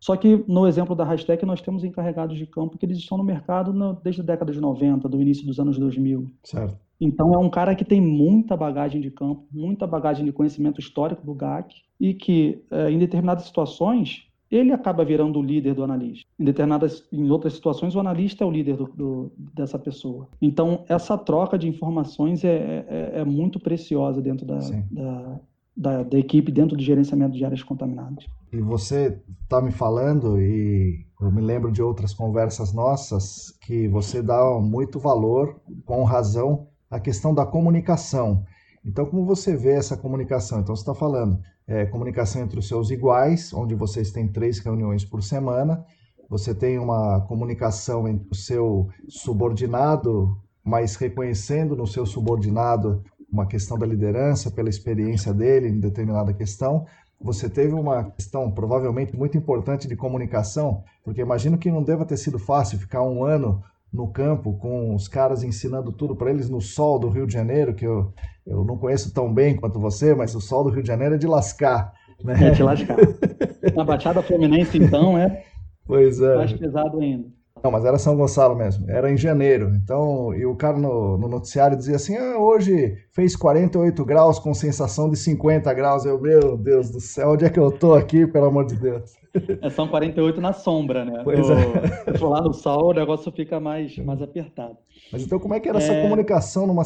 Só 0.00 0.16
que 0.16 0.44
no 0.46 0.66
exemplo 0.66 0.94
da 0.94 1.04
Hashtag 1.04 1.44
nós 1.44 1.60
temos 1.60 1.84
encarregados 1.84 2.38
de 2.38 2.46
campo 2.46 2.78
que 2.78 2.86
eles 2.86 2.98
estão 2.98 3.18
no 3.18 3.24
mercado 3.24 3.72
no, 3.72 3.94
desde 3.94 4.22
a 4.22 4.24
década 4.24 4.52
de 4.52 4.60
90, 4.60 5.08
do 5.08 5.20
início 5.20 5.44
dos 5.44 5.58
anos 5.58 5.76
2000. 5.76 6.30
Certo. 6.44 6.78
Então 7.00 7.34
é 7.34 7.38
um 7.38 7.50
cara 7.50 7.74
que 7.74 7.84
tem 7.84 8.00
muita 8.00 8.56
bagagem 8.56 9.00
de 9.00 9.10
campo, 9.10 9.46
muita 9.52 9.86
bagagem 9.86 10.24
de 10.24 10.32
conhecimento 10.32 10.80
histórico 10.80 11.24
do 11.24 11.34
GAC 11.34 11.74
e 12.00 12.14
que 12.14 12.64
eh, 12.70 12.90
em 12.90 12.98
determinadas 12.98 13.44
situações 13.44 14.27
ele 14.50 14.72
acaba 14.72 15.04
virando 15.04 15.38
o 15.38 15.42
líder 15.42 15.74
do 15.74 15.84
analista. 15.84 16.26
Em 16.38 16.44
determinadas, 16.44 17.06
em 17.12 17.30
outras 17.30 17.54
situações, 17.54 17.94
o 17.94 18.00
analista 18.00 18.44
é 18.44 18.46
o 18.46 18.50
líder 18.50 18.76
do, 18.76 18.86
do, 18.86 19.32
dessa 19.54 19.78
pessoa. 19.78 20.28
Então, 20.40 20.84
essa 20.88 21.18
troca 21.18 21.58
de 21.58 21.68
informações 21.68 22.44
é, 22.44 22.84
é, 22.88 23.20
é 23.20 23.24
muito 23.24 23.60
preciosa 23.60 24.22
dentro 24.22 24.46
da, 24.46 24.58
da, 24.90 25.40
da, 25.76 26.02
da, 26.02 26.18
equipe, 26.18 26.50
dentro 26.50 26.76
do 26.76 26.82
gerenciamento 26.82 27.36
de 27.36 27.44
áreas 27.44 27.62
contaminadas. 27.62 28.26
E 28.50 28.60
você 28.60 29.20
está 29.42 29.60
me 29.60 29.70
falando, 29.70 30.40
e 30.40 31.04
eu 31.20 31.30
me 31.30 31.42
lembro 31.42 31.70
de 31.70 31.82
outras 31.82 32.14
conversas 32.14 32.72
nossas, 32.72 33.50
que 33.60 33.86
você 33.88 34.22
dá 34.22 34.58
muito 34.58 34.98
valor, 34.98 35.60
com 35.84 36.02
razão, 36.04 36.68
à 36.90 36.98
questão 36.98 37.34
da 37.34 37.44
comunicação. 37.44 38.44
Então, 38.82 39.04
como 39.04 39.26
você 39.26 39.54
vê 39.54 39.72
essa 39.72 39.96
comunicação? 39.96 40.60
Então, 40.60 40.74
você 40.74 40.82
está 40.82 40.94
falando 40.94 41.38
é, 41.68 41.84
comunicação 41.84 42.42
entre 42.42 42.58
os 42.58 42.66
seus 42.66 42.90
iguais, 42.90 43.52
onde 43.52 43.74
vocês 43.74 44.10
têm 44.10 44.26
três 44.26 44.58
reuniões 44.58 45.04
por 45.04 45.22
semana. 45.22 45.84
Você 46.28 46.54
tem 46.54 46.78
uma 46.78 47.20
comunicação 47.20 48.08
entre 48.08 48.26
o 48.30 48.34
seu 48.34 48.88
subordinado, 49.06 50.36
mas 50.64 50.96
reconhecendo 50.96 51.76
no 51.76 51.86
seu 51.86 52.06
subordinado 52.06 53.04
uma 53.30 53.46
questão 53.46 53.78
da 53.78 53.86
liderança, 53.86 54.50
pela 54.50 54.70
experiência 54.70 55.34
dele 55.34 55.68
em 55.68 55.78
determinada 55.78 56.32
questão. 56.32 56.86
Você 57.20 57.50
teve 57.50 57.74
uma 57.74 58.04
questão 58.12 58.50
provavelmente 58.50 59.14
muito 59.14 59.36
importante 59.36 59.86
de 59.86 59.96
comunicação, 59.96 60.82
porque 61.04 61.20
imagino 61.20 61.58
que 61.58 61.70
não 61.70 61.82
deva 61.82 62.06
ter 62.06 62.16
sido 62.16 62.38
fácil 62.38 62.78
ficar 62.78 63.02
um 63.02 63.24
ano 63.24 63.62
no 63.92 64.08
campo 64.08 64.58
com 64.58 64.94
os 64.94 65.08
caras 65.08 65.42
ensinando 65.42 65.92
tudo 65.92 66.14
para 66.14 66.30
eles 66.30 66.48
no 66.48 66.60
sol 66.60 66.98
do 66.98 67.08
Rio 67.08 67.26
de 67.26 67.32
Janeiro, 67.32 67.74
que 67.74 67.86
eu, 67.86 68.12
eu 68.46 68.64
não 68.64 68.76
conheço 68.76 69.12
tão 69.12 69.32
bem 69.32 69.56
quanto 69.56 69.80
você, 69.80 70.14
mas 70.14 70.34
o 70.34 70.40
sol 70.40 70.64
do 70.64 70.70
Rio 70.70 70.82
de 70.82 70.88
Janeiro 70.88 71.14
é 71.14 71.18
de 71.18 71.26
lascar. 71.26 71.92
Né? 72.22 72.48
É 72.48 72.50
de 72.50 72.62
lascar. 72.62 72.96
Na 73.74 73.84
Baixada 73.84 74.22
Fluminense, 74.22 74.78
então, 74.78 75.16
é 75.16 75.44
pois 75.88 76.20
é. 76.20 76.36
mais 76.36 76.52
pesado 76.52 77.00
ainda. 77.00 77.26
Não, 77.62 77.72
mas 77.72 77.84
era 77.84 77.98
São 77.98 78.16
Gonçalo 78.16 78.54
mesmo, 78.54 78.88
era 78.88 79.10
em 79.10 79.16
janeiro. 79.16 79.74
Então, 79.74 80.32
e 80.32 80.46
o 80.46 80.54
cara 80.54 80.78
no, 80.78 81.18
no 81.18 81.26
noticiário 81.26 81.76
dizia 81.76 81.96
assim: 81.96 82.16
ah, 82.16 82.38
hoje 82.38 82.94
fez 83.12 83.34
48 83.34 84.04
graus 84.04 84.38
com 84.38 84.54
sensação 84.54 85.10
de 85.10 85.16
50 85.16 85.72
graus. 85.74 86.04
Eu, 86.04 86.20
meu 86.20 86.56
Deus 86.56 86.90
do 86.90 87.00
céu, 87.00 87.30
onde 87.30 87.44
é 87.44 87.50
que 87.50 87.58
eu 87.58 87.72
tô 87.72 87.94
aqui, 87.94 88.26
pelo 88.26 88.46
amor 88.46 88.66
de 88.66 88.76
Deus? 88.76 89.12
É, 89.60 89.70
são 89.70 89.88
48 89.88 90.40
na 90.40 90.52
sombra, 90.52 91.04
né? 91.04 91.20
Pois 91.24 91.48
no, 91.48 91.54
é. 91.54 92.18
lá 92.20 92.40
no 92.40 92.52
sol, 92.52 92.90
o 92.90 92.92
negócio 92.92 93.30
fica 93.32 93.58
mais, 93.58 93.96
mais 93.98 94.22
apertado. 94.22 94.76
Mas 95.12 95.22
então, 95.22 95.38
como 95.38 95.54
é 95.54 95.60
que 95.60 95.68
era 95.68 95.78
é... 95.78 95.82
essa 95.82 96.00
comunicação 96.00 96.66
numa, 96.66 96.82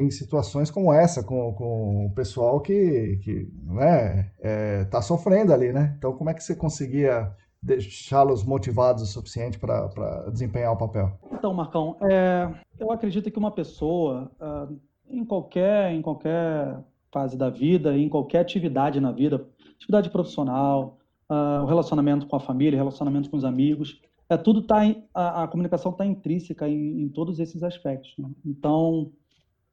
em 0.00 0.10
situações 0.10 0.70
como 0.70 0.92
essa, 0.92 1.22
com, 1.22 1.52
com 1.54 2.06
o 2.06 2.10
pessoal 2.14 2.60
que, 2.60 3.18
que 3.22 3.48
né, 3.64 4.30
é, 4.40 4.84
tá 4.84 5.00
sofrendo 5.00 5.52
ali, 5.52 5.72
né? 5.72 5.94
Então, 5.98 6.12
como 6.12 6.30
é 6.30 6.34
que 6.34 6.42
você 6.42 6.54
conseguia 6.54 7.30
deixá-los 7.62 8.42
motivados 8.42 9.02
o 9.02 9.06
suficiente 9.06 9.58
para 9.58 10.28
desempenhar 10.30 10.72
o 10.72 10.76
papel? 10.76 11.12
Então, 11.30 11.54
Marcão, 11.54 11.96
é, 12.02 12.48
eu 12.78 12.90
acredito 12.90 13.30
que 13.30 13.38
uma 13.38 13.52
pessoa, 13.52 14.30
uh, 14.40 14.76
em, 15.08 15.24
qualquer, 15.24 15.92
em 15.92 16.02
qualquer 16.02 16.78
fase 17.12 17.36
da 17.36 17.48
vida, 17.48 17.96
em 17.96 18.08
qualquer 18.08 18.40
atividade 18.40 19.00
na 19.00 19.12
vida, 19.12 19.46
atividade 19.76 20.10
profissional, 20.10 20.98
uh, 21.32 21.62
o 21.62 21.66
relacionamento 21.66 22.26
com 22.26 22.36
a 22.36 22.40
família, 22.40 22.76
relacionamento 22.76 23.30
com 23.30 23.36
os 23.36 23.44
amigos, 23.44 24.00
é 24.28 24.36
tudo 24.36 24.62
tá 24.62 24.84
em, 24.84 25.04
a, 25.14 25.44
a 25.44 25.48
comunicação 25.48 25.92
está 25.92 26.04
intrínseca 26.04 26.68
em, 26.68 27.02
em, 27.02 27.08
todos 27.08 27.38
esses 27.38 27.62
aspectos. 27.62 28.14
Né? 28.18 28.28
Então, 28.44 29.10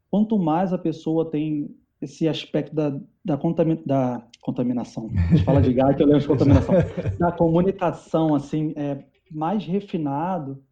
quanto 0.10 0.38
mais 0.40 0.74
a 0.74 0.78
pessoa 0.78 1.30
tem 1.30 1.76
esse 2.02 2.28
aspecto 2.28 2.74
da, 2.74 2.98
da, 3.24 3.38
contamin, 3.38 3.82
da 3.86 4.24
contaminação, 4.42 5.10
a 5.14 5.34
gente 5.34 5.44
fala 5.44 5.62
de 5.62 5.74
gato, 5.74 6.02
eu 6.02 6.08
lembro 6.08 6.22
de 6.22 6.28
contaminação, 6.28 6.76
da 7.20 7.32
comunicação 7.32 8.36
assim, 8.36 8.74
é, 8.76 9.04
mais 9.30 9.66
refinado, 9.66 10.64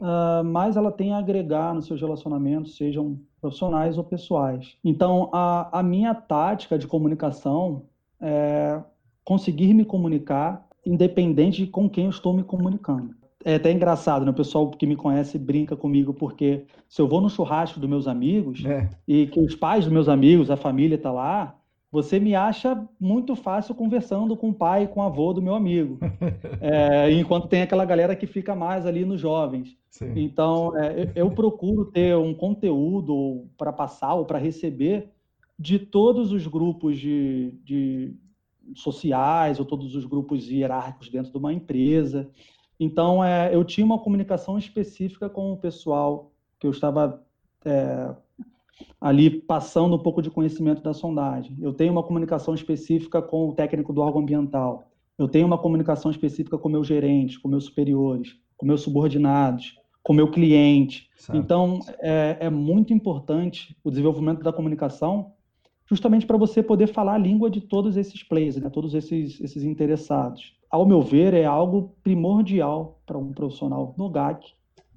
uh, 0.00 0.44
mais 0.44 0.76
ela 0.76 0.90
tem 0.90 1.12
a 1.12 1.18
agregar 1.18 1.72
nos 1.74 1.86
seus 1.86 2.00
relacionamentos, 2.00 2.76
sejam 2.76 3.18
profissionais 3.40 3.96
ou 3.96 4.04
pessoais. 4.04 4.76
Então, 4.84 5.30
a, 5.32 5.78
a 5.78 5.82
minha 5.82 6.14
tática 6.14 6.76
de 6.76 6.86
comunicação 6.86 7.84
é 8.20 8.82
conseguir 9.24 9.72
me 9.74 9.84
comunicar 9.84 10.66
independente 10.84 11.64
de 11.64 11.70
com 11.70 11.88
quem 11.88 12.04
eu 12.04 12.10
estou 12.10 12.34
me 12.34 12.42
comunicando. 12.42 13.14
É 13.44 13.56
até 13.56 13.70
engraçado, 13.70 14.24
né? 14.24 14.30
O 14.30 14.34
pessoal 14.34 14.70
que 14.70 14.86
me 14.86 14.96
conhece 14.96 15.38
brinca 15.38 15.76
comigo, 15.76 16.14
porque 16.14 16.64
se 16.88 17.00
eu 17.00 17.08
vou 17.08 17.20
no 17.20 17.28
churrasco 17.28 17.78
dos 17.78 17.88
meus 17.88 18.06
amigos 18.06 18.64
é. 18.64 18.88
e 19.06 19.26
que 19.26 19.38
os 19.38 19.54
pais 19.54 19.84
dos 19.84 19.92
meus 19.92 20.08
amigos, 20.08 20.50
a 20.50 20.56
família 20.56 20.94
está 20.94 21.12
lá, 21.12 21.54
você 21.92 22.18
me 22.18 22.34
acha 22.34 22.88
muito 22.98 23.36
fácil 23.36 23.74
conversando 23.74 24.36
com 24.36 24.48
o 24.48 24.54
pai 24.54 24.84
e 24.84 24.88
com 24.88 25.00
o 25.00 25.02
avô 25.02 25.32
do 25.32 25.42
meu 25.42 25.54
amigo. 25.54 25.98
É, 26.60 27.12
enquanto 27.12 27.46
tem 27.46 27.60
aquela 27.60 27.84
galera 27.84 28.16
que 28.16 28.26
fica 28.26 28.54
mais 28.54 28.86
ali 28.86 29.04
nos 29.04 29.20
jovens. 29.20 29.76
Sim. 29.90 30.12
Então, 30.16 30.74
é, 30.78 31.12
eu 31.14 31.30
procuro 31.30 31.84
ter 31.84 32.16
um 32.16 32.32
conteúdo 32.32 33.44
para 33.58 33.70
passar 33.70 34.14
ou 34.14 34.24
para 34.24 34.38
receber 34.38 35.10
de 35.58 35.78
todos 35.78 36.32
os 36.32 36.46
grupos 36.46 36.98
de, 36.98 37.52
de 37.62 38.14
sociais 38.74 39.58
ou 39.58 39.64
todos 39.64 39.94
os 39.94 40.04
grupos 40.04 40.48
hierárquicos 40.48 41.08
dentro 41.10 41.30
de 41.30 41.38
uma 41.38 41.52
empresa. 41.52 42.30
Então, 42.78 43.24
é, 43.24 43.54
eu 43.54 43.64
tinha 43.64 43.84
uma 43.84 43.98
comunicação 43.98 44.58
específica 44.58 45.28
com 45.28 45.52
o 45.52 45.56
pessoal 45.56 46.32
que 46.58 46.66
eu 46.66 46.70
estava 46.70 47.22
é, 47.64 48.14
ali 49.00 49.30
passando 49.30 49.96
um 49.96 49.98
pouco 49.98 50.20
de 50.20 50.30
conhecimento 50.30 50.82
da 50.82 50.92
sondagem. 50.92 51.56
Eu 51.60 51.72
tenho 51.72 51.92
uma 51.92 52.02
comunicação 52.02 52.54
específica 52.54 53.22
com 53.22 53.48
o 53.48 53.52
técnico 53.52 53.92
do 53.92 54.00
órgão 54.00 54.22
ambiental. 54.22 54.90
Eu 55.16 55.28
tenho 55.28 55.46
uma 55.46 55.58
comunicação 55.58 56.10
específica 56.10 56.58
com 56.58 56.68
meus 56.68 56.86
gerentes, 56.86 57.36
com 57.36 57.48
meus 57.48 57.64
superiores, 57.64 58.36
com 58.56 58.66
meus 58.66 58.80
subordinados, 58.80 59.78
com 60.02 60.12
meu 60.12 60.30
cliente. 60.30 61.08
Certo. 61.16 61.38
Então, 61.38 61.78
é, 62.00 62.36
é 62.40 62.50
muito 62.50 62.92
importante 62.92 63.76
o 63.84 63.90
desenvolvimento 63.90 64.42
da 64.42 64.52
comunicação 64.52 65.33
justamente 65.86 66.26
para 66.26 66.36
você 66.36 66.62
poder 66.62 66.86
falar 66.86 67.14
a 67.14 67.18
língua 67.18 67.50
de 67.50 67.60
todos 67.60 67.96
esses 67.96 68.22
players, 68.22 68.56
né? 68.56 68.70
todos 68.70 68.94
esses, 68.94 69.40
esses 69.40 69.62
interessados. 69.62 70.56
Ao 70.70 70.86
meu 70.86 71.02
ver, 71.02 71.34
é 71.34 71.44
algo 71.44 71.94
primordial 72.02 73.00
para 73.06 73.18
um 73.18 73.32
profissional 73.32 73.94
no 73.96 74.10
GAC 74.10 74.52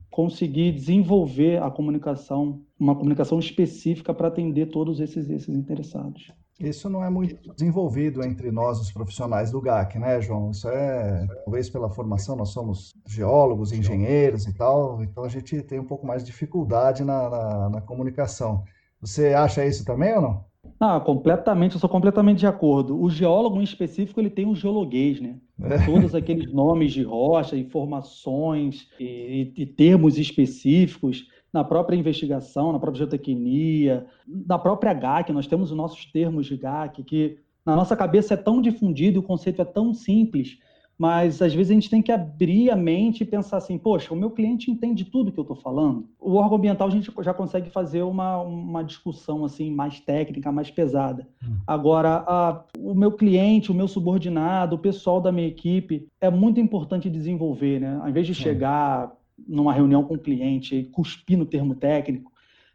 conseguir 0.09 0.71
desenvolver 0.71 1.61
a 1.61 1.69
comunicação, 1.69 2.61
uma 2.79 2.95
comunicação 2.95 3.38
específica 3.38 4.13
para 4.13 4.29
atender 4.29 4.67
todos 4.67 4.99
esses, 4.99 5.29
esses 5.29 5.55
interessados. 5.55 6.31
Isso 6.59 6.89
não 6.89 7.03
é 7.03 7.09
muito 7.09 7.53
desenvolvido 7.53 8.23
entre 8.23 8.51
nós, 8.51 8.79
os 8.79 8.91
profissionais 8.91 9.51
do 9.51 9.61
GAC, 9.61 9.99
né, 9.99 10.19
João? 10.19 10.49
Isso 10.49 10.67
é, 10.69 11.27
talvez 11.45 11.69
pela 11.69 11.88
formação, 11.88 12.35
nós 12.35 12.49
somos 12.49 12.95
geólogos, 13.05 13.71
engenheiros 13.71 14.47
e 14.47 14.53
tal, 14.53 15.03
então 15.03 15.23
a 15.23 15.29
gente 15.29 15.61
tem 15.61 15.79
um 15.79 15.85
pouco 15.85 16.07
mais 16.07 16.23
de 16.23 16.31
dificuldade 16.31 17.03
na, 17.03 17.29
na, 17.29 17.69
na 17.69 17.81
comunicação. 17.81 18.63
Você 18.99 19.35
acha 19.35 19.63
isso 19.63 19.85
também 19.85 20.15
ou 20.15 20.21
não? 20.21 20.45
Ah, 20.80 20.99
completamente, 20.99 21.76
eu 21.76 21.80
sou 21.80 21.89
completamente 21.89 22.39
de 22.39 22.47
acordo. 22.47 23.01
O 23.01 23.09
geólogo 23.09 23.59
em 23.59 23.63
específico, 23.63 24.20
ele 24.20 24.30
tem 24.30 24.45
um 24.45 24.55
geologuês, 24.55 25.20
né? 25.20 25.36
É. 25.61 25.86
Todos 25.86 26.13
aqueles 26.13 26.51
nomes 26.53 26.93
de 26.93 27.01
rocha, 27.03 27.57
informações 27.57 28.88
e, 28.99 29.51
e, 29.55 29.65
termos 29.65 30.18
específicos 30.18 31.28
na 31.51 31.63
própria 31.63 31.95
investigação, 31.97 32.72
na 32.72 32.80
própria 32.80 32.99
geotecnia, 32.99 34.05
na 34.28 34.59
própria 34.59 34.93
GAC, 34.93 35.32
nós 35.34 35.47
temos 35.47 35.72
os 35.72 35.78
nossos 35.78 36.05
termos 36.05 36.45
de 36.45 36.57
GAC, 36.57 37.03
que 37.03 37.38
na 37.65 37.76
nossa 37.76 37.95
cabeça 37.95 38.36
é 38.36 38.38
tão 38.38 38.61
difundido, 38.61 39.20
o 39.20 39.24
conceito 39.24 39.61
é 39.61 39.65
tão 39.65 39.93
simples, 39.93 40.57
mas 40.98 41.41
às 41.41 41.54
vezes 41.54 41.70
a 41.70 41.74
gente 41.76 41.89
tem 41.89 42.02
que 42.02 42.12
abrir 42.12 42.72
a 42.72 42.76
mente 42.76 43.22
e 43.22 43.26
pensar 43.26 43.58
assim, 43.58 43.78
poxa, 43.78 44.14
o 44.14 44.18
meu 44.18 44.32
cliente 44.32 44.72
entende 44.72 45.06
tudo 45.06 45.32
que 45.32 45.39
eu 45.39 45.43
estou 45.43 45.56
falando. 45.56 46.10
O 46.20 46.36
órgão 46.36 46.58
ambiental 46.58 46.88
a 46.88 46.91
gente 46.91 47.12
já 47.22 47.34
consegue 47.34 47.70
fazer 47.70 48.02
uma, 48.02 48.41
uma 48.41 48.84
discussão 48.84 49.45
assim 49.45 49.70
mais 49.70 50.00
técnica, 50.00 50.52
mais 50.52 50.72
pesada. 50.72 51.28
Hum. 51.43 51.58
Agora, 51.68 52.24
a, 52.28 52.64
o 52.80 52.95
meu 52.95 53.12
cliente, 53.12 53.72
o 53.72 53.76
meu 53.76 53.88
subordinado, 53.88 54.76
o 54.76 54.80
pessoal 54.80 55.22
da 55.22 55.32
minha 55.32 55.48
equipe, 55.48 56.08
é 56.20 56.32
muito 56.32 56.60
importante 56.60 57.10
desenvolver, 57.10 57.80
né? 57.80 58.00
Ao 58.02 58.10
invés 58.10 58.26
de 58.26 58.34
chegar 58.34 59.12
numa 59.48 59.74
reunião 59.74 60.04
com 60.04 60.16
o 60.16 60.20
cliente 60.20 60.76
e 60.76 60.84
cuspir 60.84 61.38
no 61.38 61.45
termo 61.45 61.76
técnico, 61.76 62.32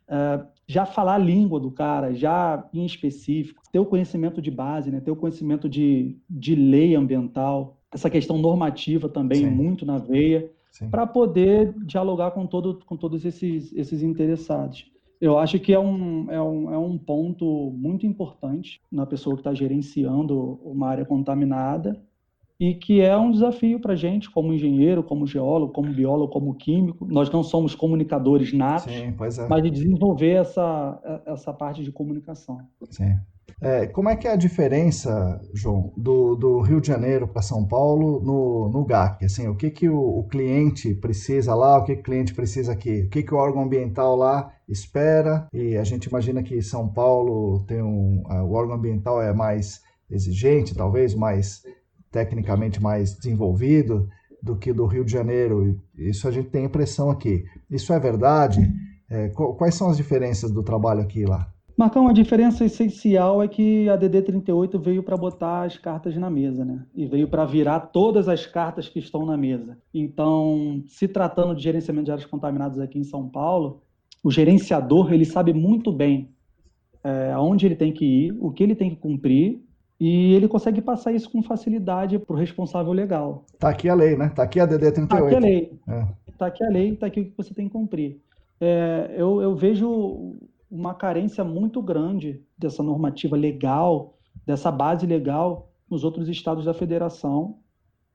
uh, 0.09 0.47
já 0.65 0.87
falar 0.87 1.15
a 1.15 1.19
língua 1.19 1.59
do 1.59 1.73
cara, 1.73 2.15
já 2.15 2.65
em 2.73 2.87
específico, 2.87 3.63
ter 3.73 3.81
o 3.81 3.87
conhecimento 3.87 4.41
de 4.41 4.51
base, 4.51 4.93
né? 4.93 5.01
ter 5.01 5.11
o 5.11 5.17
conhecimento 5.17 5.69
de, 5.69 6.17
de 6.31 6.55
lei 6.55 6.95
ambiental, 6.95 7.82
essa 7.93 8.09
questão 8.09 8.39
normativa 8.39 9.09
também 9.09 9.45
Sim. 9.45 9.51
muito 9.51 9.85
na 9.85 9.99
veia, 9.99 10.51
para 10.91 11.07
poder 11.07 11.75
dialogar 11.85 12.31
com, 12.31 12.47
todo, 12.47 12.81
com 12.87 12.97
todos 12.97 13.25
esses, 13.25 13.73
esses 13.75 14.03
interessados. 14.03 14.91
Eu 15.21 15.39
acho 15.39 15.61
que 15.61 15.73
é 15.73 15.79
um, 15.79 16.31
é, 16.31 16.43
um, 16.43 16.73
é 16.73 16.79
um 16.79 16.99
ponto 16.99 17.71
muito 17.77 18.07
importante 18.07 18.81
na 18.91 19.07
pessoa 19.07 19.37
que 19.37 19.41
está 19.41 19.55
gerenciando 19.55 20.59
uma 20.65 20.89
área 20.89 21.05
contaminada 21.05 22.03
e 22.59 22.75
que 22.75 23.01
é 23.01 23.17
um 23.17 23.31
desafio 23.31 23.79
para 23.81 23.93
a 23.93 23.97
gente, 23.97 24.31
como 24.31 24.53
engenheiro, 24.53 25.03
como 25.03 25.27
geólogo, 25.27 25.73
como 25.73 25.93
biólogo, 25.93 26.33
como 26.33 26.55
químico. 26.55 27.07
Nós 27.07 27.31
não 27.31 27.43
somos 27.43 27.75
comunicadores 27.75 28.53
natos, 28.53 28.93
Sim, 28.93 29.15
é. 29.43 29.49
mas 29.49 29.63
de 29.63 29.71
desenvolver 29.71 30.41
essa, 30.41 31.23
essa 31.27 31.53
parte 31.53 31.85
de 31.85 31.93
comunicação. 31.93 32.61
Sim. 32.91 33.17
É, 33.61 33.87
como 33.87 34.09
é 34.09 34.17
que 34.17 34.27
é 34.27 34.33
a 34.33 34.37
diferença, 34.37 35.41
João, 35.55 35.93
do, 35.97 36.35
do 36.35 36.61
Rio 36.61 36.81
de 36.81 36.89
Janeiro 36.89 37.29
para 37.29 37.43
São 37.43 37.65
Paulo 37.65 38.21
no, 38.21 38.69
no 38.69 38.85
GAC? 38.85 39.25
Assim, 39.25 39.47
o 39.47 39.55
que, 39.55 39.71
que 39.71 39.89
o, 39.89 40.19
o, 40.19 40.25
cliente 40.25 40.95
precisa 40.95 41.55
lá, 41.55 41.79
o 41.79 41.85
que, 41.85 41.95
que 41.95 42.01
o 42.01 42.05
cliente 42.05 42.35
precisa 42.35 42.73
aqui? 42.73 43.03
O 43.03 43.09
que, 43.09 43.23
que 43.23 43.33
o 43.33 43.37
órgão 43.37 43.63
ambiental 43.63 44.17
lá 44.17 44.53
espera? 44.69 45.47
E 45.53 45.77
a 45.77 45.85
gente 45.85 46.07
imagina 46.07 46.43
que 46.43 46.61
São 46.61 46.89
Paulo 46.89 47.65
tem 47.65 47.81
um... 47.81 48.23
o 48.27 48.53
órgão 48.53 48.75
ambiental 48.75 49.23
é 49.23 49.33
mais 49.33 49.81
exigente, 50.11 50.75
talvez 50.75 51.15
mais 51.15 51.63
tecnicamente 52.11 52.83
mais 52.83 53.15
desenvolvido 53.15 54.09
do 54.43 54.57
que 54.57 54.73
do 54.73 54.87
Rio 54.87 55.05
de 55.05 55.13
Janeiro. 55.13 55.81
Isso 55.97 56.27
a 56.27 56.31
gente 56.31 56.51
tem 56.51 56.65
impressão 56.65 57.11
aqui. 57.11 57.45
Isso 57.71 57.93
é 57.93 57.99
verdade? 58.01 58.73
É, 59.09 59.29
quais 59.29 59.75
são 59.75 59.89
as 59.89 59.97
diferenças 59.97 60.51
do 60.51 60.63
trabalho 60.63 61.01
aqui 61.01 61.21
e 61.21 61.27
lá? 61.27 61.52
Marcão, 61.77 62.07
a 62.07 62.13
diferença 62.13 62.65
essencial 62.65 63.43
é 63.43 63.49
que 63.49 63.89
a 63.89 63.97
DD38 63.97 64.79
veio 64.79 65.03
para 65.03 65.17
botar 65.17 65.63
as 65.63 65.79
cartas 65.79 66.15
na 66.17 66.29
mesa, 66.29 66.65
né? 66.65 66.85
E 66.95 67.07
veio 67.07 67.27
para 67.27 67.45
virar 67.45 67.81
todas 67.81 68.29
as 68.29 68.47
cartas 68.47 68.89
que 68.89 68.99
estão 68.99 69.25
na 69.25 69.37
mesa. 69.37 69.79
Então, 69.93 70.83
se 70.87 71.09
tratando 71.09 71.55
de 71.55 71.63
gerenciamento 71.63 72.07
de 72.07 72.13
áreas 72.13 72.27
contaminadas 72.27 72.79
aqui 72.79 72.99
em 72.99 73.05
São 73.05 73.29
Paulo, 73.29 73.83
o 74.23 74.31
gerenciador 74.31 75.13
ele 75.13 75.25
sabe 75.25 75.53
muito 75.53 75.91
bem 75.91 76.29
é, 77.03 77.33
aonde 77.33 77.67
ele 77.67 77.75
tem 77.75 77.93
que 77.93 78.05
ir, 78.05 78.37
o 78.39 78.51
que 78.51 78.63
ele 78.63 78.75
tem 78.75 78.91
que 78.91 78.97
cumprir, 78.97 79.61
e 79.99 80.35
ele 80.35 80.49
consegue 80.49 80.81
passar 80.81 81.13
isso 81.13 81.31
com 81.31 81.43
facilidade 81.43 82.19
para 82.19 82.35
o 82.35 82.39
responsável 82.39 82.93
legal. 82.93 83.45
Tá 83.59 83.71
aqui 83.71 83.89
a 83.89 83.95
lei, 83.95 84.17
né? 84.17 84.29
Tá 84.35 84.43
aqui 84.43 84.61
a 84.61 84.67
DD38. 84.67 85.09
Tá 85.09 85.19
aqui 85.19 85.35
a 85.35 85.39
lei. 85.39 85.73
É. 85.89 86.07
Tá 86.37 86.47
aqui 86.47 86.65
a 86.65 86.69
lei, 86.69 86.97
tá 86.97 87.07
aqui 87.07 87.21
o 87.21 87.25
que 87.25 87.37
você 87.37 87.55
tem 87.55 87.67
que 87.67 87.73
cumprir. 87.73 88.21
É, 88.61 89.15
eu, 89.17 89.41
eu 89.41 89.55
vejo 89.55 90.35
uma 90.73 90.95
carência 90.95 91.45
muito 91.45 91.83
grande 91.83 92.43
dessa 92.57 92.83
normativa 92.83 93.37
legal, 93.37 94.17
dessa 94.47 94.73
base 94.73 95.07
legal 95.07 95.71
nos 95.89 96.03
outros 96.03 96.31
estados 96.31 96.65
da 96.65 96.73
federação, 96.73 97.59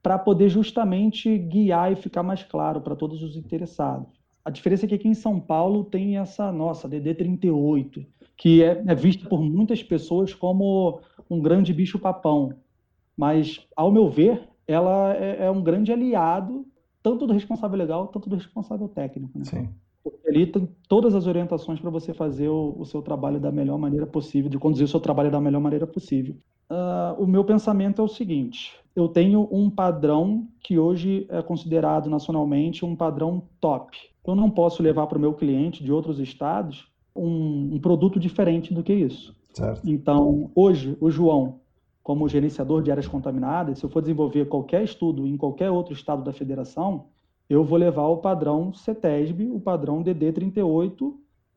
para 0.02 0.18
poder 0.18 0.48
justamente 0.48 1.38
guiar 1.38 1.92
e 1.92 1.96
ficar 1.96 2.24
mais 2.24 2.42
claro 2.42 2.80
para 2.80 2.96
todos 2.96 3.22
os 3.22 3.36
interessados. 3.36 4.18
A 4.44 4.50
diferença 4.50 4.86
é 4.86 4.88
que 4.88 4.94
aqui 4.96 5.06
em 5.06 5.14
São 5.14 5.38
Paulo 5.38 5.84
tem 5.84 6.18
essa 6.18 6.50
nossa 6.50 6.88
DD 6.88 7.14
38, 7.14 8.04
que 8.36 8.64
é, 8.64 8.82
é 8.84 8.94
vista 8.94 9.28
por 9.28 9.40
muitas 9.40 9.80
pessoas 9.80 10.34
como 10.34 11.00
um 11.30 11.40
grande 11.40 11.72
bicho-papão, 11.72 12.54
mas, 13.16 13.64
ao 13.76 13.92
meu 13.92 14.08
ver, 14.08 14.48
ela 14.66 15.14
é, 15.14 15.44
é, 15.44 15.50
um 15.50 15.62
grande 15.62 15.92
aliado 15.92 16.66
tanto 17.02 17.24
do 17.24 17.32
responsável 17.32 17.78
legal, 17.78 18.08
tanto 18.08 18.28
do 18.28 18.34
responsável 18.34 18.88
técnico. 18.88 19.38
Né? 19.38 19.44
Sim. 19.44 19.68
Porque 20.02 20.28
ali 20.28 20.46
tem 20.46 20.68
todas 20.88 21.14
as 21.14 21.26
orientações 21.26 21.80
para 21.80 21.90
você 21.90 22.14
fazer 22.14 22.48
o, 22.48 22.74
o, 22.78 22.84
seu 22.84 23.02
trabalho 23.02 23.40
da 23.40 23.50
melhor 23.50 23.78
maneira 23.78 24.06
possível, 24.06 24.50
de 24.50 24.58
conduzir 24.58 24.84
o 24.84 24.88
seu 24.88 25.00
trabalho 25.00 25.30
da 25.30 25.40
melhor 25.40 25.60
maneira 25.60 25.86
possível. 25.86 26.36
Uh, 26.70 27.22
o 27.22 27.26
meu 27.26 27.44
pensamento 27.44 28.00
é 28.00 28.04
o 28.04 28.08
seguinte: 28.08 28.78
eu 28.94 29.08
tenho 29.08 29.48
um 29.50 29.70
padrão 29.70 30.46
que 30.60 30.78
hoje 30.78 31.26
é 31.30 31.42
considerado 31.42 32.10
nacionalmente 32.10 32.84
um 32.84 32.94
padrão 32.94 33.42
top. 33.60 33.96
Eu 34.26 34.34
não 34.34 34.50
posso 34.50 34.82
levar 34.82 35.06
para 35.06 35.16
o 35.16 35.20
meu 35.20 35.32
cliente 35.32 35.82
de 35.82 35.90
outros 35.90 36.18
estados 36.18 36.86
um, 37.16 37.74
um 37.74 37.80
produto 37.80 38.20
diferente 38.20 38.72
do 38.74 38.82
que 38.82 38.92
isso. 38.92 39.34
Certo. 39.54 39.80
Então, 39.88 40.50
hoje, 40.54 40.96
o 41.00 41.10
João, 41.10 41.60
como 42.02 42.28
gerenciador 42.28 42.82
de 42.82 42.90
áreas 42.90 43.08
contaminadas, 43.08 43.78
se 43.78 43.84
eu 43.84 43.90
for 43.90 44.00
desenvolver 44.00 44.46
qualquer 44.46 44.84
estudo 44.84 45.26
em 45.26 45.36
qualquer 45.36 45.70
outro 45.70 45.94
estado 45.94 46.22
da 46.22 46.32
federação, 46.32 47.06
eu 47.48 47.64
vou 47.64 47.78
levar 47.78 48.06
o 48.06 48.18
padrão 48.18 48.72
CETESB, 48.72 49.50
o 49.50 49.60
padrão 49.60 50.02
DD38, 50.02 51.14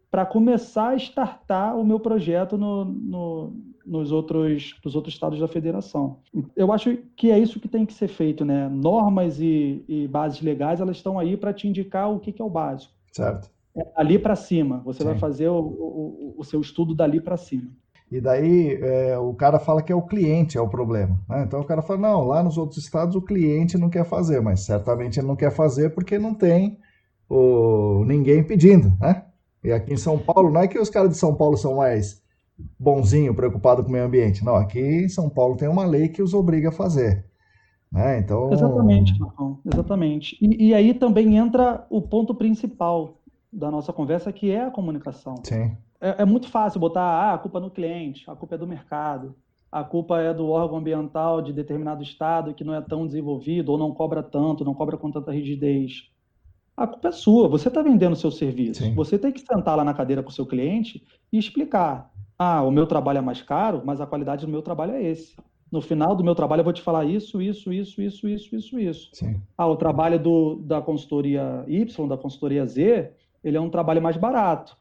para 0.09 0.25
começar 0.25 0.89
a 0.89 0.95
startar 0.95 1.77
o 1.77 1.85
meu 1.85 1.99
projeto 1.99 2.57
no, 2.57 2.83
no, 2.83 3.53
nos, 3.85 4.11
outros, 4.11 4.75
nos 4.83 4.95
outros 4.95 5.13
estados 5.13 5.39
da 5.39 5.47
federação. 5.47 6.19
Eu 6.55 6.71
acho 6.73 6.97
que 7.15 7.31
é 7.31 7.39
isso 7.39 7.59
que 7.59 7.67
tem 7.67 7.85
que 7.85 7.93
ser 7.93 8.09
feito, 8.09 8.43
né? 8.43 8.67
Normas 8.67 9.39
e, 9.39 9.85
e 9.87 10.07
bases 10.07 10.41
legais, 10.41 10.81
elas 10.81 10.97
estão 10.97 11.17
aí 11.17 11.37
para 11.37 11.53
te 11.53 11.67
indicar 11.67 12.11
o 12.11 12.19
que, 12.19 12.33
que, 12.33 12.41
é 12.41 12.45
o 12.45 12.49
básico. 12.49 12.93
Certo. 13.11 13.49
É 13.75 13.87
ali 13.95 14.19
para 14.19 14.35
cima, 14.35 14.81
você 14.83 14.99
Sim. 14.99 15.05
vai 15.05 15.17
fazer 15.17 15.47
o, 15.47 15.59
o, 15.59 16.35
o 16.37 16.43
seu 16.43 16.59
estudo 16.59 16.93
dali 16.93 17.21
para 17.21 17.37
cima. 17.37 17.71
E 18.11 18.19
daí 18.19 18.77
é, 18.81 19.17
o 19.17 19.33
cara 19.33 19.57
fala 19.57 19.81
que 19.81 19.91
é 19.91 19.95
o 19.95 20.01
cliente 20.01 20.57
é 20.57 20.61
o 20.61 20.67
problema. 20.67 21.17
Né? 21.29 21.43
Então 21.47 21.61
o 21.61 21.63
cara 21.63 21.81
fala, 21.81 22.01
não, 22.01 22.25
lá 22.25 22.43
nos 22.43 22.57
outros 22.57 22.83
estados 22.83 23.15
o 23.15 23.21
cliente 23.21 23.77
não 23.77 23.89
quer 23.89 24.03
fazer, 24.03 24.41
mas 24.41 24.65
certamente 24.65 25.17
ele 25.17 25.27
não 25.27 25.35
quer 25.35 25.51
fazer 25.51 25.91
porque 25.91 26.19
não 26.19 26.33
tem 26.33 26.77
o, 27.29 28.03
ninguém 28.05 28.43
pedindo, 28.43 28.91
né? 28.99 29.23
E 29.63 29.71
aqui 29.71 29.93
em 29.93 29.97
São 29.97 30.17
Paulo, 30.17 30.51
não 30.51 30.59
é 30.59 30.67
que 30.67 30.77
os 30.77 30.89
caras 30.89 31.11
de 31.11 31.17
São 31.17 31.35
Paulo 31.35 31.55
são 31.55 31.75
mais 31.75 32.21
bonzinho, 32.77 33.33
preocupado 33.33 33.81
com 33.81 33.89
o 33.89 33.91
meio 33.91 34.05
ambiente. 34.05 34.43
Não, 34.43 34.55
aqui 34.55 34.79
em 34.79 35.07
São 35.07 35.29
Paulo 35.29 35.55
tem 35.55 35.69
uma 35.69 35.85
lei 35.85 36.09
que 36.09 36.21
os 36.21 36.33
obriga 36.33 36.69
a 36.69 36.73
fazer. 36.73 37.25
Né? 37.89 38.19
Então... 38.19 38.51
Exatamente, 38.51 39.17
Marcão, 39.19 39.59
exatamente. 39.71 40.37
E, 40.41 40.67
e 40.67 40.73
aí 40.73 40.93
também 40.93 41.37
entra 41.37 41.85
o 41.89 42.01
ponto 42.01 42.35
principal 42.35 43.21
da 43.53 43.71
nossa 43.71 43.93
conversa, 43.93 44.33
que 44.33 44.51
é 44.51 44.65
a 44.65 44.71
comunicação. 44.71 45.35
Sim 45.43 45.77
é, 46.01 46.23
é, 46.23 46.25
muito 46.25 46.49
fácil 46.49 46.79
botar 46.79 47.01
ah, 47.01 47.33
a 47.35 47.37
culpa 47.37 47.59
no 47.59 47.69
cliente, 47.69 48.29
a 48.29 48.35
culpa 48.35 48.55
é 48.55 48.57
do 48.57 48.67
mercado, 48.67 49.35
a 49.71 49.83
culpa 49.83 50.19
é 50.19 50.33
do 50.33 50.49
órgão 50.49 50.79
ambiental 50.79 51.41
de 51.41 51.53
determinado 51.53 52.01
estado 52.01 52.53
que 52.53 52.63
não 52.63 52.73
é 52.73 52.81
tão 52.81 53.05
desenvolvido 53.05 53.71
ou 53.71 53.77
não 53.77 53.93
cobra 53.93 54.21
tanto, 54.21 54.65
não 54.65 54.73
cobra 54.73 54.97
com 54.97 55.11
tanta 55.11 55.31
rigidez. 55.31 56.09
A 56.75 56.87
culpa 56.87 57.09
é 57.09 57.11
sua, 57.11 57.47
você 57.47 57.67
está 57.67 57.81
vendendo 57.81 58.13
o 58.13 58.17
seu 58.17 58.31
serviço. 58.31 58.83
Sim. 58.83 58.95
Você 58.95 59.17
tem 59.17 59.31
que 59.31 59.41
sentar 59.41 59.77
lá 59.77 59.83
na 59.83 59.93
cadeira 59.93 60.23
com 60.23 60.29
o 60.29 60.33
seu 60.33 60.45
cliente 60.45 61.05
e 61.31 61.37
explicar. 61.37 62.11
Ah, 62.37 62.63
o 62.63 62.71
meu 62.71 62.87
trabalho 62.87 63.19
é 63.19 63.21
mais 63.21 63.41
caro, 63.41 63.83
mas 63.85 64.01
a 64.01 64.07
qualidade 64.07 64.45
do 64.45 64.51
meu 64.51 64.63
trabalho 64.63 64.93
é 64.93 65.03
esse. 65.03 65.35
No 65.71 65.79
final 65.79 66.15
do 66.15 66.23
meu 66.23 66.33
trabalho 66.33 66.61
eu 66.61 66.65
vou 66.65 66.73
te 66.73 66.81
falar 66.81 67.05
isso, 67.05 67.41
isso, 67.41 67.71
isso, 67.71 68.01
isso, 68.01 68.27
isso, 68.27 68.55
isso, 68.55 68.79
isso. 68.79 69.09
Sim. 69.13 69.39
Ah, 69.57 69.67
o 69.67 69.75
trabalho 69.77 70.19
do, 70.19 70.55
da 70.55 70.81
consultoria 70.81 71.63
Y, 71.67 72.07
da 72.07 72.17
consultoria 72.17 72.65
Z, 72.65 73.13
ele 73.43 73.55
é 73.55 73.61
um 73.61 73.69
trabalho 73.69 74.01
mais 74.01 74.17
barato. 74.17 74.75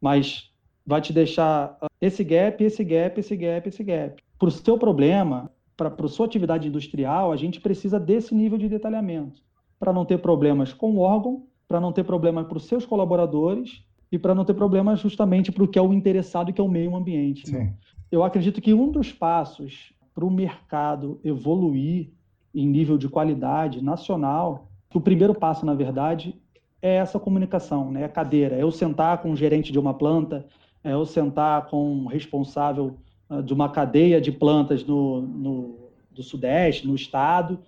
Mas 0.00 0.47
vai 0.88 1.02
te 1.02 1.12
deixar 1.12 1.76
ah, 1.82 1.86
esse 2.00 2.24
gap, 2.24 2.64
esse 2.64 2.82
gap, 2.82 3.20
esse 3.20 3.36
gap, 3.36 3.68
esse 3.68 3.84
gap. 3.84 4.22
Para 4.38 4.48
o 4.48 4.50
seu 4.50 4.78
problema, 4.78 5.50
para 5.76 5.94
a 5.94 6.08
sua 6.08 6.24
atividade 6.24 6.66
industrial, 6.66 7.30
a 7.30 7.36
gente 7.36 7.60
precisa 7.60 8.00
desse 8.00 8.34
nível 8.34 8.56
de 8.56 8.70
detalhamento, 8.70 9.42
para 9.78 9.92
não 9.92 10.06
ter 10.06 10.16
problemas 10.18 10.72
com 10.72 10.92
o 10.92 11.00
órgão, 11.00 11.44
para 11.68 11.78
não 11.78 11.92
ter 11.92 12.04
problemas 12.04 12.46
para 12.46 12.56
os 12.56 12.64
seus 12.64 12.86
colaboradores 12.86 13.84
e 14.10 14.18
para 14.18 14.34
não 14.34 14.46
ter 14.46 14.54
problemas 14.54 14.98
justamente 14.98 15.52
para 15.52 15.62
o 15.62 15.68
que 15.68 15.78
é 15.78 15.82
o 15.82 15.92
interessado, 15.92 16.54
que 16.54 16.60
é 16.60 16.64
o 16.64 16.68
meio 16.68 16.96
ambiente. 16.96 17.52
Né? 17.52 17.74
Eu 18.10 18.24
acredito 18.24 18.58
que 18.62 18.72
um 18.72 18.90
dos 18.90 19.12
passos 19.12 19.92
para 20.14 20.24
o 20.24 20.30
mercado 20.30 21.20
evoluir 21.22 22.08
em 22.54 22.66
nível 22.66 22.96
de 22.96 23.10
qualidade 23.10 23.84
nacional, 23.84 24.70
o 24.94 25.02
primeiro 25.02 25.34
passo, 25.34 25.66
na 25.66 25.74
verdade, 25.74 26.34
é 26.80 26.94
essa 26.94 27.20
comunicação, 27.20 27.90
né? 27.90 28.02
É 28.02 28.04
a 28.04 28.08
cadeira, 28.08 28.56
é 28.56 28.62
eu 28.62 28.70
sentar 28.70 29.18
com 29.18 29.32
o 29.32 29.36
gerente 29.36 29.70
de 29.70 29.78
uma 29.78 29.92
planta, 29.92 30.46
é 30.82 30.92
eu 30.92 31.04
sentar 31.04 31.66
com 31.68 31.92
um 31.92 32.06
responsável 32.06 32.96
uh, 33.28 33.42
de 33.42 33.52
uma 33.52 33.68
cadeia 33.70 34.20
de 34.20 34.32
plantas 34.32 34.84
no, 34.84 35.22
no, 35.22 35.90
do 36.10 36.22
Sudeste, 36.22 36.86
no 36.86 36.94
Estado, 36.94 37.58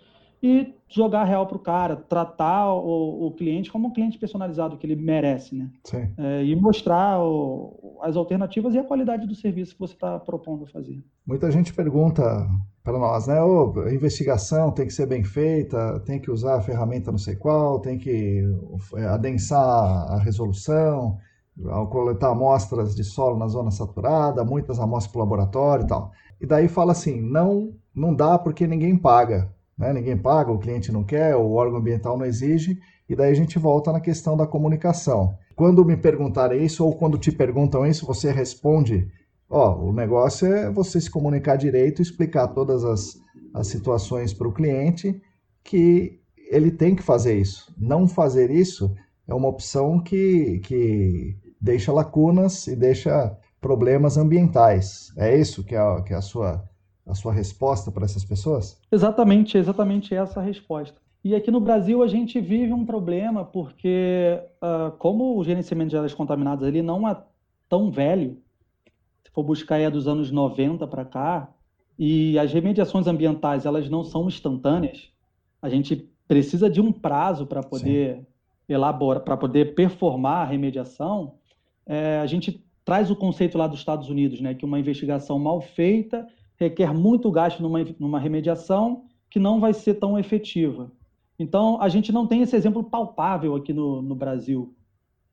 e 0.43 0.75
jogar 0.89 1.25
real 1.25 1.47
para 1.47 1.57
o 1.57 1.61
cara, 1.61 1.97
tratar 1.97 2.73
o, 2.73 3.27
o, 3.27 3.31
cliente 3.33 3.71
como 3.71 3.89
um 3.89 3.93
cliente 3.93 4.19
personalizado 4.19 4.77
que 4.77 4.87
ele 4.87 4.97
merece, 4.97 5.55
né? 5.55 5.71
É, 6.17 6.45
e 6.45 6.57
mostrar 6.57 7.23
o, 7.23 7.99
as 8.03 8.17
alternativas 8.17 8.75
e 8.75 8.79
a 8.79 8.85
qualidade 8.85 9.27
do 9.27 9.35
serviço 9.35 9.75
que 9.75 9.81
você 9.81 9.93
está 9.93 10.19
propondo 10.19 10.67
fazer. 10.67 11.05
Muita 11.27 11.51
gente 11.51 11.75
pergunta 11.75 12.23
para 12.83 12.99
nós, 12.99 13.27
né? 13.27 13.41
Oh, 13.43 13.73
a 13.81 13.95
investigação 13.95 14.73
tem 14.73 14.87
que 14.87 14.93
ser 14.93 15.07
bem 15.07 15.23
feita, 15.23 16.01
tem 16.01 16.19
que 16.19 16.31
usar 16.31 16.57
a 16.57 16.63
ferramenta 16.63 17.11
não 17.11 17.19
sei 17.19 17.37
qual, 17.37 17.79
tem 17.79 17.99
que 17.99 18.43
é, 18.97 19.05
adensar 19.07 19.61
a 19.61 20.19
resolução, 20.19 21.19
ao 21.69 21.89
coletar 21.89 22.31
amostras 22.31 22.95
de 22.95 23.05
solo 23.05 23.39
na 23.39 23.49
zona 23.49 23.71
saturada, 23.71 24.45
muitas 24.45 24.79
amostras 24.79 25.13
para 25.13 25.19
o 25.19 25.23
laboratório 25.23 25.85
e 25.85 25.89
tal. 25.89 26.13
E 26.41 26.47
daí 26.47 26.69
fala 26.69 26.93
assim, 26.93 27.21
não, 27.21 27.75
não 27.95 28.15
dá 28.15 28.39
porque 28.39 28.67
ninguém 28.67 28.97
paga, 28.97 29.53
né? 29.77 29.93
Ninguém 29.93 30.17
paga, 30.17 30.53
o 30.53 30.59
cliente 30.59 30.93
não 30.93 31.05
quer, 31.05 31.37
o 31.37 31.53
órgão 31.53 31.79
ambiental 31.79 32.17
não 32.17 32.27
exige, 32.27 32.79
e 33.09 33.17
daí 33.17 33.31
a 33.31 33.35
gente 33.35 33.59
volta 33.59 33.93
na 33.93 34.01
questão 34.01 34.37
da 34.37 34.47
comunicação. 34.47 35.37
Quando 35.57 35.85
me 35.85 35.97
perguntarem 35.97 36.65
isso 36.65 36.85
ou 36.85 36.95
quando 36.95 37.19
te 37.19 37.33
perguntam 37.33 37.87
isso, 37.87 38.07
você 38.07 38.31
responde, 38.31 39.09
ó, 39.49 39.75
oh, 39.75 39.89
o 39.89 39.93
negócio 39.93 40.47
é 40.47 40.71
você 40.71 41.01
se 41.01 41.11
comunicar 41.11 41.57
direito, 41.57 42.01
explicar 42.01 42.49
todas 42.49 42.85
as, 42.85 43.19
as 43.53 43.67
situações 43.67 44.33
para 44.33 44.49
o 44.49 44.53
cliente 44.53 45.21
que 45.63 46.21
ele 46.51 46.71
tem 46.71 46.95
que 46.95 47.03
fazer 47.03 47.35
isso. 47.35 47.75
Não 47.77 48.09
fazer 48.09 48.51
isso 48.51 48.95
é 49.27 49.35
uma 49.35 49.49
opção 49.49 50.01
que, 50.01 50.61
que 50.61 51.37
deixa 51.61 51.93
lacunas 51.93 52.67
e 52.67 52.75
deixa 52.75 53.37
problemas 53.61 54.17
ambientais. 54.17 55.13
É 55.17 55.37
isso 55.37 55.63
que 55.63 55.75
é, 55.75 56.03
que 56.03 56.15
é 56.15 56.17
a, 56.17 56.23
sua, 56.23 56.65
a 57.07 57.15
sua 57.15 57.33
resposta 57.33 57.91
para 57.91 58.05
essas 58.05 58.25
pessoas? 58.25 58.81
Exatamente, 58.91 59.59
exatamente 59.59 60.15
essa 60.15 60.41
a 60.41 60.43
resposta. 60.43 60.99
E 61.23 61.35
aqui 61.35 61.51
no 61.51 61.61
Brasil 61.61 62.03
a 62.03 62.09
gente 62.09 62.41
vive 62.41 62.73
um 62.73 62.87
problema 62.87 63.45
porque, 63.45 64.41
uh, 64.63 64.91
como 64.93 65.37
o 65.37 65.45
gerenciamento 65.45 65.91
de 65.91 65.97
áreas 65.97 66.15
contaminadas 66.15 66.67
ele 66.67 66.81
não 66.81 67.07
é 67.07 67.15
tão 67.69 67.91
velho, 67.91 68.39
se 69.23 69.31
for 69.31 69.43
buscar 69.43 69.79
é 69.79 69.91
dos 69.91 70.09
anos 70.09 70.31
90 70.31 70.87
para 70.87 71.05
cá, 71.05 71.51
e 71.99 72.39
as 72.39 72.51
remediações 72.51 73.07
ambientais 73.07 73.67
elas 73.67 73.91
não 73.91 74.03
são 74.03 74.27
instantâneas, 74.27 75.11
a 75.61 75.69
gente 75.69 76.09
precisa 76.27 76.71
de 76.71 76.81
um 76.81 76.91
prazo 76.91 77.47
para 77.47 77.63
poder 77.63 78.27
elaborar, 78.67 79.23
para 79.23 79.37
poder 79.37 79.75
performar 79.75 80.47
a 80.47 80.51
remediação, 80.51 81.35
é, 81.91 82.21
a 82.21 82.27
gente 82.27 82.65
traz 82.85 83.11
o 83.11 83.17
conceito 83.17 83.59
lá 83.59 83.67
dos 83.67 83.81
Estados 83.81 84.09
Unidos, 84.09 84.41
né, 84.41 84.55
que 84.55 84.65
uma 84.65 84.79
investigação 84.79 85.41
mal 85.41 85.61
feita 85.61 86.25
requer 86.57 86.95
muito 86.95 87.29
gasto 87.33 87.61
numa, 87.61 87.85
numa 87.99 88.21
remediação 88.21 89.07
que 89.29 89.41
não 89.41 89.59
vai 89.59 89.75
ser 89.75 89.95
tão 89.95 90.17
efetiva. 90.17 90.93
Então, 91.37 91.83
a 91.83 91.89
gente 91.89 92.13
não 92.13 92.29
tem 92.29 92.43
esse 92.43 92.55
exemplo 92.55 92.85
palpável 92.85 93.57
aqui 93.57 93.73
no, 93.73 94.01
no 94.03 94.15
Brasil, 94.15 94.73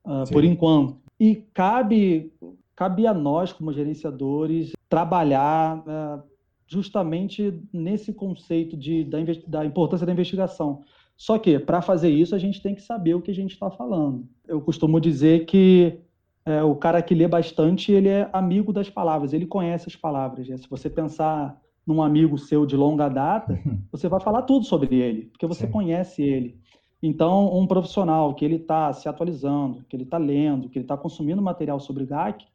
uh, 0.04 0.32
por 0.32 0.44
enquanto. 0.44 0.98
E 1.20 1.36
cabe, 1.54 2.34
cabe 2.76 3.06
a 3.06 3.14
nós, 3.14 3.54
como 3.54 3.72
gerenciadores, 3.72 4.72
trabalhar 4.90 5.80
uh, 5.80 6.24
justamente 6.66 7.62
nesse 7.72 8.14
conceito 8.14 8.76
de, 8.76 9.04
da, 9.04 9.20
da 9.46 9.66
importância 9.66 10.08
da 10.08 10.14
investigação. 10.14 10.82
Só 11.16 11.38
que, 11.38 11.60
para 11.60 11.84
fazer 11.84 12.10
isso, 12.10 12.34
a 12.34 12.40
gente 12.40 12.62
tem 12.62 12.74
que 12.74 12.82
saber 12.82 13.14
o 13.14 13.22
que 13.22 13.32
a 13.32 13.36
gente 13.36 13.52
está 13.52 13.70
falando. 13.70 14.28
Eu 14.48 14.62
costumo 14.62 15.00
dizer 15.00 15.46
que 15.46 16.00
é, 16.48 16.64
o 16.64 16.74
cara 16.76 17.02
que 17.02 17.14
lê 17.14 17.28
bastante, 17.28 17.92
ele 17.92 18.08
é 18.08 18.30
amigo 18.32 18.72
das 18.72 18.90
palavras, 18.90 19.34
ele 19.34 19.46
conhece 19.46 19.90
as 19.90 19.98
palavras. 19.98 20.48
Né? 20.48 20.56
Se 20.56 20.70
você 20.70 20.90
pensar 20.90 21.60
num 21.86 22.02
amigo 22.02 22.38
seu 22.38 22.66
de 22.66 22.78
longa 22.78 23.10
data, 23.10 23.60
você 23.92 24.08
vai 24.08 24.22
falar 24.22 24.44
tudo 24.44 24.66
sobre 24.66 24.96
ele, 24.96 25.24
porque 25.24 25.46
você 25.46 25.66
Sim. 25.66 25.72
conhece 25.74 26.24
ele. 26.24 26.58
Então, 27.04 27.54
um 27.54 27.68
profissional 27.68 28.34
que 28.34 28.46
ele 28.46 28.56
está 28.56 28.94
se 28.94 29.10
atualizando, 29.10 29.84
que 29.90 29.96
ele 29.96 30.04
está 30.04 30.18
lendo, 30.18 30.70
que 30.70 30.80
ele 30.80 30.86
está 30.86 30.96
consumindo 30.96 31.42
material 31.42 31.82
sobre 31.82 32.06
GAC, 32.06 32.46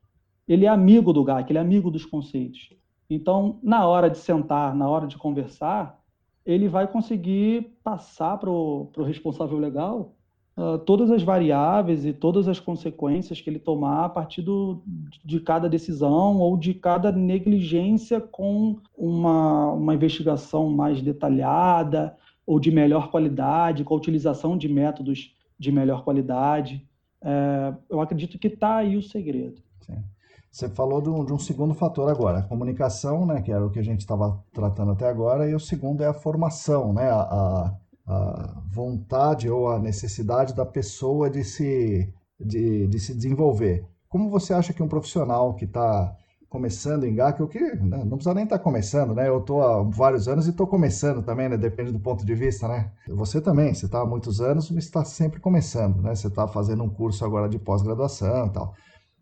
ele 0.48 0.64
é 0.64 0.68
amigo 0.68 1.12
do 1.12 1.22
GAC, 1.22 1.52
ele 1.52 1.58
é 1.58 1.62
amigo 1.62 1.90
dos 1.90 2.06
conceitos. 2.06 2.70
Então, 3.10 3.60
na 3.62 3.86
hora 3.86 4.08
de 4.08 4.16
sentar, 4.16 4.74
na 4.74 4.88
hora 4.88 5.06
de 5.06 5.18
conversar, 5.18 6.00
ele 6.46 6.66
vai 6.66 6.88
conseguir 6.88 7.76
passar 7.84 8.38
para 8.38 8.50
o 8.50 8.90
responsável 9.04 9.58
legal 9.58 10.14
todas 10.84 11.10
as 11.10 11.22
variáveis 11.22 12.04
e 12.04 12.12
todas 12.12 12.46
as 12.46 12.60
consequências 12.60 13.40
que 13.40 13.48
ele 13.48 13.58
tomar 13.58 14.04
a 14.04 14.08
partir 14.08 14.42
do, 14.42 14.82
de 15.24 15.40
cada 15.40 15.68
decisão 15.68 16.38
ou 16.38 16.56
de 16.56 16.74
cada 16.74 17.10
negligência 17.10 18.20
com 18.20 18.78
uma, 18.96 19.72
uma 19.72 19.94
investigação 19.94 20.68
mais 20.68 21.00
detalhada 21.00 22.16
ou 22.46 22.60
de 22.60 22.70
melhor 22.70 23.10
qualidade, 23.10 23.84
com 23.84 23.94
a 23.94 23.96
utilização 23.96 24.56
de 24.58 24.68
métodos 24.68 25.34
de 25.58 25.72
melhor 25.72 26.04
qualidade. 26.04 26.86
É, 27.22 27.74
eu 27.88 28.00
acredito 28.00 28.38
que 28.38 28.48
está 28.48 28.76
aí 28.76 28.96
o 28.96 29.02
segredo. 29.02 29.62
Sim. 29.80 30.02
Você 30.50 30.68
falou 30.68 31.00
de 31.00 31.08
um, 31.08 31.24
de 31.24 31.32
um, 31.32 31.38
segundo 31.38 31.72
fator 31.72 32.10
agora, 32.10 32.40
a 32.40 32.42
comunicação, 32.42 33.24
né, 33.24 33.40
que 33.40 33.50
era 33.50 33.64
o 33.64 33.70
que 33.70 33.78
a 33.78 33.82
gente 33.82 34.00
estava 34.00 34.38
tratando 34.52 34.92
até 34.92 35.08
agora, 35.08 35.48
e 35.48 35.54
o 35.54 35.60
segundo 35.60 36.02
é 36.02 36.08
a 36.08 36.12
formação, 36.12 36.92
né, 36.92 37.08
a, 37.08 37.20
a 37.20 37.74
vontade 38.70 39.48
ou 39.48 39.68
a 39.68 39.78
necessidade 39.78 40.54
da 40.54 40.66
pessoa 40.66 41.30
de 41.30 41.44
se, 41.44 42.12
de, 42.38 42.86
de 42.86 43.00
se 43.00 43.14
desenvolver. 43.14 43.84
Como 44.08 44.28
você 44.28 44.52
acha 44.52 44.72
que 44.72 44.82
um 44.82 44.88
profissional 44.88 45.54
que 45.54 45.64
está 45.64 46.16
começando 46.52 47.04
em 47.04 47.14
GAC, 47.14 47.42
o 47.42 47.48
que 47.48 47.58
né, 47.58 48.04
não 48.04 48.18
precisa 48.18 48.34
nem 48.34 48.44
estar 48.44 48.58
tá 48.58 48.62
começando, 48.62 49.14
né? 49.14 49.26
Eu 49.26 49.38
estou 49.38 49.62
há 49.62 49.82
vários 49.82 50.28
anos 50.28 50.46
e 50.46 50.50
estou 50.50 50.66
começando 50.66 51.22
também, 51.22 51.48
né? 51.48 51.56
Depende 51.56 51.90
do 51.90 51.98
ponto 51.98 52.26
de 52.26 52.34
vista, 52.34 52.68
né? 52.68 52.90
Você 53.08 53.40
também, 53.40 53.72
você 53.72 53.86
está 53.86 54.02
há 54.02 54.06
muitos 54.06 54.38
anos, 54.38 54.70
mas 54.70 54.84
está 54.84 55.02
sempre 55.02 55.40
começando, 55.40 56.02
né? 56.02 56.14
Você 56.14 56.26
está 56.26 56.46
fazendo 56.46 56.82
um 56.82 56.90
curso 56.90 57.24
agora 57.24 57.48
de 57.48 57.58
pós-graduação 57.58 58.48
e 58.48 58.50
tal. 58.50 58.74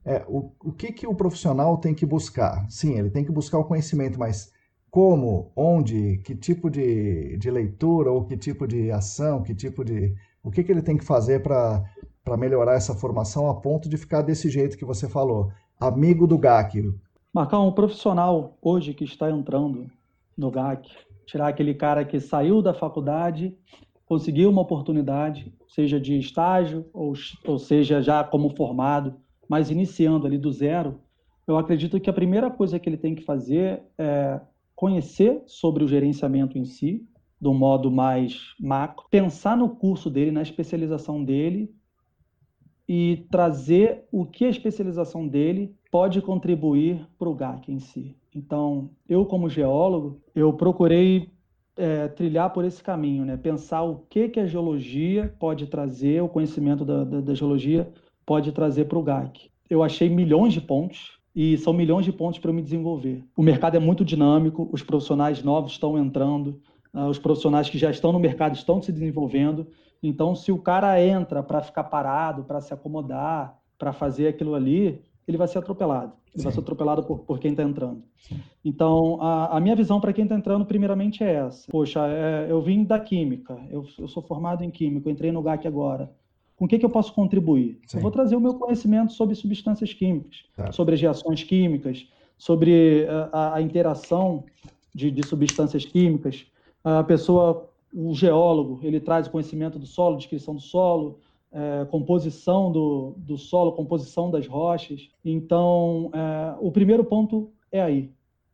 É, 0.04 0.24
o, 0.26 0.50
o 0.64 0.72
que, 0.72 0.90
que 0.90 1.06
o 1.06 1.14
profissional 1.14 1.78
tem 1.78 1.94
que 1.94 2.04
buscar? 2.04 2.66
Sim, 2.68 2.98
ele 2.98 3.10
tem 3.10 3.24
que 3.24 3.30
buscar 3.30 3.58
o 3.58 3.64
conhecimento, 3.64 4.18
mas 4.18 4.50
como, 4.90 5.52
onde, 5.54 6.18
que 6.18 6.34
tipo 6.34 6.68
de, 6.68 7.36
de 7.36 7.50
leitura 7.50 8.10
ou 8.10 8.24
que 8.24 8.36
tipo 8.36 8.66
de 8.66 8.90
ação, 8.90 9.42
que 9.42 9.54
tipo 9.54 9.84
de. 9.84 10.14
O 10.42 10.50
que, 10.50 10.64
que 10.64 10.72
ele 10.72 10.82
tem 10.82 10.96
que 10.96 11.04
fazer 11.04 11.42
para 11.42 11.84
melhorar 12.36 12.74
essa 12.74 12.94
formação 12.94 13.48
a 13.48 13.54
ponto 13.54 13.88
de 13.88 13.96
ficar 13.96 14.22
desse 14.22 14.48
jeito 14.48 14.76
que 14.76 14.84
você 14.84 15.08
falou? 15.08 15.50
Amigo 15.78 16.26
do 16.26 16.36
GAC, 16.36 16.82
Marcão, 17.32 17.68
um 17.68 17.72
profissional 17.72 18.58
hoje 18.60 18.92
que 18.92 19.04
está 19.04 19.30
entrando 19.30 19.86
no 20.36 20.50
GAC, 20.50 20.90
tirar 21.24 21.46
aquele 21.46 21.74
cara 21.74 22.04
que 22.04 22.18
saiu 22.18 22.60
da 22.60 22.74
faculdade, 22.74 23.56
conseguiu 24.04 24.50
uma 24.50 24.62
oportunidade, 24.62 25.54
seja 25.68 26.00
de 26.00 26.18
estágio 26.18 26.86
ou, 26.92 27.12
ou 27.46 27.58
seja 27.58 28.02
já 28.02 28.24
como 28.24 28.56
formado, 28.56 29.14
mas 29.48 29.70
iniciando 29.70 30.26
ali 30.26 30.36
do 30.36 30.50
zero, 30.50 31.00
eu 31.46 31.56
acredito 31.56 32.00
que 32.00 32.10
a 32.10 32.12
primeira 32.12 32.50
coisa 32.50 32.80
que 32.80 32.88
ele 32.88 32.96
tem 32.96 33.14
que 33.14 33.22
fazer 33.22 33.80
é 33.96 34.40
conhecer 34.80 35.42
sobre 35.44 35.84
o 35.84 35.86
gerenciamento 35.88 36.56
em 36.56 36.64
si, 36.64 37.06
do 37.38 37.52
modo 37.52 37.90
mais 37.90 38.54
macro, 38.58 39.04
pensar 39.10 39.54
no 39.54 39.68
curso 39.68 40.08
dele, 40.08 40.30
na 40.30 40.40
especialização 40.40 41.22
dele 41.22 41.70
e 42.88 43.26
trazer 43.30 44.04
o 44.10 44.24
que 44.24 44.46
a 44.46 44.48
especialização 44.48 45.28
dele 45.28 45.76
pode 45.90 46.22
contribuir 46.22 47.06
para 47.18 47.28
o 47.28 47.34
GAC 47.34 47.70
em 47.70 47.78
si. 47.78 48.16
Então, 48.34 48.88
eu 49.06 49.26
como 49.26 49.50
geólogo, 49.50 50.18
eu 50.34 50.50
procurei 50.54 51.30
é, 51.76 52.08
trilhar 52.08 52.50
por 52.50 52.64
esse 52.64 52.82
caminho, 52.82 53.26
né? 53.26 53.36
pensar 53.36 53.82
o 53.82 54.06
que, 54.08 54.30
que 54.30 54.40
a 54.40 54.46
geologia 54.46 55.34
pode 55.38 55.66
trazer, 55.66 56.22
o 56.22 56.28
conhecimento 56.28 56.86
da, 56.86 57.04
da, 57.04 57.20
da 57.20 57.34
geologia 57.34 57.92
pode 58.24 58.50
trazer 58.50 58.86
para 58.86 58.98
o 58.98 59.02
GAC. 59.02 59.50
Eu 59.68 59.82
achei 59.82 60.08
milhões 60.08 60.54
de 60.54 60.60
pontos, 60.62 61.19
e 61.34 61.56
são 61.58 61.72
milhões 61.72 62.04
de 62.04 62.12
pontos 62.12 62.38
para 62.38 62.50
eu 62.50 62.54
me 62.54 62.62
desenvolver. 62.62 63.24
O 63.36 63.42
mercado 63.42 63.76
é 63.76 63.80
muito 63.80 64.04
dinâmico, 64.04 64.68
os 64.72 64.82
profissionais 64.82 65.42
novos 65.42 65.72
estão 65.72 65.98
entrando, 65.98 66.60
uh, 66.92 67.06
os 67.06 67.18
profissionais 67.18 67.70
que 67.70 67.78
já 67.78 67.90
estão 67.90 68.12
no 68.12 68.18
mercado 68.18 68.54
estão 68.54 68.82
se 68.82 68.90
desenvolvendo, 68.90 69.66
então, 70.02 70.34
se 70.34 70.50
o 70.50 70.58
cara 70.58 71.02
entra 71.02 71.42
para 71.42 71.60
ficar 71.60 71.84
parado, 71.84 72.44
para 72.44 72.60
se 72.60 72.72
acomodar, 72.72 73.58
para 73.78 73.92
fazer 73.92 74.28
aquilo 74.28 74.54
ali, 74.54 75.00
ele 75.28 75.36
vai 75.36 75.46
ser 75.46 75.58
atropelado. 75.58 76.12
Ele 76.32 76.38
Sim. 76.38 76.44
vai 76.44 76.52
ser 76.52 76.60
atropelado 76.60 77.02
por, 77.02 77.20
por 77.20 77.38
quem 77.38 77.50
está 77.50 77.62
entrando. 77.62 78.02
Sim. 78.16 78.40
Então, 78.64 79.20
a, 79.20 79.56
a, 79.56 79.60
minha 79.60 79.76
visão 79.76 80.00
para 80.00 80.12
quem 80.12 80.24
está 80.24 80.36
entrando, 80.36 80.64
primeiramente, 80.64 81.22
é 81.22 81.34
essa. 81.34 81.70
Poxa, 81.70 82.06
é, 82.06 82.46
eu 82.48 82.62
vim 82.62 82.84
da 82.84 82.98
química, 82.98 83.58
eu, 83.68 83.84
eu, 83.98 84.08
sou 84.08 84.22
formado 84.22 84.62
em 84.62 84.70
química, 84.70 85.08
eu 85.08 85.12
entrei 85.12 85.32
no 85.32 85.42
GAC 85.42 85.66
agora. 85.66 86.10
Com 86.60 86.66
o 86.66 86.68
que, 86.68 86.78
que 86.78 86.84
eu 86.84 86.90
posso 86.90 87.14
contribuir? 87.14 87.78
Sim. 87.86 87.96
Eu 87.96 88.02
vou 88.02 88.10
trazer 88.10 88.36
o 88.36 88.40
meu 88.40 88.52
conhecimento 88.52 89.14
sobre 89.14 89.34
substâncias 89.34 89.94
químicas, 89.94 90.44
certo. 90.54 90.76
sobre 90.76 90.94
as 90.94 91.00
reações 91.00 91.42
químicas, 91.42 92.06
sobre 92.36 93.06
a, 93.32 93.54
a 93.54 93.62
interação 93.62 94.44
de, 94.94 95.10
de 95.10 95.26
substâncias 95.26 95.86
químicas. 95.86 96.44
A 96.84 97.02
pessoa 97.02 97.66
o 97.94 98.12
geólogo 98.14 98.78
ele 98.82 99.00
traz 99.00 99.26
o 99.26 99.30
conhecimento 99.30 99.78
do 99.78 99.86
solo, 99.86 100.18
descrição 100.18 100.54
do 100.54 100.60
solo, 100.60 101.18
é, 101.50 101.86
composição 101.86 102.70
do, 102.70 103.14
do 103.16 103.38
solo, 103.38 103.72
composição 103.72 104.30
das 104.30 104.46
rochas. 104.46 105.08
Então, 105.24 106.10
é, 106.12 106.56
o 106.60 106.70
primeiro 106.70 107.02
ponto 107.04 107.50
é 107.72 107.80
aí. 107.80 108.10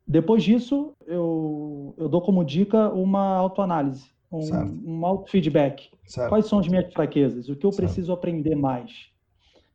Depois 0.07 0.45
disso, 0.45 0.93
eu, 1.09 1.93
eu 1.99 2.09
dou 2.09 2.21
como 2.21 2.45
dica 2.45 2.89
uma 2.91 3.35
autoanálise, 3.35 4.09
um, 4.39 4.99
um 4.99 5.07
auto-feedback. 5.07 5.91
Quais 6.29 6.47
são 6.47 6.59
as 6.59 6.69
minhas 6.69 6.93
fraquezas? 6.93 7.49
O 7.49 7.57
que 7.57 7.67
eu 7.67 7.73
certo. 7.73 7.87
preciso 7.87 8.13
aprender 8.13 8.55
mais? 8.55 9.09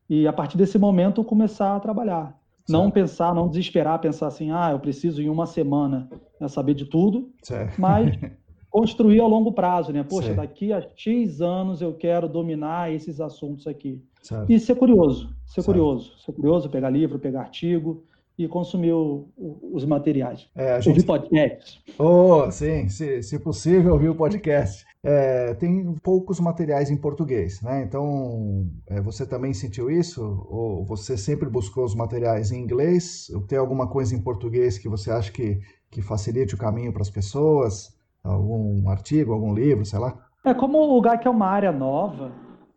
E 0.10 0.28
a 0.28 0.34
partir 0.34 0.58
desse 0.58 0.78
momento, 0.78 1.24
começar 1.24 1.76
a 1.76 1.80
trabalhar. 1.80 2.38
Certo. 2.66 2.72
Não 2.72 2.92
pensar, 2.92 3.34
não 3.34 3.48
desesperar, 3.48 4.00
pensar 4.00 4.28
assim, 4.28 4.52
ah, 4.52 4.72
eu 4.72 4.80
preciso 4.80 5.22
em 5.22 5.30
uma 5.30 5.46
semana 5.46 6.10
saber 6.48 6.74
de 6.74 6.86
tudo, 6.86 7.32
certo. 7.42 7.80
mas 7.80 8.18
construir 8.70 9.20
a 9.20 9.28
longo 9.28 9.52
prazo, 9.52 9.92
né? 9.92 10.04
Poxa, 10.04 10.34
daqui 10.34 10.72
a 10.72 10.82
X 10.96 11.42
anos 11.42 11.82
eu 11.82 11.94
quero 11.94 12.30
dominar 12.30 12.92
esses 12.92 13.20
assuntos 13.20 13.68
aqui. 13.68 14.04
Certo. 14.22 14.52
E 14.52 14.60
ser 14.60 14.76
curioso, 14.76 15.30
ser 15.46 15.56
certo. 15.56 15.66
curioso, 15.66 16.18
ser 16.20 16.32
curioso, 16.32 16.70
pegar 16.70 16.90
livro, 16.90 17.20
pegar 17.20 17.42
artigo 17.42 18.06
e 18.44 18.48
consumir 18.48 18.94
o, 18.94 19.28
o, 19.38 19.72
os 19.74 19.86
materiais. 19.86 20.48
É, 20.56 20.82
gente... 20.82 20.90
Ouvir 20.90 21.06
podcast. 21.06 21.84
Oh, 21.98 22.50
sim, 22.52 22.88
se, 22.90 23.22
se 23.22 23.40
possível, 23.40 23.94
ouvir 23.94 24.10
o 24.10 24.16
podcast. 24.16 24.86
É, 25.04 25.54
tem 25.56 25.96
poucos 26.04 26.40
materiais 26.40 26.92
em 26.92 26.98
português, 26.98 27.62
né? 27.62 27.84
Então, 27.84 28.68
é, 28.88 29.02
você 29.02 29.26
também 29.26 29.54
sentiu 29.54 29.90
isso? 29.90 30.22
Ou 30.50 30.86
você 30.86 31.18
sempre 31.18 31.50
buscou 31.50 31.84
os 31.84 31.96
materiais 31.96 32.52
em 32.52 32.62
inglês? 32.62 33.30
Ou 33.34 33.42
tem 33.42 33.58
alguma 33.58 33.88
coisa 33.88 34.16
em 34.16 34.22
português 34.22 34.78
que 34.78 34.88
você 34.88 35.10
acha 35.10 35.32
que, 35.32 35.60
que 35.90 36.02
facilite 36.02 36.54
o 36.54 36.58
caminho 36.58 36.94
para 36.94 37.02
as 37.02 37.10
pessoas? 37.10 38.00
algum 38.24 38.90
artigo, 38.90 39.34
algum 39.34 39.54
livro, 39.54 39.86
sei 39.86 40.00
lá? 40.00 40.16
É, 40.44 40.54
como 40.54 40.98
o 40.98 41.02
GAC 41.02 41.28
é 41.28 41.30
uma 41.30 41.48
área 41.48 41.72
nova, 41.72 42.32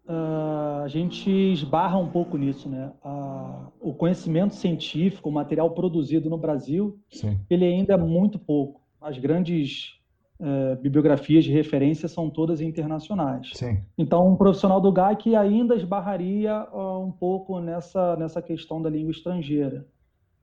uh, 0.09 0.83
a 0.85 0.89
gente 0.89 1.31
esbarra 1.31 1.99
um 1.99 2.09
pouco 2.09 2.37
nisso, 2.37 2.69
né? 2.69 2.93
Uh, 3.05 3.73
o 3.81 3.95
conhecimento 3.95 4.55
científico, 4.55 5.29
o 5.29 5.33
material 5.33 5.71
produzido 5.71 6.29
no 6.29 6.39
Brasil, 6.39 6.99
Sim. 7.11 7.39
ele 7.49 7.65
ainda 7.65 7.95
é 7.95 7.97
muito 7.97 8.39
pouco. 8.39 8.81
As 9.01 9.19
grandes 9.19 9.95
uh, 10.41 10.81
bibliografias 10.81 11.45
de 11.45 11.53
referência 11.53 12.09
são 12.09 12.31
todas 12.31 12.61
internacionais. 12.61 13.51
Sim. 13.55 13.79
Então, 13.99 14.29
um 14.29 14.37
profissional 14.37 14.81
do 14.81 14.93
GAC 14.93 15.35
ainda 15.35 15.75
esbarraria 15.75 16.67
um 16.73 17.11
pouco 17.11 17.61
nessa, 17.61 18.17
nessa 18.17 18.41
questão 18.41 18.81
da 18.81 18.91
língua 18.91 19.11
estrangeira 19.11 19.87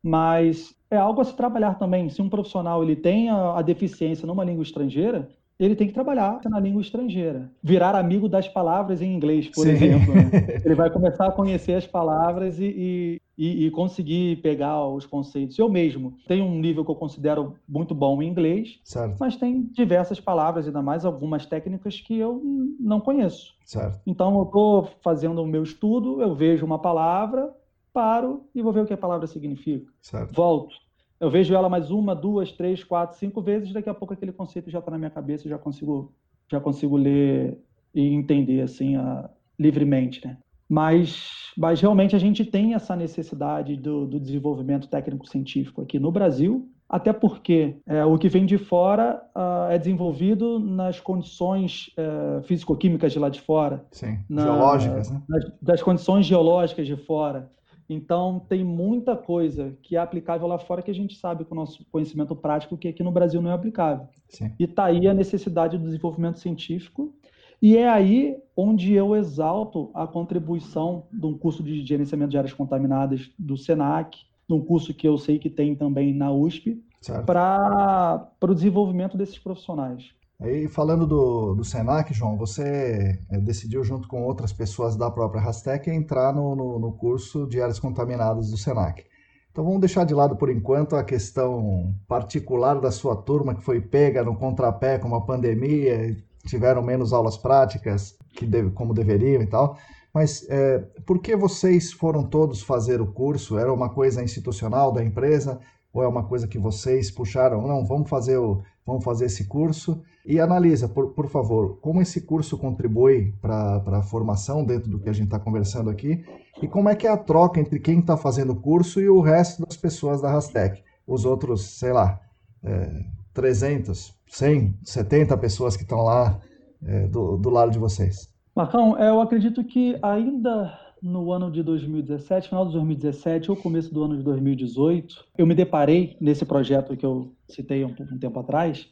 mas 0.03 0.76
é 0.89 0.97
algo 0.97 1.22
a 1.22 1.24
se 1.24 1.36
trabalhar 1.36 1.76
também. 1.76 2.09
Se 2.09 2.22
um 2.22 2.30
profissional 2.30 2.84
ele 2.84 2.95
tem 2.95 3.30
a, 3.30 3.59
a 3.59 3.62
deficiência 3.62 4.26
numa 4.26 4.43
língua 4.43 4.64
estrangeira, 4.64 5.30
ele 5.64 5.76
tem 5.76 5.88
que 5.88 5.93
trabalhar 5.93 6.41
na 6.49 6.59
língua 6.59 6.82
estrangeira. 6.82 7.51
Virar 7.62 7.95
amigo 7.95 8.28
das 8.28 8.47
palavras 8.47 8.99
em 8.99 9.14
inglês, 9.14 9.47
por 9.47 9.68
Sim. 9.68 9.74
exemplo. 9.74 10.16
Né? 10.16 10.32
Ele 10.66 10.74
vai 10.74 10.89
começar 10.89 11.28
a 11.28 11.32
conhecer 11.32 11.74
as 11.74 11.86
palavras 11.86 12.59
e, 12.59 13.22
e, 13.38 13.66
e, 13.68 13.70
conseguir 13.70 14.41
pegar 14.41 14.88
os 14.88 15.05
conceitos. 15.05 15.59
Eu 15.59 15.70
mesmo 15.70 16.18
tenho 16.28 16.45
um 16.45 16.59
nível 16.59 16.84
que 16.84 16.89
eu 16.89 16.95
considero 16.95 17.55
muito 17.70 17.93
bom 17.93 18.24
em 18.24 18.28
inglês, 18.28 18.80
certo. 18.84 19.18
mas 19.20 19.36
tem 19.36 19.62
diversas 19.72 20.20
palavras, 20.20 20.66
ainda 20.66 20.82
mais 20.82 21.05
algumas 21.05 21.45
técnicas 21.45 22.01
que 22.01 22.18
eu 22.18 22.41
não 22.80 22.99
conheço. 22.99 23.53
Certo. 23.64 24.01
Então, 24.07 24.36
eu 24.38 24.43
estou 24.43 24.89
fazendo 25.03 25.43
o 25.43 25.47
meu 25.47 25.62
estudo, 25.62 26.24
eu 26.24 26.34
vejo 26.34 26.66
uma 26.66 26.80
palavra, 26.80 27.53
paro 27.93 28.45
e 28.55 28.64
vou 28.64 28.74
ver 28.74 28.82
o 28.82 28.86
que 28.88 28.93
a 28.93 28.97
palavra 28.97 29.28
significa. 29.28 29.91
Certo. 30.01 30.34
Volto. 30.34 30.76
Eu 31.22 31.30
vejo 31.30 31.53
ela 31.53 31.69
mais 31.69 31.91
uma, 31.91 32.15
duas, 32.15 32.51
três, 32.51 32.84
quatro, 32.84 33.15
cinco 33.15 33.43
vezes, 33.43 33.72
daqui 33.72 33.88
a 33.88 33.93
pouco 33.93 34.11
aquele 34.11 34.32
conceito 34.32 34.72
já 34.72 34.80
está 34.80 34.89
na 34.89 34.97
minha 34.97 35.11
cabeça, 35.11 35.47
já 35.47 35.55
consigo, 35.55 36.11
já 36.49 36.59
consigo 36.59 36.97
ler 36.97 37.59
e 37.93 38.07
entender 38.07 38.61
assim 38.61 38.95
a, 38.95 39.30
livremente, 39.59 40.26
né? 40.26 40.39
Mas, 40.67 41.51
mas 41.55 41.80
realmente 41.80 42.15
a 42.15 42.19
gente 42.19 42.43
tem 42.43 42.74
essa 42.74 42.95
necessidade 42.95 43.76
do, 43.76 44.07
do 44.07 44.19
desenvolvimento 44.19 44.88
técnico-científico 44.88 45.84
aqui 45.84 45.99
no 45.99 46.11
Brasil, 46.11 46.67
até 46.89 47.13
porque 47.13 47.78
é, 47.86 48.03
o 48.03 48.17
que 48.17 48.28
vem 48.28 48.45
de 48.45 48.57
fora 48.57 49.22
uh, 49.36 49.72
é 49.72 49.78
desenvolvido 49.78 50.59
nas 50.59 50.99
condições 50.99 51.91
uh, 51.99 52.41
físico-químicas 52.43 53.13
de 53.13 53.19
lá 53.19 53.30
de 53.30 53.41
fora. 53.41 53.86
Sim, 53.91 54.17
na, 54.28 54.41
geológicas, 54.41 55.11
né? 55.11 55.22
Das, 55.30 55.51
das 55.61 55.84
condições 55.84 56.26
geológicas 56.26 56.88
de 56.88 56.95
fora. 56.95 57.47
Então, 57.89 58.45
tem 58.47 58.63
muita 58.63 59.15
coisa 59.15 59.77
que 59.82 59.95
é 59.95 59.99
aplicável 59.99 60.47
lá 60.47 60.57
fora 60.57 60.82
que 60.82 60.91
a 60.91 60.93
gente 60.93 61.17
sabe 61.17 61.43
com 61.45 61.53
o 61.53 61.57
nosso 61.57 61.86
conhecimento 61.91 62.36
prático 62.36 62.77
que 62.77 62.88
aqui 62.88 63.03
no 63.03 63.11
Brasil 63.11 63.41
não 63.41 63.51
é 63.51 63.53
aplicável. 63.53 64.07
Sim. 64.29 64.51
E 64.59 64.63
está 64.63 64.86
aí 64.86 65.07
a 65.07 65.13
necessidade 65.13 65.77
do 65.77 65.86
desenvolvimento 65.86 66.39
científico. 66.39 67.13
E 67.61 67.77
é 67.77 67.88
aí 67.88 68.38
onde 68.55 68.93
eu 68.93 69.15
exalto 69.15 69.91
a 69.93 70.07
contribuição 70.07 71.05
de 71.11 71.25
um 71.25 71.38
curso 71.38 71.61
de 71.61 71.86
gerenciamento 71.86 72.32
de 72.32 72.38
áreas 72.38 72.53
contaminadas 72.53 73.29
do 73.38 73.55
SENAC, 73.55 74.19
de 74.47 74.55
um 74.55 74.61
curso 74.61 74.93
que 74.93 75.07
eu 75.07 75.17
sei 75.17 75.38
que 75.38 75.49
tem 75.49 75.75
também 75.75 76.13
na 76.13 76.32
USP, 76.32 76.84
para 77.25 78.27
o 78.41 78.53
desenvolvimento 78.53 79.17
desses 79.17 79.38
profissionais. 79.38 80.11
Aí, 80.42 80.68
falando 80.68 81.06
do, 81.06 81.54
do 81.54 81.64
Senac, 81.64 82.12
João, 82.16 82.36
você 82.36 83.20
é, 83.30 83.38
decidiu, 83.38 83.84
junto 83.84 84.08
com 84.08 84.24
outras 84.24 84.52
pessoas 84.52 84.96
da 84.96 85.10
própria 85.12 85.39
Rastec, 85.39 85.88
entrar 85.88 86.34
no, 86.34 86.56
no, 86.56 86.80
no, 86.80 86.92
curso 86.94 87.46
de 87.46 87.62
áreas 87.62 87.78
contaminadas 87.78 88.50
do 88.50 88.58
Senac. 88.58 89.06
Então, 89.52 89.64
vamos 89.64 89.80
deixar 89.80 90.04
de 90.04 90.16
lado, 90.16 90.36
por 90.36 90.50
enquanto, 90.50 90.96
a 90.96 91.04
questão 91.04 91.94
particular 92.08 92.82
da 92.82 92.89
sua 92.89 93.16
turma, 93.16 93.54
que 93.54 93.62
foi 93.62 93.80
pega 93.80 94.24
no 94.24 94.36
contrapé 94.36 94.98
com 94.98 95.08
uma 95.08 95.24
pandemia, 95.24 96.18
tiveram 96.48 96.82
menos 96.82 97.14
aulas 97.14 97.38
práticas, 97.38 98.18
que 98.36 98.48
deve, 98.48 98.72
como 98.72 98.96
deveriam 98.96 99.44
e 99.44 99.48
tal. 99.48 99.78
Mas 100.12 100.50
é, 100.50 100.80
por 101.06 101.20
que 101.20 101.36
vocês 101.36 101.94
foram 101.94 102.24
todos 102.24 102.64
fazer 102.64 103.00
o 103.00 103.06
curso? 103.06 103.60
Era 103.60 103.72
uma 103.72 103.89
coisa 103.89 104.24
institucional 104.24 104.92
da 104.92 105.04
empresa 105.04 105.60
ou 105.94 106.04
é 106.04 106.08
uma 106.08 106.24
coisa 106.24 106.48
que 106.48 106.58
vocês 106.58 107.12
puxaram? 107.12 107.68
Não, 107.68 107.86
vamos 107.86 108.10
fazer 108.10 108.38
o, 108.38 108.62
vamos 108.86 109.04
fazer 109.04 109.26
esse 109.26 109.46
curso. 109.48 110.02
E 110.26 110.39
analisa, 110.39 110.88
por, 110.88 111.14
por 111.14 111.28
favor, 111.28 111.80
como 111.82 112.02
esse 112.02 112.22
curso 112.22 112.58
contribui 112.58 113.34
para 113.42 113.82
a 113.88 114.04
formação 114.04 114.64
dentro 114.64 114.89
do 114.89 115.00
que 115.00 115.10
a 115.10 115.14
gente 115.14 115.26
está 115.26 115.39
conversando 115.39 115.89
aqui 115.89 116.24
e 116.62 116.68
como 116.68 116.89
é 116.89 116.96
que 116.96 117.08
é 117.08 117.10
a 117.12 117.18
troca 117.18 117.60
entre 117.60 117.80
quem 117.80 118.00
está 118.00 118.16
fazendo 118.16 118.54
o 118.54 118.56
curso 118.56 119.02
e 119.02 119.10
o 119.10 119.20
resto 119.20 119.66
das 119.66 119.76
pessoas 119.76 120.22
da 120.22 120.30
Rastec, 120.30 120.84
os 121.08 121.26
outros, 121.26 121.80
sei 121.80 121.92
lá, 121.92 122.20
é, 122.64 123.04
300, 123.34 124.14
100, 124.28 124.78
70 124.84 125.38
pessoas 125.38 125.76
que 125.76 125.84
estão 125.84 126.02
lá 126.04 126.39
é, 126.86 127.08
do, 127.08 127.38
do 127.38 127.50
lado 127.50 127.72
de 127.72 127.80
vocês. 127.80 128.30
Marcão, 128.56 128.98
eu 129.00 129.22
acredito 129.22 129.64
que 129.64 129.98
ainda 130.04 130.78
no 131.02 131.32
ano 131.32 131.49
de 131.49 131.64
2017, 131.64 132.49
final 132.49 132.66
de 132.66 132.74
2017 132.74 133.49
ou 133.49 133.58
começo 133.58 133.93
do 133.93 134.04
ano 134.04 134.18
de 134.18 134.24
2018, 134.24 135.26
eu 135.38 135.47
me 135.47 135.56
deparei 135.56 136.16
nesse 136.22 136.45
projeto 136.45 136.95
que 136.95 137.06
eu 137.06 137.34
citei 137.47 137.84
um, 137.84 137.95
um 138.12 138.20
tempo 138.20 138.39
atrás, 138.39 138.88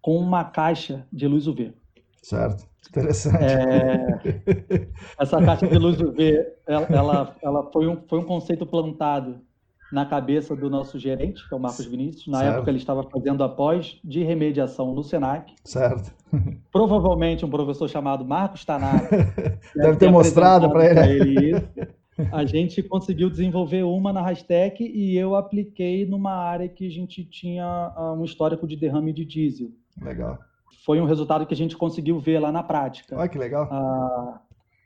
com 0.00 0.16
uma 0.16 0.44
caixa 0.44 1.06
de 1.12 1.26
luz 1.26 1.46
UV. 1.46 1.72
Certo, 2.22 2.64
interessante. 2.88 3.42
É, 3.42 4.88
essa 5.18 5.42
caixa 5.42 5.66
de 5.66 5.78
luz 5.78 6.00
UV, 6.00 6.46
ela, 6.66 6.86
ela, 6.86 7.36
ela 7.42 7.70
foi, 7.72 7.88
um, 7.88 8.00
foi 8.08 8.18
um 8.20 8.24
conceito 8.24 8.64
plantado 8.64 9.40
na 9.92 10.06
cabeça 10.06 10.54
do 10.54 10.70
nosso 10.70 10.98
gerente, 10.98 11.46
que 11.46 11.52
é 11.52 11.56
o 11.56 11.60
Marcos 11.60 11.84
Vinícius. 11.84 12.28
Na 12.28 12.40
certo. 12.40 12.54
época 12.54 12.70
ele 12.70 12.78
estava 12.78 13.02
fazendo 13.04 13.42
a 13.42 13.48
pós 13.48 13.98
de 14.04 14.22
remediação 14.22 14.94
no 14.94 15.02
Senac. 15.02 15.52
Certo. 15.64 16.12
Provavelmente 16.72 17.44
um 17.44 17.50
professor 17.50 17.88
chamado 17.88 18.24
Marcos 18.24 18.64
Tanaka 18.64 19.16
deve, 19.16 19.60
deve 19.74 19.96
ter 19.96 20.10
mostrado 20.10 20.70
para 20.70 20.86
ele. 20.86 21.38
ele 21.38 21.56
isso. 21.56 21.68
A 22.32 22.44
gente 22.44 22.82
conseguiu 22.82 23.30
desenvolver 23.30 23.82
uma 23.82 24.12
na 24.12 24.20
Rastec 24.20 24.82
e 24.82 25.16
eu 25.16 25.34
apliquei 25.34 26.04
numa 26.04 26.32
área 26.32 26.68
que 26.68 26.86
a 26.86 26.90
gente 26.90 27.24
tinha 27.24 27.64
ah, 27.64 28.12
um 28.12 28.24
histórico 28.24 28.66
de 28.66 28.76
derrame 28.76 29.12
de 29.12 29.24
diesel. 29.24 29.70
Legal. 30.00 30.38
Foi 30.84 31.00
um 31.00 31.06
resultado 31.06 31.46
que 31.46 31.54
a 31.54 31.56
gente 31.56 31.76
conseguiu 31.76 32.18
ver 32.20 32.38
lá 32.38 32.52
na 32.52 32.62
prática. 32.62 33.16
Olha 33.16 33.28
que 33.28 33.38
legal. 33.38 33.68
Ah, 33.70 34.40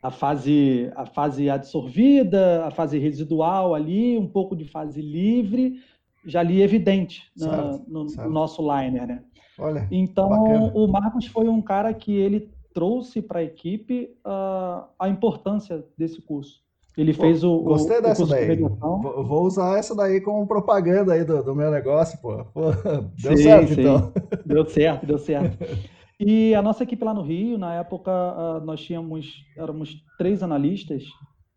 a 0.05 0.11
fase, 0.11 0.93
a 0.95 1.07
fase 1.07 1.49
adsorvida, 1.49 2.67
a 2.67 2.71
fase 2.71 2.99
residual 2.99 3.75
ali, 3.75 4.19
um 4.19 4.29
pouco 4.29 4.55
de 4.55 4.67
fase 4.67 5.01
livre, 5.01 5.81
já 6.27 6.41
ali 6.41 6.61
evidente 6.61 7.23
certo, 7.35 7.83
no, 7.89 8.05
no, 8.05 8.29
nosso 8.31 8.61
liner, 8.61 9.07
né? 9.07 9.23
Olha, 9.59 9.89
então, 9.91 10.29
bacana. 10.29 10.73
o 10.75 10.87
Marcos 10.87 11.27
foi 11.27 11.49
um 11.49 11.63
cara 11.63 11.95
que 11.95 12.15
ele 12.15 12.51
trouxe 12.75 13.23
para 13.23 13.39
a 13.39 13.43
equipe 13.45 14.15
uh, 14.27 14.85
a 14.99 15.09
importância 15.09 15.83
desse 15.97 16.21
curso. 16.21 16.63
Ele 16.99 17.15
pô, 17.15 17.23
fez 17.23 17.43
o. 17.43 17.61
Gostei 17.61 17.97
o, 17.97 18.03
dessa 18.03 18.25
o 18.25 18.27
daí. 18.27 18.57
Vou, 18.59 19.25
vou 19.25 19.45
usar 19.45 19.79
essa 19.79 19.97
daí 19.97 20.21
como 20.21 20.47
propaganda 20.47 21.15
aí 21.15 21.25
do, 21.25 21.43
do 21.43 21.55
meu 21.55 21.71
negócio, 21.71 22.19
pô. 22.21 22.45
pô 22.53 22.73
deu 23.23 23.37
sim, 23.39 23.43
certo, 23.43 23.73
sim. 23.73 23.81
então. 23.81 24.13
Deu 24.45 24.67
certo, 24.67 25.07
deu 25.07 25.19
certo. 25.19 25.57
E 26.19 26.55
a 26.55 26.63
nossa 26.63 26.85
equipe 26.85 27.05
lá 27.05 27.13
no 27.13 27.23
Rio, 27.23 27.59
na 27.59 27.75
época, 27.75 28.11
ah, 28.11 28.61
nós 28.65 28.81
tínhamos, 28.81 29.45
éramos 29.57 30.05
três 30.17 30.43
analistas, 30.43 31.05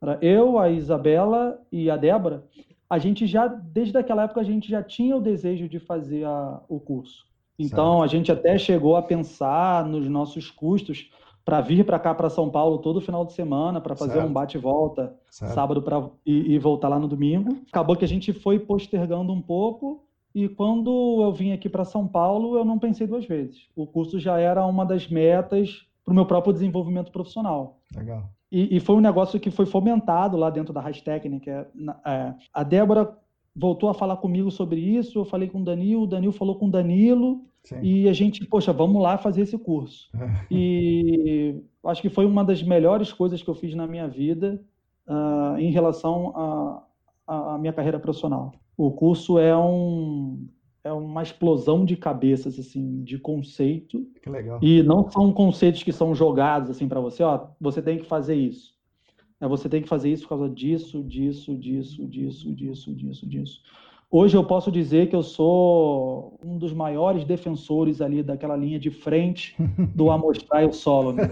era 0.01 0.17
eu, 0.21 0.59
a 0.59 0.69
Isabela 0.69 1.59
e 1.71 1.89
a 1.89 1.97
Débora. 1.97 2.45
A 2.89 2.97
gente 2.97 3.27
já, 3.27 3.47
desde 3.47 3.97
aquela 3.97 4.23
época, 4.23 4.41
a 4.41 4.43
gente 4.43 4.69
já 4.69 4.81
tinha 4.81 5.15
o 5.15 5.21
desejo 5.21 5.67
de 5.67 5.79
fazer 5.79 6.25
a, 6.25 6.61
o 6.69 6.79
curso. 6.79 7.25
Então, 7.59 7.99
certo. 7.99 8.03
a 8.03 8.07
gente 8.07 8.31
até 8.31 8.57
chegou 8.57 8.95
a 8.95 9.01
pensar 9.01 9.85
nos 9.85 10.07
nossos 10.07 10.49
custos 10.49 11.09
para 11.43 11.61
vir 11.61 11.85
para 11.85 11.97
cá, 11.97 12.13
para 12.13 12.29
São 12.29 12.49
Paulo, 12.49 12.77
todo 12.79 13.01
final 13.01 13.25
de 13.25 13.33
semana, 13.33 13.81
para 13.81 13.95
fazer 13.95 14.15
certo. 14.15 14.27
um 14.27 14.33
bate-volta, 14.33 15.15
sábado 15.29 15.81
pra, 15.81 16.09
e, 16.25 16.53
e 16.53 16.59
voltar 16.59 16.89
lá 16.89 16.99
no 16.99 17.07
domingo. 17.07 17.57
Acabou 17.71 17.95
que 17.95 18.05
a 18.05 18.07
gente 18.07 18.33
foi 18.33 18.59
postergando 18.59 19.31
um 19.31 19.41
pouco, 19.41 20.03
e 20.37 20.47
quando 20.47 21.23
eu 21.23 21.31
vim 21.31 21.51
aqui 21.51 21.67
para 21.67 21.83
São 21.83 22.07
Paulo, 22.07 22.55
eu 22.55 22.63
não 22.63 22.77
pensei 22.77 23.07
duas 23.07 23.25
vezes. 23.25 23.67
O 23.75 23.87
curso 23.87 24.19
já 24.19 24.37
era 24.37 24.63
uma 24.67 24.85
das 24.85 25.07
metas 25.07 25.87
para 26.05 26.11
o 26.11 26.15
meu 26.15 26.27
próprio 26.27 26.53
desenvolvimento 26.53 27.11
profissional. 27.11 27.79
Legal. 27.95 28.29
E, 28.51 28.77
e, 28.77 28.79
foi 28.79 28.95
um 28.95 29.01
negócio 29.01 29.39
que 29.39 29.49
foi 29.49 29.65
fomentado 29.65 30.37
lá 30.37 30.51
dentro 30.51 30.71
da 30.71 30.79
né? 30.83 31.39
Que 31.41 31.49
é, 31.49 31.65
é, 32.05 32.35
a 32.53 32.61
Débora 32.61 33.17
voltou 33.55 33.89
a 33.89 33.95
falar 33.95 34.17
comigo 34.17 34.51
sobre 34.51 34.79
isso, 34.79 35.17
eu 35.17 35.25
falei 35.25 35.49
com 35.49 35.59
o 35.59 35.63
Danilo, 35.63 36.03
o 36.03 36.07
Danilo 36.07 36.31
falou 36.31 36.55
com 36.55 36.67
o 36.67 36.71
Danilo, 36.71 37.41
Sim. 37.63 37.79
e 37.81 38.07
a 38.07 38.13
gente, 38.13 38.45
poxa, 38.45 38.71
vamos 38.71 39.01
lá 39.01 39.17
fazer 39.17 39.41
esse 39.41 39.57
curso. 39.57 40.07
e 40.51 41.59
acho 41.83 41.99
que 41.99 42.09
foi 42.11 42.27
uma 42.27 42.45
das 42.45 42.61
melhores 42.61 43.11
coisas 43.11 43.41
que 43.41 43.49
eu 43.49 43.55
fiz 43.55 43.73
na 43.73 43.87
minha 43.87 44.07
vida 44.07 44.61
uh, 45.07 45.57
em 45.57 45.71
relação 45.71 46.85
à 47.27 47.57
minha 47.57 47.73
carreira 47.73 47.99
profissional. 47.99 48.53
O 48.77 48.91
curso 48.91 49.37
é 49.37 49.55
um 49.55 50.47
é 50.83 50.91
uma 50.93 51.21
explosão 51.21 51.83
de 51.83 51.97
cabeças 51.97 52.57
assim, 52.57 53.03
de 53.03 53.17
conceito. 53.17 54.07
Que 54.23 54.29
legal. 54.29 54.57
E 54.61 54.81
não 54.83 55.11
são 55.11 55.33
conceitos 55.33 55.83
que 55.83 55.91
são 55.91 56.15
jogados 56.15 56.69
assim 56.69 56.87
para 56.87 57.01
você, 57.01 57.23
ó, 57.23 57.47
você 57.59 57.81
tem 57.81 57.97
que 57.97 58.05
fazer 58.05 58.35
isso. 58.35 58.77
É, 59.39 59.47
você 59.47 59.69
tem 59.69 59.81
que 59.81 59.89
fazer 59.89 60.11
isso 60.11 60.23
por 60.23 60.29
causa 60.29 60.49
disso, 60.49 61.03
disso, 61.03 61.55
disso, 61.55 62.07
disso, 62.07 62.51
disso, 62.53 62.95
disso, 62.95 63.27
disso. 63.27 63.61
Hoje 64.09 64.37
eu 64.37 64.43
posso 64.45 64.71
dizer 64.71 65.09
que 65.09 65.15
eu 65.15 65.21
sou 65.21 66.39
um 66.43 66.57
dos 66.57 66.71
maiores 66.71 67.25
defensores 67.25 67.99
ali 67.99 68.23
daquela 68.23 68.55
linha 68.55 68.79
de 68.79 68.89
frente 68.89 69.53
do 69.93 70.09
amostrar 70.11 70.65
o 70.65 70.71
solo. 70.71 71.11
Né? 71.11 71.23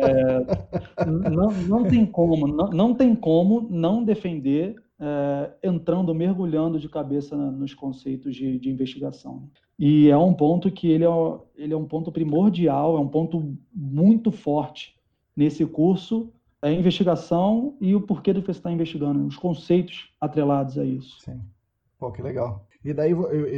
É, 0.00 1.30
não, 1.30 1.50
não 1.68 1.84
tem 1.84 2.06
como, 2.06 2.48
não, 2.48 2.70
não 2.70 2.94
tem 2.94 3.14
como 3.14 3.66
não 3.70 4.02
defender 4.02 4.76
é, 4.98 5.52
entrando, 5.62 6.14
mergulhando 6.14 6.78
de 6.78 6.88
cabeça 6.88 7.36
nos 7.36 7.74
conceitos 7.74 8.34
de, 8.34 8.58
de, 8.58 8.70
investigação. 8.70 9.48
E 9.78 10.08
é 10.08 10.16
um 10.16 10.32
ponto 10.32 10.70
que 10.70 10.90
ele 10.90 11.04
é, 11.04 11.08
ele 11.56 11.74
é 11.74 11.76
um 11.76 11.84
ponto 11.84 12.10
primordial, 12.10 12.96
é 12.96 13.00
um 13.00 13.08
ponto 13.08 13.54
muito 13.74 14.32
forte 14.32 14.96
nesse 15.36 15.66
curso, 15.66 16.32
é 16.62 16.68
a 16.68 16.72
investigação 16.72 17.76
e 17.80 17.94
o 17.94 18.00
porquê 18.00 18.32
do 18.32 18.40
que 18.40 18.46
você 18.46 18.58
está 18.58 18.72
investigando, 18.72 19.26
os 19.26 19.36
conceitos 19.36 20.10
atrelados 20.20 20.78
a 20.78 20.84
isso. 20.84 21.20
Sim. 21.20 21.40
Pô, 21.98 22.10
que 22.10 22.22
legal. 22.22 22.66
E 22.84 22.94
daí 22.94 23.12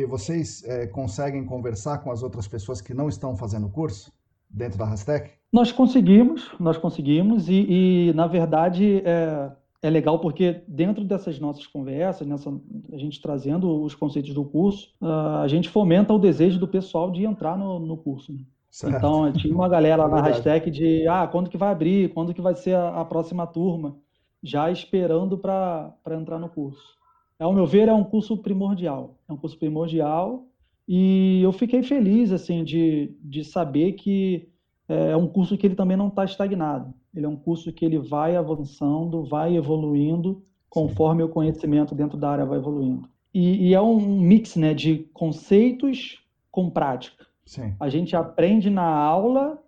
vocês 0.06 0.64
é, 0.64 0.86
conseguem 0.86 1.44
conversar 1.44 1.98
com 1.98 2.10
as 2.10 2.22
outras 2.22 2.48
pessoas 2.48 2.80
que 2.80 2.94
não 2.94 3.08
estão 3.08 3.36
fazendo 3.36 3.66
o 3.66 3.70
curso 3.70 4.12
dentro 4.48 4.78
da 4.78 4.86
Rastec? 4.86 5.30
Nós 5.52 5.70
conseguimos, 5.70 6.50
nós 6.58 6.76
conseguimos 6.76 7.48
e, 7.48 8.08
e 8.08 8.12
na 8.14 8.26
verdade 8.26 9.02
é, 9.04 9.50
é 9.80 9.88
legal 9.88 10.18
porque 10.18 10.62
dentro 10.66 11.04
dessas 11.04 11.38
nossas 11.38 11.66
conversas, 11.66 12.26
nessa, 12.26 12.50
a 12.92 12.96
gente 12.96 13.20
trazendo 13.20 13.82
os 13.82 13.94
conceitos 13.94 14.34
do 14.34 14.44
curso, 14.44 14.92
uh, 15.00 15.42
a 15.42 15.48
gente 15.48 15.68
fomenta 15.68 16.12
o 16.12 16.18
desejo 16.18 16.58
do 16.58 16.66
pessoal 16.66 17.10
de 17.10 17.24
entrar 17.24 17.56
no, 17.56 17.78
no 17.78 17.96
curso. 17.96 18.32
Né? 18.32 18.40
Então, 18.84 19.32
tinha 19.32 19.54
uma 19.54 19.68
galera 19.68 20.02
é 20.02 20.08
na 20.08 20.20
hashtag 20.20 20.70
de 20.70 21.06
ah, 21.06 21.26
quando 21.26 21.48
que 21.48 21.56
vai 21.56 21.70
abrir, 21.70 22.12
quando 22.12 22.34
que 22.34 22.40
vai 22.40 22.54
ser 22.54 22.74
a, 22.74 23.00
a 23.00 23.04
próxima 23.04 23.46
turma, 23.46 23.96
já 24.42 24.70
esperando 24.70 25.38
para 25.38 25.94
entrar 26.10 26.38
no 26.38 26.48
curso. 26.48 26.96
Ao 27.38 27.52
meu 27.52 27.66
ver, 27.66 27.88
é 27.88 27.92
um 27.92 28.04
curso 28.04 28.36
primordial. 28.36 29.16
É 29.28 29.32
um 29.32 29.36
curso 29.36 29.56
primordial 29.58 30.44
e 30.88 31.40
eu 31.42 31.52
fiquei 31.52 31.82
feliz 31.82 32.32
assim 32.32 32.64
de, 32.64 33.16
de 33.22 33.44
saber 33.44 33.92
que 33.92 34.48
é, 34.88 35.10
é 35.10 35.16
um 35.16 35.28
curso 35.28 35.56
que 35.56 35.66
ele 35.66 35.76
também 35.76 35.96
não 35.96 36.08
está 36.08 36.24
estagnado. 36.24 36.92
Ele 37.18 37.26
é 37.26 37.28
um 37.28 37.36
curso 37.36 37.72
que 37.72 37.84
ele 37.84 37.98
vai 37.98 38.36
avançando, 38.36 39.24
vai 39.24 39.56
evoluindo 39.56 40.40
conforme 40.70 41.22
Sim. 41.22 41.28
o 41.28 41.32
conhecimento 41.32 41.94
dentro 41.94 42.16
da 42.16 42.30
área 42.30 42.46
vai 42.46 42.58
evoluindo. 42.58 43.08
E, 43.34 43.68
e, 43.68 43.74
é 43.74 43.80
um 43.80 43.98
mix 44.20 44.54
né, 44.54 44.72
de 44.72 44.98
conceitos 45.12 46.24
com 46.50 46.70
prática. 46.70 47.26
Sim. 47.44 47.74
A 47.80 47.88
gente 47.88 48.14
aprende 48.14 48.70
na 48.70 48.86
aula, 48.86 49.58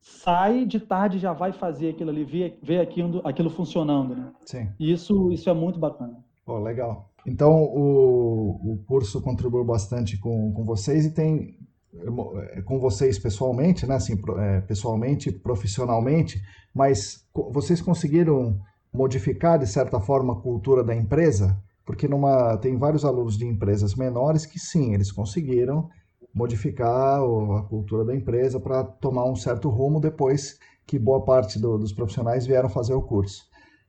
sai 0.00 0.64
de 0.64 0.78
tarde 0.78 1.18
já 1.18 1.32
vai 1.32 1.52
fazer 1.52 1.90
aquilo 1.90 2.10
ali, 2.10 2.24
vê, 2.24 2.56
vê 2.62 2.78
aquilo, 2.78 3.20
aquilo 3.24 3.50
funcionando. 3.50 4.14
Né? 4.14 4.32
Sim. 4.46 4.68
E 4.78 4.92
isso, 4.92 5.32
isso 5.32 5.50
é 5.50 5.54
muito 5.54 5.80
bacana. 5.80 6.16
Pô, 6.44 6.58
legal. 6.58 7.10
Então, 7.26 7.64
o, 7.64 8.72
o 8.72 8.84
curso 8.86 9.20
contribuiu 9.20 9.64
bastante 9.64 10.16
com, 10.16 10.52
com 10.52 10.64
vocês 10.64 11.04
e 11.04 11.12
tem 11.12 11.58
com 12.64 12.78
vocês 12.78 13.18
pessoalmente, 13.18 13.86
né? 13.86 13.96
Assim, 13.96 14.20
é, 14.38 14.60
pessoalmente, 14.60 15.32
profissionalmente, 15.32 16.40
mas 16.74 17.24
vocês 17.52 17.80
conseguiram 17.80 18.58
modificar 18.92 19.58
de 19.58 19.66
certa 19.66 20.00
forma 20.00 20.32
a 20.32 20.40
cultura 20.40 20.84
da 20.84 20.94
empresa? 20.94 21.60
Porque 21.84 22.06
numa 22.06 22.56
tem 22.58 22.76
vários 22.76 23.04
alunos 23.04 23.36
de 23.36 23.46
empresas 23.46 23.94
menores 23.94 24.46
que 24.46 24.58
sim, 24.58 24.94
eles 24.94 25.10
conseguiram 25.10 25.88
modificar 26.32 27.20
a 27.20 27.62
cultura 27.62 28.04
da 28.04 28.14
empresa 28.14 28.60
para 28.60 28.84
tomar 28.84 29.24
um 29.24 29.34
certo 29.34 29.68
rumo 29.68 30.00
depois 30.00 30.58
que 30.86 30.98
boa 30.98 31.24
parte 31.24 31.58
do, 31.58 31.76
dos 31.76 31.92
profissionais 31.92 32.46
vieram 32.46 32.68
fazer 32.68 32.94
o 32.94 33.02
curso. 33.02 33.42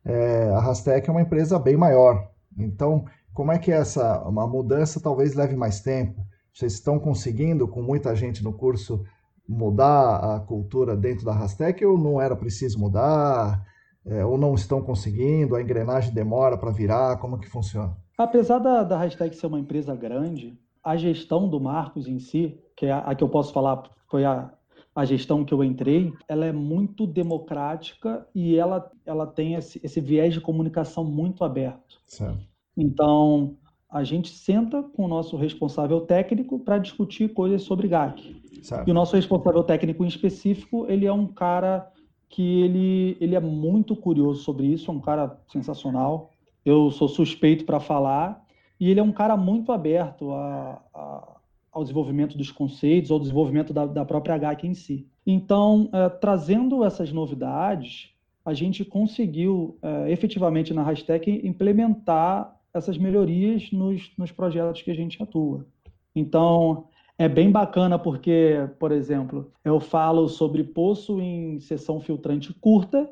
É, 0.03 0.49
a 0.49 0.59
Rastec 0.59 1.07
é 1.07 1.11
uma 1.11 1.21
empresa 1.21 1.59
bem 1.59 1.77
maior, 1.77 2.27
então 2.57 3.05
como 3.33 3.51
é 3.51 3.59
que 3.59 3.71
é 3.71 3.75
essa 3.75 4.21
uma 4.27 4.47
mudança 4.47 4.99
talvez 4.99 5.35
leve 5.35 5.55
mais 5.55 5.81
tempo? 5.81 6.25
Vocês 6.53 6.73
estão 6.73 6.99
conseguindo, 6.99 7.67
com 7.67 7.81
muita 7.81 8.15
gente 8.15 8.43
no 8.43 8.53
curso, 8.53 9.03
mudar 9.47 10.35
a 10.35 10.39
cultura 10.39 10.95
dentro 10.95 11.25
da 11.25 11.33
Rastec 11.33 11.83
ou 11.85 11.97
não 11.97 12.21
era 12.21 12.35
preciso 12.35 12.79
mudar? 12.79 13.65
é, 14.05 14.25
ou 14.25 14.37
não 14.37 14.53
estão 14.53 14.81
conseguindo? 14.81 15.55
A 15.55 15.61
engrenagem 15.61 16.13
demora 16.13 16.57
para 16.57 16.71
virar? 16.71 17.17
Como 17.17 17.39
que 17.39 17.49
funciona? 17.49 17.95
Apesar 18.17 18.59
da, 18.59 18.83
da 18.83 18.97
hashtag 18.97 19.35
ser 19.35 19.47
uma 19.47 19.59
empresa 19.59 19.95
grande, 19.95 20.57
a 20.83 20.95
gestão 20.95 21.47
do 21.47 21.59
Marcos 21.59 22.07
em 22.07 22.19
si, 22.19 22.59
que 22.75 22.85
é 22.85 22.91
a, 22.91 22.99
a 22.99 23.15
que 23.15 23.23
eu 23.23 23.29
posso 23.29 23.53
falar 23.53 23.83
foi 24.09 24.25
a, 24.25 24.51
a 24.95 25.05
gestão 25.05 25.45
que 25.45 25.53
eu 25.53 25.63
entrei, 25.63 26.13
ela 26.27 26.45
é 26.45 26.51
muito 26.51 27.07
democrática 27.07 28.27
e 28.35 28.57
ela, 28.57 28.91
ela 29.05 29.25
tem 29.25 29.55
esse, 29.55 29.79
esse 29.83 30.01
viés 30.01 30.33
de 30.33 30.41
comunicação 30.41 31.03
muito 31.03 31.43
aberto. 31.43 32.01
Certo. 32.05 32.49
Então, 32.75 33.57
a 33.91 34.03
gente 34.03 34.29
senta 34.29 34.81
com 34.81 35.05
o 35.05 35.07
nosso 35.07 35.35
responsável 35.35 36.01
técnico 36.01 36.57
para 36.59 36.77
discutir 36.77 37.33
coisas 37.33 37.63
sobre 37.63 37.87
GAC. 37.87 38.41
E 38.87 38.91
o 38.91 38.93
nosso 38.93 39.15
responsável 39.15 39.63
técnico 39.63 40.03
em 40.05 40.07
específico, 40.07 40.85
ele 40.87 41.05
é 41.05 41.13
um 41.13 41.27
cara 41.27 41.91
que 42.29 42.61
ele, 42.61 43.17
ele 43.19 43.35
é 43.35 43.39
muito 43.39 43.95
curioso 43.95 44.43
sobre 44.43 44.67
isso, 44.67 44.89
é 44.89 44.93
um 44.93 45.01
cara 45.01 45.37
sensacional. 45.47 46.31
Eu 46.63 46.89
sou 46.91 47.09
suspeito 47.09 47.65
para 47.65 47.79
falar 47.79 48.41
e 48.79 48.89
ele 48.89 48.99
é 48.99 49.03
um 49.03 49.11
cara 49.11 49.35
muito 49.35 49.71
aberto 49.71 50.31
a, 50.31 50.81
a 50.93 51.41
ao 51.71 51.83
desenvolvimento 51.83 52.37
dos 52.37 52.51
conceitos, 52.51 53.11
ao 53.11 53.19
desenvolvimento 53.19 53.71
da, 53.71 53.85
da 53.85 54.03
própria 54.03 54.35
HAC 54.35 54.67
em 54.67 54.73
si. 54.73 55.07
Então, 55.25 55.89
é, 55.93 56.09
trazendo 56.09 56.83
essas 56.83 57.11
novidades, 57.13 58.09
a 58.43 58.53
gente 58.53 58.83
conseguiu 58.83 59.77
é, 59.81 60.11
efetivamente 60.11 60.73
na 60.73 60.83
Hashtag 60.83 61.47
implementar 61.47 62.59
essas 62.73 62.97
melhorias 62.97 63.71
nos, 63.71 64.11
nos 64.17 64.31
projetos 64.31 64.81
que 64.81 64.91
a 64.91 64.95
gente 64.95 65.21
atua. 65.21 65.65
Então, 66.15 66.85
é 67.17 67.27
bem 67.27 67.51
bacana 67.51 67.99
porque, 67.99 68.67
por 68.79 68.91
exemplo, 68.91 69.51
eu 69.63 69.79
falo 69.79 70.27
sobre 70.27 70.63
poço 70.63 71.19
em 71.19 71.59
sessão 71.59 71.99
filtrante 71.99 72.53
curta 72.53 73.09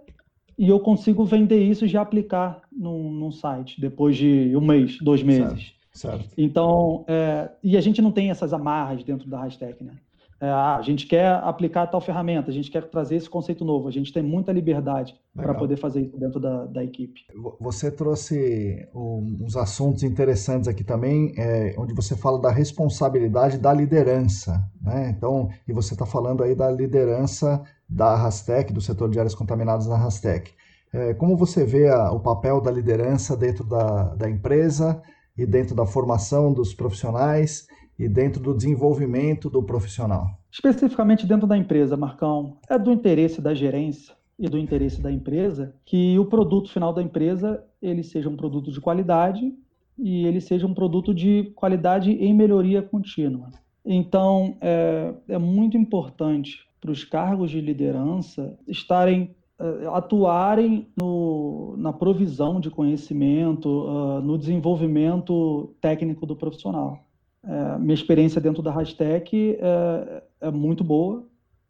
e 0.57 0.68
eu 0.68 0.80
consigo 0.80 1.24
vender 1.24 1.64
isso 1.64 1.86
e 1.86 1.88
já 1.88 2.01
aplicar 2.01 2.62
num, 2.72 3.12
num 3.12 3.32
site 3.32 3.80
depois 3.80 4.18
de 4.18 4.55
um 4.55 4.62
mês, 4.62 4.97
dois 5.01 5.24
meses. 5.24 5.49
Certo. 5.49 5.80
Certo. 5.91 6.30
Então, 6.38 7.03
é, 7.07 7.49
e 7.64 7.76
a 7.76 7.82
gente 7.82 8.01
não 8.01 8.12
tem 8.12 8.30
essas 8.30 8.53
amarras 8.53 9.03
dentro 9.03 9.30
da 9.30 9.41
hashtag, 9.41 9.84
né? 9.84 9.93
É, 10.42 10.50
ah, 10.50 10.78
a 10.78 10.82
gente 10.82 11.06
quer 11.06 11.28
aplicar 11.44 11.88
tal 11.88 12.00
ferramenta, 12.00 12.50
a 12.50 12.54
gente 12.54 12.72
quer 12.72 12.90
trazer 12.90 13.18
esse 13.18 13.30
conceito 13.30 13.66
novo, 13.66 13.90
a 13.90 13.92
gente 13.92 14.14
tem 14.14 14.24
muita 14.24 14.54
liberdade 14.54 15.14
para 15.36 15.54
poder 15.54 15.76
fazer 15.76 16.02
isso 16.02 16.18
dentro 16.18 16.40
da, 16.40 16.66
da, 16.66 16.84
equipe. 16.84 17.22
Você 17.60 17.92
trouxe 17.92 18.88
uns 18.94 19.58
assuntos 19.58 20.04
interessantes 20.04 20.68
aqui 20.70 20.84
também, 20.84 21.34
é, 21.38 21.76
onde 21.78 21.94
você 21.94 22.16
fala 22.16 22.40
da 22.40 22.52
responsabilidade 22.52 23.58
da 23.58 23.74
liderança, 23.74 24.64
né? 24.82 25.14
Então, 25.16 25.50
e 25.68 25.74
você 25.74 25.94
está 25.94 26.06
falando 26.06 26.42
aí 26.42 26.56
da 26.56 26.72
liderança 26.72 27.62
da 27.88 28.16
Rastec, 28.16 28.72
do 28.72 28.80
setor 28.82 29.10
de 29.10 29.20
áreas 29.20 29.36
contaminadas 29.36 29.88
na 29.88 29.98
Rastec. 29.98 30.52
É, 30.94 31.14
como 31.14 31.36
você 31.36 31.66
vê 31.66 31.90
a, 31.90 32.12
o 32.12 32.20
papel 32.20 32.62
da 32.62 32.72
liderança 32.72 33.36
dentro 33.36 33.66
da, 33.66 34.16
da 34.16 34.30
empresa? 34.30 35.02
e 35.40 35.46
dentro 35.46 35.74
da 35.74 35.86
formação 35.86 36.52
dos 36.52 36.74
profissionais 36.74 37.66
e 38.00 38.08
dentro 38.08 38.41
do 38.41 38.56
desenvolvimento 38.56 39.50
do 39.50 39.62
profissional? 39.62 40.30
Especificamente 40.50 41.28
dentro 41.28 41.45
da 41.45 41.58
empresa, 41.58 41.97
Marcão, 41.97 42.58
é 42.70 42.80
do 42.80 42.91
interesse 42.91 43.41
da 43.41 43.54
gerência 43.54 44.16
e 44.39 44.47
do 44.47 44.58
interesse 44.58 45.02
da 45.02 45.12
empresa 45.12 45.76
que 45.86 46.18
o 46.18 46.26
produto 46.26 46.72
final 46.72 46.93
da 46.93 47.04
empresa 47.04 47.62
ele 47.82 48.02
seja 48.02 48.30
um 48.30 48.38
produto 48.38 48.72
de 48.72 48.80
qualidade 48.80 49.54
e 49.97 50.26
ele 50.26 50.39
seja 50.39 50.66
um 50.66 50.74
produto 50.74 51.14
de 51.14 51.52
qualidade 51.56 52.12
em 52.12 52.34
melhoria 52.34 52.82
contínua. 52.82 53.50
Então, 53.86 54.56
é, 54.62 55.14
é 55.28 55.38
muito 55.38 55.76
importante 55.76 56.66
para 56.80 56.91
os 56.91 57.04
cargos 57.04 57.52
de 57.52 57.60
liderança 57.60 58.58
estarem 58.66 59.36
eh, 59.62 59.89
atuarem 59.91 60.88
no, 60.95 61.76
na 61.78 61.91
provisão 61.91 62.62
de 62.62 62.70
conhecimento, 62.70 63.68
uh, 63.68 64.22
no 64.22 64.38
desenvolvimento 64.38 65.76
técnico 65.82 66.26
do 66.26 66.34
profissional. 66.34 67.04
É, 67.44 67.78
minha 67.80 67.94
experiência 67.94 68.42
dentro 68.42 68.62
da 68.62 68.72
Rastec 68.72 69.58
é, 69.60 70.24
é 70.42 70.52
muito 70.52 70.84
boa. 70.84 71.28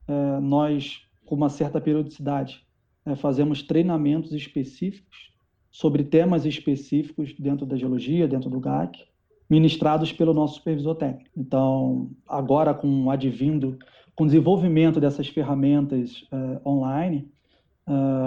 É, 0.08 0.40
nós, 0.40 1.02
com 1.26 1.36
uma 1.36 1.50
certa 1.50 1.80
periodicidade, 1.80 2.66
é, 3.06 3.16
fazemos 3.16 3.64
treinamentos 3.64 4.34
específicos 4.34 5.30
sobre 5.72 6.04
temas 6.04 6.46
específicos 6.46 7.34
dentro 7.38 7.66
da 7.66 7.78
geologia, 7.78 8.28
dentro 8.28 8.50
do 8.50 8.60
GAC, 8.60 9.06
ministrados 9.50 10.12
pelo 10.12 10.34
nosso 10.34 10.56
supervisor 10.56 10.96
técnico. 10.96 11.30
Então, 11.38 12.12
agora 12.28 12.74
com 12.74 13.10
advindo, 13.10 13.78
com 14.16 14.24
o 14.24 14.28
desenvolvimento 14.28 15.00
dessas 15.00 15.28
ferramentas 15.28 16.26
é, 16.32 16.68
online, 16.68 17.32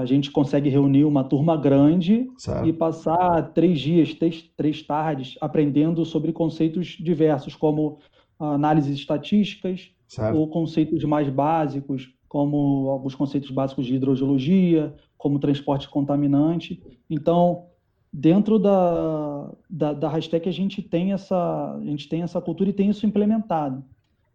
a 0.01 0.05
gente 0.05 0.31
consegue 0.31 0.69
reunir 0.69 1.05
uma 1.05 1.23
turma 1.23 1.57
grande 1.57 2.29
certo. 2.37 2.67
e 2.67 2.73
passar 2.73 3.53
três 3.53 3.79
dias, 3.79 4.13
três, 4.13 4.43
três 4.57 4.83
tardes, 4.83 5.37
aprendendo 5.41 6.05
sobre 6.05 6.33
conceitos 6.33 6.97
diversos, 6.99 7.55
como 7.55 7.99
análises 8.39 8.99
estatísticas, 8.99 9.91
certo. 10.09 10.37
ou 10.37 10.49
conceitos 10.49 11.05
mais 11.05 11.29
básicos, 11.29 12.13
como 12.29 12.89
alguns 12.89 13.15
conceitos 13.15 13.51
básicos 13.51 13.87
de 13.87 13.95
hidrogeologia, 13.95 14.95
como 15.17 15.39
transporte 15.39 15.89
contaminante. 15.89 16.83
Então, 17.09 17.67
dentro 18.13 18.59
da, 18.59 19.53
da, 19.71 19.93
da 19.93 20.09
hashtag 20.09 20.49
a 20.49 20.53
gente 20.53 20.83
tem 20.83 21.13
essa 21.13 21.77
a 21.77 21.85
gente 21.85 22.09
tem 22.09 22.23
essa 22.23 22.41
cultura 22.41 22.71
e 22.71 22.73
tem 22.73 22.91
isso 22.91 23.07
implementado. 23.07 23.85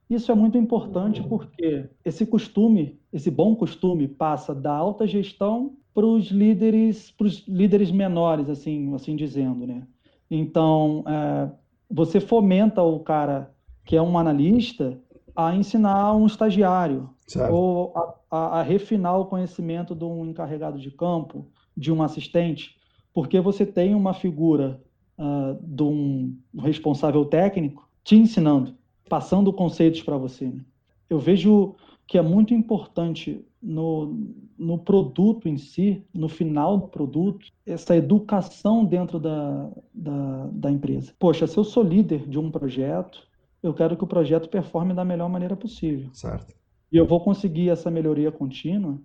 Isso 0.10 0.32
é 0.32 0.36
muito 0.36 0.58
importante 0.58 1.22
porque 1.22 1.90
esse 2.04 2.26
costume, 2.26 3.00
esse 3.12 3.30
bom 3.30 3.56
costume, 3.56 4.08
passa 4.08 4.56
da 4.56 4.74
alta 4.74 5.06
gestão 5.06 5.76
para 5.94 6.06
os 6.06 6.28
líderes, 6.28 7.12
para 7.12 7.28
os 7.28 7.46
líderes 7.48 7.92
menores, 7.92 8.50
assim, 8.50 8.94
assim 8.94 9.16
dizendo, 9.16 9.68
né? 9.68 9.86
Então, 10.32 11.04
é, 11.08 11.52
você 11.90 12.20
fomenta 12.20 12.82
o 12.82 13.00
cara 13.00 13.54
que 13.84 13.96
é 13.96 14.02
um 14.02 14.18
analista 14.18 14.98
a 15.36 15.56
ensinar 15.56 16.16
um 16.16 16.26
estagiário 16.26 17.10
ou 17.50 17.94
a, 17.96 18.16
a, 18.32 18.60
a, 18.60 18.62
refinar 18.64 19.20
o 19.20 19.26
conhecimento 19.26 19.94
de 19.94 20.06
um 20.06 20.26
encarregado 20.26 20.80
de 20.80 20.92
campo, 20.92 21.48
de 21.76 21.92
um 21.92 22.02
assistente, 22.02 22.78
porque 23.14 23.40
você 23.40 23.66
tem 23.66 23.94
uma 23.94 24.14
figura 24.14 24.82
uh, 25.18 25.58
de 25.62 25.84
um 25.84 26.38
responsável 26.60 27.26
técnico 27.26 27.88
te 28.04 28.16
ensinando 28.16 28.76
passando 29.08 29.54
conceitos 29.54 30.02
para 30.02 30.18
você. 30.18 30.46
Né? 30.46 30.62
Eu 31.10 31.20
vejo 31.20 31.76
que 32.06 32.18
é 32.18 32.22
muito 32.22 32.54
importante 32.54 33.46
no, 33.62 34.34
no 34.58 34.78
produto 34.78 35.50
em 35.50 35.58
si, 35.58 36.06
no 36.14 36.30
final 36.30 36.78
do 36.78 36.88
produto, 36.88 37.48
essa 37.66 37.96
educação 37.96 38.86
dentro 38.86 39.20
da, 39.20 39.70
da, 39.94 40.50
da 40.52 40.72
empresa. 40.72 41.14
Poxa, 41.20 41.46
se 41.48 41.58
eu 41.58 41.64
sou 41.64 41.84
líder 41.84 42.28
de 42.28 42.40
um 42.40 42.50
projeto, 42.50 43.28
eu 43.62 43.74
quero 43.74 43.98
que 43.98 44.04
o 44.04 44.08
projeto 44.08 44.48
performe 44.48 44.94
da 44.94 45.04
melhor 45.04 45.30
maneira 45.30 45.56
possível. 45.56 46.10
Certo. 46.14 46.56
E 46.92 46.96
eu 46.96 47.06
vou 47.06 47.20
conseguir 47.20 47.70
essa 47.70 47.92
melhoria 47.92 48.32
contínua 48.32 48.98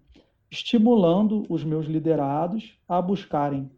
estimulando 0.50 1.44
os 1.48 1.64
meus 1.64 1.86
liderados 1.86 2.78
a 2.86 3.00
buscarem 3.00 3.70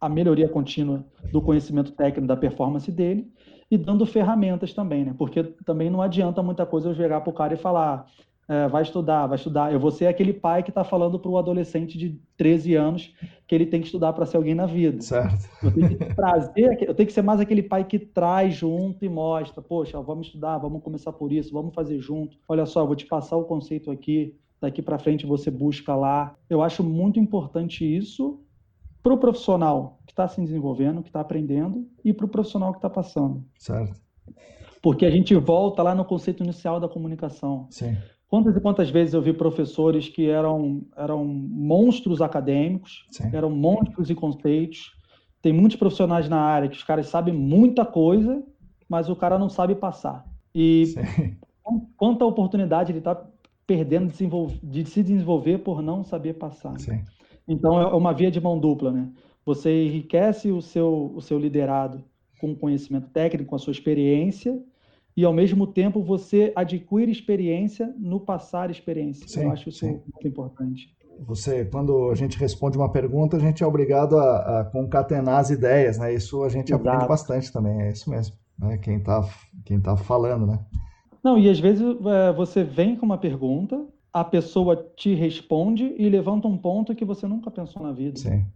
a 0.00 0.08
melhoria 0.08 0.48
contínua 0.48 1.04
do 1.32 1.42
conhecimento 1.42 1.92
técnico 1.92 2.26
da 2.26 2.36
performance 2.36 2.90
dele 2.90 3.30
e 3.70 3.76
dando 3.76 4.06
ferramentas 4.06 4.72
também, 4.72 5.04
né? 5.04 5.14
Porque 5.16 5.42
também 5.42 5.90
não 5.90 6.02
adianta 6.02 6.42
muita 6.42 6.66
coisa 6.66 6.88
eu 6.88 6.94
chegar 6.94 7.20
para 7.20 7.30
o 7.30 7.34
cara 7.34 7.54
e 7.54 7.56
falar, 7.56 8.06
é, 8.48 8.68
vai 8.68 8.82
estudar, 8.82 9.26
vai 9.26 9.36
estudar. 9.36 9.72
Eu 9.72 9.80
vou 9.80 9.90
ser 9.90 10.06
aquele 10.06 10.32
pai 10.32 10.62
que 10.62 10.70
está 10.70 10.84
falando 10.84 11.18
para 11.18 11.30
o 11.30 11.38
adolescente 11.38 11.96
de 11.96 12.20
13 12.36 12.74
anos 12.74 13.14
que 13.46 13.54
ele 13.54 13.66
tem 13.66 13.80
que 13.80 13.86
estudar 13.86 14.12
para 14.12 14.26
ser 14.26 14.36
alguém 14.36 14.54
na 14.54 14.66
vida. 14.66 15.00
Certo. 15.00 15.48
Eu 15.62 15.72
tenho 15.72 15.98
que 15.98 16.14
trazer, 16.14 16.82
eu 16.82 16.94
tenho 16.94 17.06
que 17.06 17.12
ser 17.12 17.22
mais 17.22 17.40
aquele 17.40 17.62
pai 17.62 17.84
que 17.84 17.98
traz 17.98 18.54
junto 18.54 19.04
e 19.04 19.08
mostra, 19.08 19.62
poxa, 19.62 20.00
vamos 20.00 20.26
estudar, 20.26 20.58
vamos 20.58 20.82
começar 20.82 21.12
por 21.12 21.32
isso, 21.32 21.52
vamos 21.52 21.74
fazer 21.74 21.98
junto. 21.98 22.36
Olha 22.48 22.66
só, 22.66 22.80
eu 22.80 22.86
vou 22.86 22.96
te 22.96 23.06
passar 23.06 23.36
o 23.36 23.44
conceito 23.44 23.90
aqui, 23.90 24.34
daqui 24.60 24.82
para 24.82 24.98
frente 24.98 25.26
você 25.26 25.50
busca 25.50 25.94
lá. 25.94 26.34
Eu 26.48 26.62
acho 26.62 26.82
muito 26.82 27.18
importante 27.18 27.84
isso 27.84 28.43
para 29.04 29.12
o 29.12 29.18
profissional 29.18 30.00
que 30.06 30.12
está 30.12 30.26
se 30.26 30.40
desenvolvendo, 30.40 31.02
que 31.02 31.10
está 31.10 31.20
aprendendo, 31.20 31.86
e 32.02 32.10
para 32.10 32.24
o 32.24 32.28
profissional 32.28 32.72
que 32.72 32.78
está 32.78 32.88
passando. 32.88 33.44
Certo. 33.58 34.00
Porque 34.82 35.04
a 35.04 35.10
gente 35.10 35.34
volta 35.34 35.82
lá 35.82 35.94
no 35.94 36.06
conceito 36.06 36.42
inicial 36.42 36.80
da 36.80 36.88
comunicação. 36.88 37.66
Sim. 37.70 37.98
Quantas 38.26 38.56
e 38.56 38.60
quantas 38.60 38.88
vezes 38.88 39.12
eu 39.12 39.20
vi 39.20 39.34
professores 39.34 40.08
que 40.08 40.26
eram, 40.28 40.86
eram 40.96 41.22
monstros 41.22 42.22
acadêmicos, 42.22 43.06
Sim. 43.10 43.28
eram 43.30 43.50
monstros 43.50 44.08
em 44.08 44.14
conceitos. 44.14 44.92
Tem 45.42 45.52
muitos 45.52 45.76
profissionais 45.76 46.26
na 46.26 46.40
área 46.40 46.70
que 46.70 46.76
os 46.76 46.82
caras 46.82 47.06
sabem 47.06 47.34
muita 47.34 47.84
coisa, 47.84 48.42
mas 48.88 49.10
o 49.10 49.16
cara 49.16 49.38
não 49.38 49.50
sabe 49.50 49.74
passar. 49.74 50.24
E 50.54 50.86
Sim. 50.86 51.36
quanta 51.94 52.24
oportunidade 52.24 52.90
ele 52.90 53.00
está 53.00 53.22
perdendo 53.66 54.10
de 54.62 54.84
se 54.86 55.02
desenvolver 55.02 55.58
por 55.58 55.82
não 55.82 56.02
saber 56.02 56.34
passar. 56.34 56.78
Sim. 56.80 57.02
Então 57.46 57.80
é 57.80 57.86
uma 57.94 58.12
via 58.12 58.30
de 58.30 58.40
mão 58.40 58.58
dupla, 58.58 58.90
né? 58.90 59.08
Você 59.44 59.84
enriquece 59.84 60.50
o 60.50 60.62
seu, 60.62 61.12
o 61.14 61.20
seu 61.20 61.38
liderado 61.38 62.02
com 62.40 62.54
conhecimento 62.54 63.08
técnico, 63.10 63.50
com 63.50 63.56
a 63.56 63.58
sua 63.58 63.72
experiência, 63.72 64.58
e 65.16 65.24
ao 65.24 65.32
mesmo 65.32 65.66
tempo 65.66 66.02
você 66.02 66.52
adquire 66.56 67.10
experiência 67.10 67.94
no 67.98 68.18
passar 68.20 68.70
experiência. 68.70 69.28
Sim, 69.28 69.44
Eu 69.44 69.50
acho 69.52 69.68
isso 69.68 69.80
sim. 69.80 69.92
muito 69.92 70.26
importante. 70.26 70.88
você, 71.20 71.64
quando 71.66 72.10
a 72.10 72.14
gente 72.14 72.36
responde 72.38 72.76
uma 72.76 72.90
pergunta, 72.90 73.36
a 73.36 73.40
gente 73.40 73.62
é 73.62 73.66
obrigado 73.66 74.18
a, 74.18 74.60
a 74.60 74.64
concatenar 74.64 75.38
as 75.38 75.50
ideias, 75.50 75.98
né? 75.98 76.12
Isso 76.12 76.42
a 76.42 76.48
gente 76.48 76.72
Exato. 76.72 76.88
aprende 76.88 77.06
bastante 77.08 77.52
também, 77.52 77.82
é 77.82 77.90
isso 77.92 78.10
mesmo. 78.10 78.34
Né? 78.58 78.78
Quem 78.78 78.96
está 78.96 79.22
quem 79.64 79.80
tá 79.80 79.96
falando, 79.96 80.46
né? 80.46 80.58
Não, 81.22 81.38
e 81.38 81.48
às 81.48 81.58
vezes 81.58 81.82
é, 81.82 82.32
você 82.32 82.64
vem 82.64 82.96
com 82.96 83.06
uma 83.06 83.16
pergunta, 83.18 83.86
a 84.14 84.22
pessoa 84.22 84.76
te 84.94 85.12
responde 85.12 85.92
e 85.98 86.08
levanta 86.08 86.46
um 86.46 86.56
ponto 86.56 86.94
que 86.94 87.04
você 87.04 87.26
nunca 87.26 87.50
pensou 87.50 87.82
na 87.82 87.90
vida. 87.90 88.20
Sim. 88.20 88.46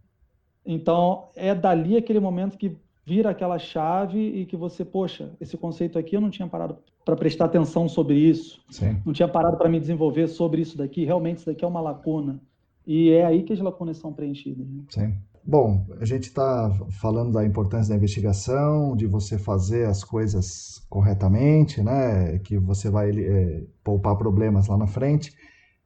Então, 0.64 1.30
é 1.34 1.52
dali 1.52 1.96
aquele 1.96 2.20
momento 2.20 2.56
que 2.56 2.76
vira 3.04 3.30
aquela 3.30 3.58
chave 3.58 4.20
e 4.20 4.46
que 4.46 4.56
você, 4.56 4.84
poxa, 4.84 5.32
esse 5.40 5.56
conceito 5.56 5.98
aqui 5.98 6.14
eu 6.14 6.20
não 6.20 6.30
tinha 6.30 6.46
parado 6.46 6.78
para 7.04 7.16
prestar 7.16 7.46
atenção 7.46 7.88
sobre 7.88 8.16
isso. 8.16 8.60
Sim. 8.70 9.02
Não 9.04 9.12
tinha 9.12 9.26
parado 9.26 9.56
para 9.56 9.68
me 9.68 9.80
desenvolver 9.80 10.28
sobre 10.28 10.62
isso 10.62 10.78
daqui. 10.78 11.04
Realmente, 11.04 11.38
isso 11.38 11.46
daqui 11.46 11.64
é 11.64 11.68
uma 11.68 11.80
lacuna. 11.80 12.40
E 12.86 13.10
é 13.10 13.24
aí 13.24 13.42
que 13.42 13.52
as 13.52 13.58
lacunas 13.58 13.96
são 13.96 14.12
preenchidas. 14.12 14.64
Né? 14.64 14.84
Sim. 14.90 15.14
Bom, 15.44 15.86
a 15.98 16.04
gente 16.04 16.24
está 16.24 16.70
falando 17.00 17.32
da 17.32 17.44
importância 17.44 17.88
da 17.88 17.96
investigação, 17.96 18.94
de 18.94 19.06
você 19.06 19.38
fazer 19.38 19.86
as 19.86 20.04
coisas 20.04 20.86
corretamente, 20.90 21.82
né? 21.82 22.38
Que 22.40 22.58
você 22.58 22.90
vai 22.90 23.10
é, 23.18 23.64
poupar 23.82 24.16
problemas 24.16 24.68
lá 24.68 24.76
na 24.76 24.86
frente. 24.86 25.32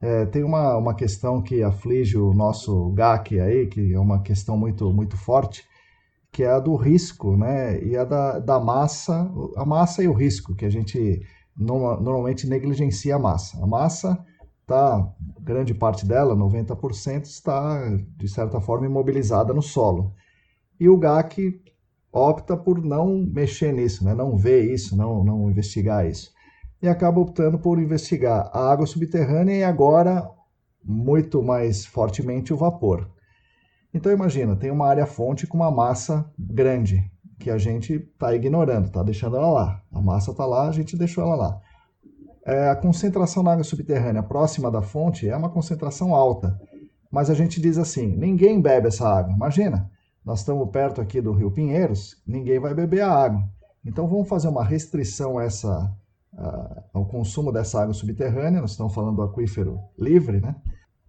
É, 0.03 0.27
tem 0.27 0.43
uma, 0.43 0.77
uma 0.77 0.95
questão 0.95 1.41
que 1.41 1.63
aflige 1.63 2.19
o 2.19 2.35
nosso 2.35 2.91
GAC 2.91 3.39
aí, 3.39 3.69
que 3.69 3.95
é 3.95 4.01
uma 4.01 4.21
questão 4.21 4.57
muito, 4.57 4.93
muito 4.93 5.17
forte, 5.17 5.65
que 6.33 6.43
é 6.43 6.49
a 6.49 6.59
do 6.59 6.75
risco, 6.75 7.37
né? 7.37 7.81
E 7.85 7.97
a 7.97 8.05
da, 8.05 8.41
da 8.41 8.59
massa, 8.59 9.31
a 9.57 9.65
massa 9.65 10.03
e 10.03 10.09
o 10.09 10.13
risco, 10.13 10.57
que 10.57 10.65
a 10.65 10.71
gente 10.71 11.23
normalmente 11.57 12.49
negligencia 12.49 13.15
a 13.15 13.19
massa. 13.19 13.63
A 13.63 13.67
massa 13.67 14.19
tá, 14.67 15.09
grande 15.41 15.73
parte 15.73 16.05
dela, 16.05 16.35
90%, 16.35 17.25
está 17.25 17.89
de 18.17 18.29
certa 18.29 18.61
forma 18.61 18.87
imobilizada 18.87 19.55
no 19.55 19.63
solo. 19.63 20.13
E 20.81 20.89
o 20.89 20.97
GAC 20.97 21.63
opta 22.11 22.57
por 22.57 22.83
não 22.83 23.19
mexer 23.19 23.73
nisso, 23.73 24.05
né? 24.05 24.15
não 24.15 24.37
ver 24.37 24.73
isso, 24.73 24.97
não, 24.97 25.23
não 25.23 25.49
investigar 25.49 26.09
isso. 26.09 26.33
E 26.83 26.89
acaba 26.89 27.21
optando 27.21 27.59
por 27.59 27.81
investigar 27.81 28.51
a 28.53 28.71
água 28.71 28.87
subterrânea 28.87 29.57
e 29.57 29.65
agora, 29.65 30.29
muito 30.85 31.43
mais 31.43 31.87
fortemente, 31.87 32.53
o 32.53 32.57
vapor. 32.57 33.09
Então 33.95 34.11
imagina, 34.11 34.57
tem 34.57 34.71
uma 34.71 34.89
área 34.89 35.07
fonte 35.07 35.47
com 35.47 35.59
uma 35.59 35.71
massa 35.71 36.29
grande 36.37 37.09
que 37.39 37.51
a 37.51 37.59
gente 37.59 37.95
está 37.95 38.35
ignorando, 38.35 38.87
está 38.87 39.03
deixando 39.03 39.37
ela 39.37 39.51
lá. 39.51 39.83
A 39.93 40.01
massa 40.01 40.31
está 40.31 40.47
lá, 40.47 40.69
a 40.69 40.73
gente 40.73 40.97
deixou 40.97 41.25
ela 41.25 41.37
lá. 41.37 41.61
É, 42.45 42.71
a 42.71 42.77
concentração 42.77 43.43
na 43.43 43.53
água 43.53 43.65
subterrânea 43.65 44.23
próxima 44.23 44.71
da 44.71 44.83
fonte 44.83 45.29
é 45.29 45.37
uma 45.37 45.51
concentração 45.51 46.15
alta, 46.15 46.61
mas 47.11 47.31
a 47.31 47.35
gente 47.35 47.61
diz 47.61 47.79
assim: 47.79 48.17
ninguém 48.17 48.61
bebe 48.61 48.89
essa 48.89 49.09
água. 49.09 49.33
Imagina, 49.33 49.91
nós 50.25 50.41
estamos 50.41 50.69
perto 50.71 51.01
aqui 51.01 51.21
do 51.21 51.33
Rio 51.33 51.51
Pinheiros, 51.51 52.21
ninguém 52.27 52.59
vai 52.59 52.75
beber 52.75 53.03
a 53.03 53.11
água. 53.11 53.43
Então 53.85 54.09
vamos 54.09 54.29
fazer 54.29 54.49
uma 54.49 54.65
restrição 54.65 55.39
a 55.39 55.45
essa, 55.45 55.93
ao 56.93 57.07
consumo 57.07 57.53
dessa 57.53 57.83
água 57.83 57.95
subterrânea. 57.95 58.61
Nós 58.61 58.73
estamos 58.73 58.95
falando 58.95 59.17
do 59.17 59.23
aquífero 59.23 59.79
livre, 59.99 60.41
né? 60.41 60.57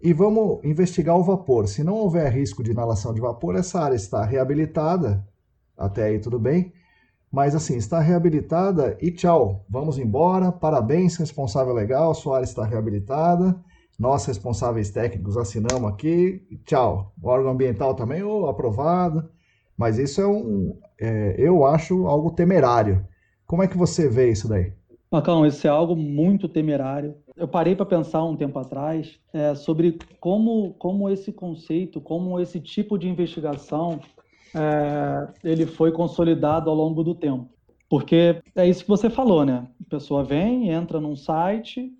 E 0.01 0.11
vamos 0.11 0.59
investigar 0.65 1.17
o 1.17 1.23
vapor. 1.23 1.67
Se 1.67 1.83
não 1.83 1.95
houver 1.95 2.31
risco 2.31 2.61
de 2.61 2.71
inalação 2.71 3.13
de 3.13 3.21
vapor, 3.21 3.55
essa 3.55 3.79
área 3.79 3.95
está 3.95 4.23
reabilitada, 4.25 5.25
até 5.77 6.03
aí 6.05 6.19
tudo 6.19 6.37
bem, 6.37 6.73
mas 7.31 7.55
assim, 7.55 7.77
está 7.77 7.99
reabilitada 7.99 8.97
e 9.01 9.09
tchau, 9.11 9.65
vamos 9.69 9.97
embora, 9.97 10.51
parabéns, 10.51 11.15
responsável 11.15 11.73
legal, 11.73 12.13
sua 12.13 12.35
área 12.35 12.45
está 12.45 12.65
reabilitada, 12.65 13.55
nós 13.97 14.25
responsáveis 14.25 14.91
técnicos 14.91 15.37
assinamos 15.37 15.89
aqui, 15.91 16.45
tchau. 16.65 17.13
O 17.21 17.29
órgão 17.29 17.51
ambiental 17.51 17.95
também, 17.95 18.21
oh, 18.21 18.47
aprovado, 18.47 19.29
mas 19.77 19.97
isso 19.97 20.21
é 20.21 20.27
um, 20.27 20.77
é, 20.99 21.35
eu 21.37 21.65
acho 21.65 22.05
algo 22.07 22.31
temerário. 22.31 23.07
Como 23.45 23.63
é 23.63 23.67
que 23.67 23.77
você 23.77 24.07
vê 24.07 24.29
isso 24.29 24.47
daí? 24.47 24.73
Macão, 25.13 25.45
isso 25.45 25.67
é 25.67 25.69
algo 25.69 25.95
muito 25.95 26.47
temerário. 26.47 27.15
Eu 27.37 27.47
parei 27.47 27.75
para 27.75 27.85
pensar 27.85 28.23
um 28.23 28.35
tempo 28.35 28.57
atrás 28.57 29.19
é, 29.31 29.53
sobre 29.53 29.99
como, 30.19 30.73
como 30.79 31.07
esse 31.07 31.31
conceito, 31.31 32.01
como 32.01 32.39
esse 32.39 32.59
tipo 32.59 32.97
de 32.97 33.07
investigação 33.07 33.99
é, 34.55 35.27
ele 35.43 35.67
foi 35.67 35.91
consolidado 35.91 36.67
ao 36.67 36.75
longo 36.75 37.03
do 37.03 37.13
tempo. 37.13 37.47
Porque 37.87 38.41
é 38.55 38.67
isso 38.67 38.81
que 38.81 38.89
você 38.89 39.07
falou, 39.07 39.45
né? 39.45 39.67
A 39.85 39.87
pessoa 39.87 40.23
vem, 40.23 40.71
entra 40.71 40.99
num 40.99 41.15
site, 41.15 41.93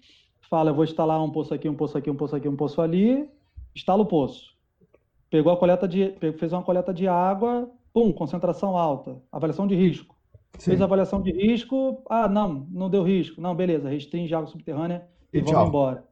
fala, 0.50 0.72
eu 0.72 0.74
vou 0.74 0.84
instalar 0.84 1.24
um 1.24 1.30
poço 1.30 1.54
aqui, 1.54 1.70
um 1.70 1.76
poço 1.76 1.96
aqui, 1.96 2.10
um 2.10 2.16
poço 2.16 2.36
aqui, 2.36 2.50
um 2.50 2.56
poço 2.56 2.82
ali, 2.82 3.30
instala 3.76 4.02
o 4.02 4.08
poço. 4.08 4.56
Pegou 5.30 5.54
a 5.54 5.58
coleta 5.58 5.88
de, 5.88 6.16
fez 6.40 6.52
uma 6.52 6.64
coleta 6.64 6.92
de 6.92 7.08
água, 7.08 7.70
pum, 7.94 8.12
concentração 8.12 8.76
alta, 8.76 9.22
avaliação 9.32 9.68
de 9.68 9.76
risco 9.76 10.13
Sim. 10.58 10.72
Fez 10.72 10.82
a 10.82 10.86
avaliação 10.86 11.22
de 11.22 11.32
risco, 11.32 12.02
ah, 12.10 12.28
não, 12.28 12.68
não 12.72 12.90
deu 12.90 13.04
risco. 13.04 13.42
Não, 13.42 13.56
beleza, 13.56 13.90
restringe 13.90 14.34
água 14.34 14.48
subterrânea 14.48 15.06
e, 15.32 15.38
e 15.38 15.42
vamos 15.42 15.52
tchau. 15.52 15.68
embora. 15.68 16.04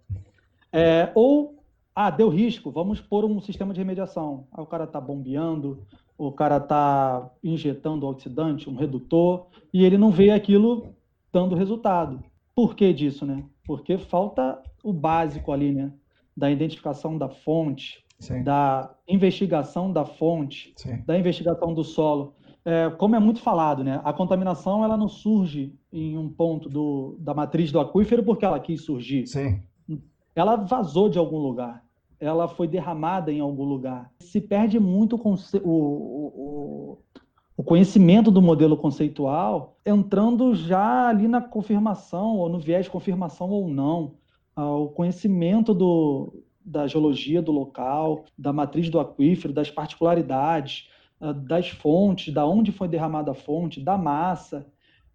É, 0.71 1.11
ou, 1.13 1.63
ah, 1.93 2.09
deu 2.09 2.29
risco, 2.29 2.71
vamos 2.71 2.99
pôr 2.99 3.25
um 3.25 3.39
sistema 3.39 3.73
de 3.73 3.79
remediação. 3.79 4.47
Aí 4.51 4.63
o 4.63 4.67
cara 4.67 4.85
está 4.85 4.99
bombeando, 4.99 5.83
o 6.17 6.31
cara 6.31 6.57
está 6.57 7.29
injetando 7.43 8.07
oxidante, 8.07 8.69
um 8.69 8.75
redutor, 8.75 9.47
e 9.73 9.83
ele 9.85 9.97
não 9.97 10.11
vê 10.11 10.31
aquilo 10.31 10.95
dando 11.31 11.55
resultado. 11.55 12.23
Por 12.55 12.75
que 12.75 12.93
disso, 12.93 13.25
né? 13.25 13.43
Porque 13.63 13.97
falta 13.97 14.61
o 14.83 14.91
básico 14.91 15.51
ali, 15.51 15.71
né? 15.71 15.91
Da 16.35 16.49
identificação 16.49 17.17
da 17.17 17.29
fonte, 17.29 18.03
Sim. 18.19 18.43
da 18.43 18.93
investigação 19.07 19.91
da 19.91 20.05
fonte, 20.05 20.73
Sim. 20.75 21.01
da 21.05 21.17
investigação 21.17 21.73
do 21.73 21.83
solo 21.83 22.33
é, 22.63 22.89
como 22.91 23.15
é 23.15 23.19
muito 23.19 23.41
falado, 23.41 23.83
né? 23.83 23.99
A 24.03 24.13
contaminação 24.13 24.83
ela 24.83 24.95
não 24.95 25.07
surge 25.07 25.73
em 25.91 26.17
um 26.17 26.29
ponto 26.29 26.69
do, 26.69 27.15
da 27.19 27.33
matriz 27.33 27.71
do 27.71 27.79
aquífero 27.79 28.23
porque 28.23 28.45
ela 28.45 28.59
quis 28.59 28.83
surgir. 28.83 29.25
Sim. 29.27 29.61
Ela 30.35 30.55
vazou 30.55 31.09
de 31.09 31.17
algum 31.17 31.39
lugar. 31.39 31.83
Ela 32.19 32.47
foi 32.47 32.67
derramada 32.67 33.31
em 33.31 33.39
algum 33.39 33.63
lugar. 33.63 34.11
Se 34.19 34.39
perde 34.39 34.79
muito 34.79 35.15
o, 35.15 35.67
o, 35.67 36.97
o 37.57 37.63
conhecimento 37.63 38.29
do 38.29 38.41
modelo 38.41 38.77
conceitual, 38.77 39.77
entrando 39.83 40.53
já 40.53 41.07
ali 41.07 41.27
na 41.27 41.41
confirmação, 41.41 42.37
ou 42.37 42.47
no 42.47 42.59
viés 42.59 42.85
de 42.85 42.91
confirmação 42.91 43.49
ou 43.49 43.67
não. 43.67 44.13
O 44.55 44.89
conhecimento 44.89 45.73
do, 45.73 46.43
da 46.63 46.85
geologia 46.85 47.41
do 47.41 47.51
local, 47.51 48.25
da 48.37 48.53
matriz 48.53 48.89
do 48.89 48.99
aquífero, 48.99 49.53
das 49.53 49.71
particularidades, 49.71 50.89
das 51.45 51.69
fontes, 51.69 52.33
da 52.33 52.45
onde 52.45 52.71
foi 52.71 52.87
derramada 52.87 53.31
a 53.31 53.35
fonte, 53.35 53.79
da 53.79 53.97
massa, 53.97 54.65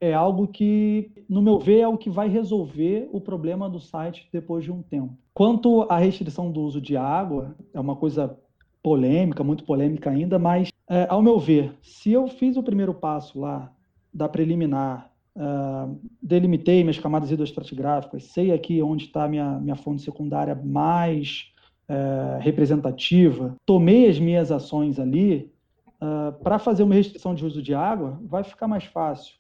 é 0.01 0.13
algo 0.13 0.47
que, 0.47 1.11
no 1.29 1.43
meu 1.43 1.59
ver, 1.59 1.81
é 1.81 1.89
o 1.89 1.97
que 1.97 2.11
vai 2.11 2.29
resolver 2.29 3.09
o 3.13 3.21
problema 3.21 3.69
do 3.69 3.81
site 3.81 4.29
depois 4.33 4.65
de 4.65 4.71
um 4.71 4.83
tempo. 4.83 5.17
Quanto 5.33 5.83
à 5.83 5.99
restrição 5.99 6.51
do 6.51 6.61
uso 6.61 6.81
de 6.81 6.97
água, 6.97 7.57
é 7.73 7.81
uma 7.81 7.97
coisa 7.97 8.39
polêmica, 8.83 9.43
muito 9.43 9.65
polêmica 9.65 10.11
ainda, 10.11 10.39
mas, 10.39 10.71
é, 10.89 11.07
ao 11.09 11.23
meu 11.23 11.39
ver, 11.39 11.75
se 11.83 12.13
eu 12.13 12.29
fiz 12.29 12.57
o 12.57 12.63
primeiro 12.63 12.95
passo 12.95 13.41
lá 13.41 13.73
da 14.13 14.29
preliminar, 14.29 15.11
uh, 15.37 15.99
delimitei 16.23 16.83
minhas 16.83 16.99
camadas 16.99 17.31
hidroestratigráficas, 17.31 18.25
sei 18.25 18.53
aqui 18.53 18.83
onde 18.83 19.05
está 19.05 19.29
minha, 19.29 19.59
minha 19.59 19.77
fonte 19.77 20.03
secundária 20.03 20.55
mais 20.55 21.53
uh, 21.91 22.41
representativa, 22.41 23.55
tomei 23.67 24.09
as 24.09 24.19
minhas 24.19 24.51
ações 24.51 24.99
ali, 24.99 25.53
uh, 26.01 26.05
ah, 26.05 26.33
para 26.43 26.59
fazer 26.59 26.83
uma 26.83 26.95
restrição 26.95 27.35
de 27.35 27.45
uso 27.45 27.63
de 27.63 27.75
água, 27.75 28.19
vai 28.23 28.45
ficar 28.45 28.69
mais 28.69 28.85
fácil, 28.85 29.35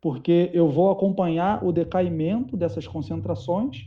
porque 0.00 0.50
eu 0.52 0.68
vou 0.68 0.90
acompanhar 0.90 1.64
o 1.64 1.72
decaimento 1.72 2.56
dessas 2.56 2.86
concentrações 2.86 3.86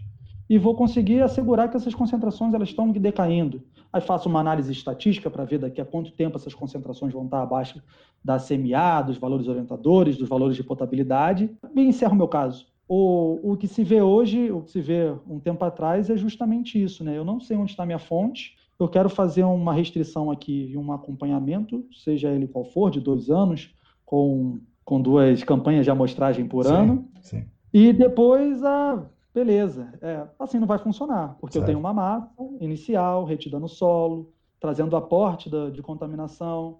e 0.49 0.57
vou 0.57 0.75
conseguir 0.75 1.21
assegurar 1.21 1.69
que 1.69 1.77
essas 1.77 1.95
concentrações 1.95 2.53
elas 2.53 2.69
estão 2.69 2.91
decaindo. 2.91 3.63
Aí 3.93 4.01
faço 4.01 4.27
uma 4.27 4.41
análise 4.41 4.71
estatística 4.71 5.29
para 5.29 5.45
ver 5.45 5.59
daqui 5.59 5.79
a 5.79 5.85
quanto 5.85 6.11
tempo 6.11 6.37
essas 6.37 6.53
concentrações 6.53 7.13
vão 7.13 7.23
estar 7.23 7.41
abaixo 7.41 7.81
da 8.23 8.37
CMA, 8.37 9.01
dos 9.01 9.17
valores 9.17 9.47
orientadores, 9.47 10.17
dos 10.17 10.27
valores 10.27 10.55
de 10.55 10.63
potabilidade, 10.63 11.49
e 11.73 11.81
encerro 11.81 12.13
o 12.13 12.17
meu 12.17 12.27
caso. 12.27 12.67
O, 12.87 13.53
o 13.53 13.55
que 13.55 13.65
se 13.67 13.83
vê 13.83 14.01
hoje, 14.01 14.51
o 14.51 14.61
que 14.61 14.71
se 14.71 14.81
vê 14.81 15.13
um 15.25 15.39
tempo 15.39 15.63
atrás, 15.63 16.09
é 16.09 16.17
justamente 16.17 16.81
isso. 16.81 17.01
Né? 17.03 17.17
Eu 17.17 17.23
não 17.23 17.39
sei 17.39 17.55
onde 17.55 17.71
está 17.71 17.85
minha 17.85 17.97
fonte, 17.97 18.57
eu 18.83 18.89
quero 18.89 19.09
fazer 19.09 19.43
uma 19.43 19.73
restrição 19.73 20.31
aqui 20.31 20.71
e 20.71 20.77
um 20.77 20.91
acompanhamento, 20.91 21.85
seja 21.93 22.29
ele 22.29 22.47
qual 22.47 22.65
for, 22.65 22.89
de 22.89 22.99
dois 22.99 23.29
anos, 23.29 23.73
com, 24.05 24.59
com 24.83 25.01
duas 25.01 25.43
campanhas 25.43 25.85
de 25.85 25.91
amostragem 25.91 26.47
por 26.47 26.65
sim, 26.65 26.73
ano. 26.73 27.07
Sim. 27.21 27.45
E 27.73 27.93
depois, 27.93 28.63
ah, 28.63 29.05
beleza, 29.33 29.93
é, 30.01 30.27
assim 30.39 30.59
não 30.59 30.67
vai 30.67 30.79
funcionar, 30.79 31.37
porque 31.39 31.53
certo. 31.53 31.63
eu 31.63 31.67
tenho 31.67 31.79
uma 31.79 31.93
massa 31.93 32.29
inicial 32.59 33.23
retida 33.23 33.59
no 33.59 33.67
solo, 33.67 34.33
trazendo 34.59 34.95
aporte 34.95 35.49
da, 35.49 35.69
de 35.69 35.81
contaminação, 35.81 36.79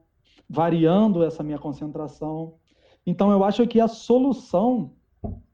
variando 0.49 1.23
essa 1.23 1.43
minha 1.43 1.59
concentração. 1.59 2.55
Então, 3.05 3.31
eu 3.31 3.43
acho 3.43 3.65
que 3.67 3.79
a 3.79 3.87
solução 3.87 4.91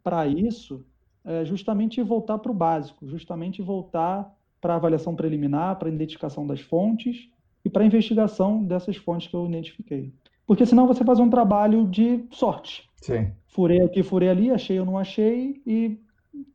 para 0.04 0.28
isso 0.28 0.86
é 1.26 1.44
justamente 1.44 2.02
voltar 2.02 2.38
para 2.38 2.52
o 2.52 2.56
básico, 2.56 3.06
justamente 3.08 3.62
voltar 3.62 4.34
para 4.60 4.76
avaliação 4.76 5.16
preliminar, 5.16 5.78
para 5.78 5.90
identificação 5.90 6.46
das 6.46 6.62
fontes 6.62 7.30
e 7.64 7.70
para 7.70 7.86
investigação 7.86 8.64
dessas 8.64 8.96
fontes 8.98 9.28
que 9.28 9.36
eu 9.36 9.46
identifiquei. 9.46 10.14
Porque 10.46 10.66
senão 10.66 10.88
você 10.88 11.04
faz 11.04 11.20
um 11.20 11.30
trabalho 11.30 11.86
de 11.88 12.26
sorte. 12.32 12.90
Sim. 13.02 13.32
Furei 13.48 13.82
aqui, 13.82 14.02
furei 14.02 14.30
ali, 14.30 14.50
achei 14.50 14.80
ou 14.80 14.86
não 14.86 14.98
achei 14.98 15.62
e 15.66 16.00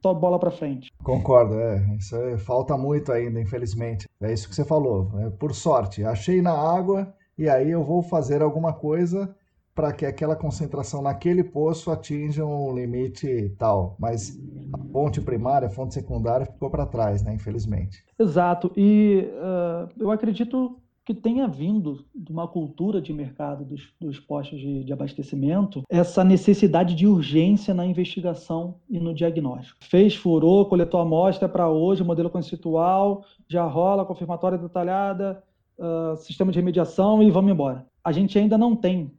to 0.00 0.14
bola 0.14 0.38
para 0.38 0.50
frente. 0.50 0.90
Concordo, 1.02 1.54
é. 1.54 1.96
Isso 1.98 2.16
é, 2.16 2.38
falta 2.38 2.76
muito 2.76 3.12
ainda, 3.12 3.40
infelizmente. 3.40 4.08
É 4.20 4.32
isso 4.32 4.48
que 4.48 4.54
você 4.54 4.64
falou. 4.64 5.10
É 5.20 5.30
por 5.30 5.54
sorte. 5.54 6.04
Achei 6.04 6.40
na 6.40 6.52
água 6.52 7.12
e 7.36 7.48
aí 7.48 7.70
eu 7.70 7.84
vou 7.84 8.02
fazer 8.02 8.42
alguma 8.42 8.72
coisa 8.72 9.34
para 9.74 9.92
que 9.92 10.04
aquela 10.04 10.36
concentração 10.36 11.02
naquele 11.02 11.42
poço 11.42 11.90
atinja 11.90 12.44
um 12.44 12.74
limite 12.74 13.54
tal. 13.58 13.96
Mas 13.98 14.38
a 14.72 14.78
fonte 14.92 15.20
primária, 15.20 15.68
a 15.68 15.70
fonte 15.70 15.94
secundária 15.94 16.46
ficou 16.46 16.70
para 16.70 16.86
trás, 16.86 17.22
né? 17.22 17.34
Infelizmente. 17.34 18.04
Exato. 18.18 18.70
E 18.76 19.28
uh, 19.32 19.88
eu 19.98 20.10
acredito 20.10 20.78
que 21.04 21.14
tenha 21.14 21.48
vindo 21.48 22.04
de 22.14 22.30
uma 22.30 22.46
cultura 22.46 23.00
de 23.00 23.12
mercado 23.12 23.64
dos, 23.64 23.92
dos 24.00 24.20
postos 24.20 24.60
de, 24.60 24.84
de, 24.84 24.92
abastecimento 24.92 25.82
essa 25.90 26.22
necessidade 26.22 26.94
de 26.94 27.08
urgência 27.08 27.74
na 27.74 27.84
investigação 27.84 28.76
e 28.88 29.00
no 29.00 29.12
diagnóstico. 29.12 29.78
Fez, 29.82 30.14
furou, 30.14 30.66
coletou 30.66 31.00
amostra 31.00 31.48
para 31.48 31.68
hoje, 31.68 32.04
modelo 32.04 32.30
conceitual, 32.30 33.24
já 33.48 33.64
rola, 33.64 34.04
confirmatória 34.04 34.56
detalhada, 34.56 35.42
uh, 35.76 36.16
sistema 36.18 36.52
de 36.52 36.58
remediação 36.58 37.20
e 37.20 37.30
vamos 37.30 37.50
embora. 37.50 37.84
A 38.04 38.12
gente 38.12 38.38
ainda 38.38 38.56
não 38.56 38.76
tem 38.76 39.10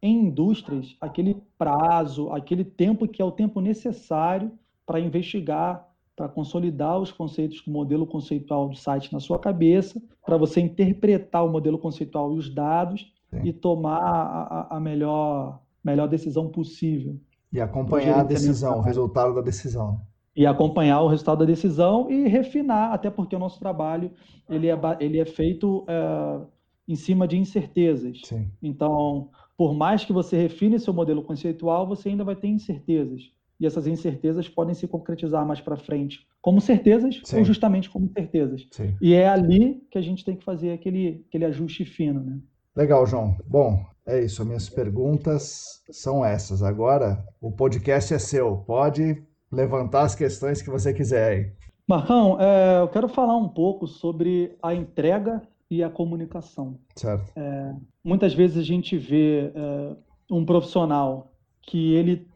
em 0.00 0.26
indústrias 0.26 0.96
aquele 1.00 1.42
prazo, 1.56 2.30
aquele 2.30 2.64
tempo 2.64 3.08
que 3.08 3.20
é 3.20 3.24
o 3.24 3.32
tempo 3.32 3.60
necessário 3.60 4.52
para 4.86 5.00
investigar 5.00 5.88
para 6.18 6.28
consolidar 6.28 6.98
os 6.98 7.12
conceitos 7.12 7.62
do 7.62 7.70
modelo 7.70 8.04
conceitual 8.04 8.68
do 8.68 8.74
site 8.74 9.12
na 9.12 9.20
sua 9.20 9.38
cabeça, 9.38 10.02
para 10.26 10.36
você 10.36 10.60
interpretar 10.60 11.46
o 11.46 11.48
modelo 11.48 11.78
conceitual 11.78 12.34
e 12.34 12.38
os 12.38 12.52
dados 12.52 13.12
Sim. 13.30 13.42
e 13.44 13.52
tomar 13.52 14.00
a, 14.02 14.76
a, 14.76 14.80
melhor, 14.80 15.60
melhor 15.82 16.08
decisão 16.08 16.48
possível. 16.48 17.16
E 17.52 17.60
acompanhar 17.60 18.18
a 18.18 18.22
decisão, 18.24 18.78
o 18.78 18.80
resultado 18.80 19.32
da 19.32 19.40
decisão. 19.40 20.00
E 20.34 20.44
acompanhar 20.44 21.02
o 21.02 21.06
resultado 21.06 21.38
da 21.38 21.44
decisão 21.44 22.10
e 22.10 22.26
refinar, 22.26 22.92
até 22.92 23.08
porque 23.10 23.36
o 23.36 23.38
nosso 23.38 23.60
trabalho 23.60 24.10
ele 24.50 24.66
é, 24.68 24.76
ele 24.98 25.20
é 25.20 25.24
feito 25.24 25.84
é, 25.86 26.40
em 26.88 26.96
cima 26.96 27.28
de 27.28 27.38
incertezas. 27.38 28.22
Sim. 28.24 28.50
Então, 28.60 29.30
por 29.58 29.74
mais 29.74 30.04
que 30.04 30.12
você 30.12 30.40
refine 30.40 30.78
seu 30.78 30.94
modelo 30.94 31.22
conceitual, 31.22 31.84
você 31.84 32.08
ainda 32.08 32.22
vai 32.22 32.36
ter 32.36 32.46
incertezas 32.46 33.32
e 33.60 33.66
essas 33.66 33.88
incertezas 33.88 34.48
podem 34.48 34.72
se 34.72 34.86
concretizar 34.86 35.44
mais 35.44 35.60
para 35.60 35.76
frente 35.76 36.24
como 36.40 36.60
certezas 36.60 37.20
Sim. 37.24 37.38
ou 37.38 37.44
justamente 37.44 37.90
como 37.90 38.08
certezas. 38.08 38.68
Sim. 38.70 38.94
E 39.00 39.14
é 39.14 39.28
ali 39.28 39.82
que 39.90 39.98
a 39.98 40.00
gente 40.00 40.24
tem 40.24 40.36
que 40.36 40.44
fazer 40.44 40.70
aquele, 40.70 41.24
aquele 41.28 41.44
ajuste 41.44 41.84
fino. 41.84 42.20
Né? 42.20 42.38
Legal, 42.76 43.04
João. 43.04 43.36
Bom, 43.44 43.84
é 44.06 44.22
isso. 44.22 44.44
Minhas 44.44 44.68
perguntas 44.68 45.82
são 45.90 46.24
essas. 46.24 46.62
Agora, 46.62 47.24
o 47.40 47.50
podcast 47.50 48.14
é 48.14 48.18
seu. 48.18 48.58
Pode 48.58 49.20
levantar 49.50 50.02
as 50.02 50.14
questões 50.14 50.62
que 50.62 50.70
você 50.70 50.94
quiser 50.94 51.32
aí. 51.32 51.52
Marcão, 51.86 52.40
é, 52.40 52.80
eu 52.80 52.88
quero 52.88 53.08
falar 53.08 53.36
um 53.36 53.48
pouco 53.48 53.88
sobre 53.88 54.56
a 54.62 54.72
entrega 54.72 55.42
e 55.70 55.82
a 55.82 55.90
comunicação. 55.90 56.78
Certo. 56.96 57.32
É, 57.36 57.74
muitas 58.02 58.34
vezes 58.34 58.56
a 58.56 58.62
gente 58.62 58.96
vê 58.96 59.52
é, 59.54 59.96
um 60.30 60.44
profissional 60.44 61.32
que 61.62 61.94
ele 61.94 62.26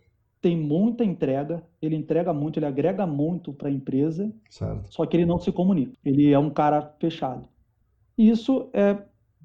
tem 0.41 0.57
muita 0.57 1.05
entrega, 1.05 1.62
ele 1.80 1.95
entrega 1.95 2.33
muito, 2.33 2.59
ele 2.59 2.66
agrega 2.66 3.07
muito 3.07 3.53
para 3.53 3.68
a 3.68 3.72
empresa, 3.72 4.33
certo. 4.51 4.93
só 4.93 5.07
que 5.07 5.16
ele 5.16 5.24
não 5.24 5.39
se 5.39 5.53
comunica. 5.53 5.97
Ele 6.05 6.33
é 6.33 6.39
um 6.39 6.51
cara 6.51 6.95
fechado. 6.99 7.49
E 8.18 8.28
isso 8.28 8.68
é, 8.72 8.99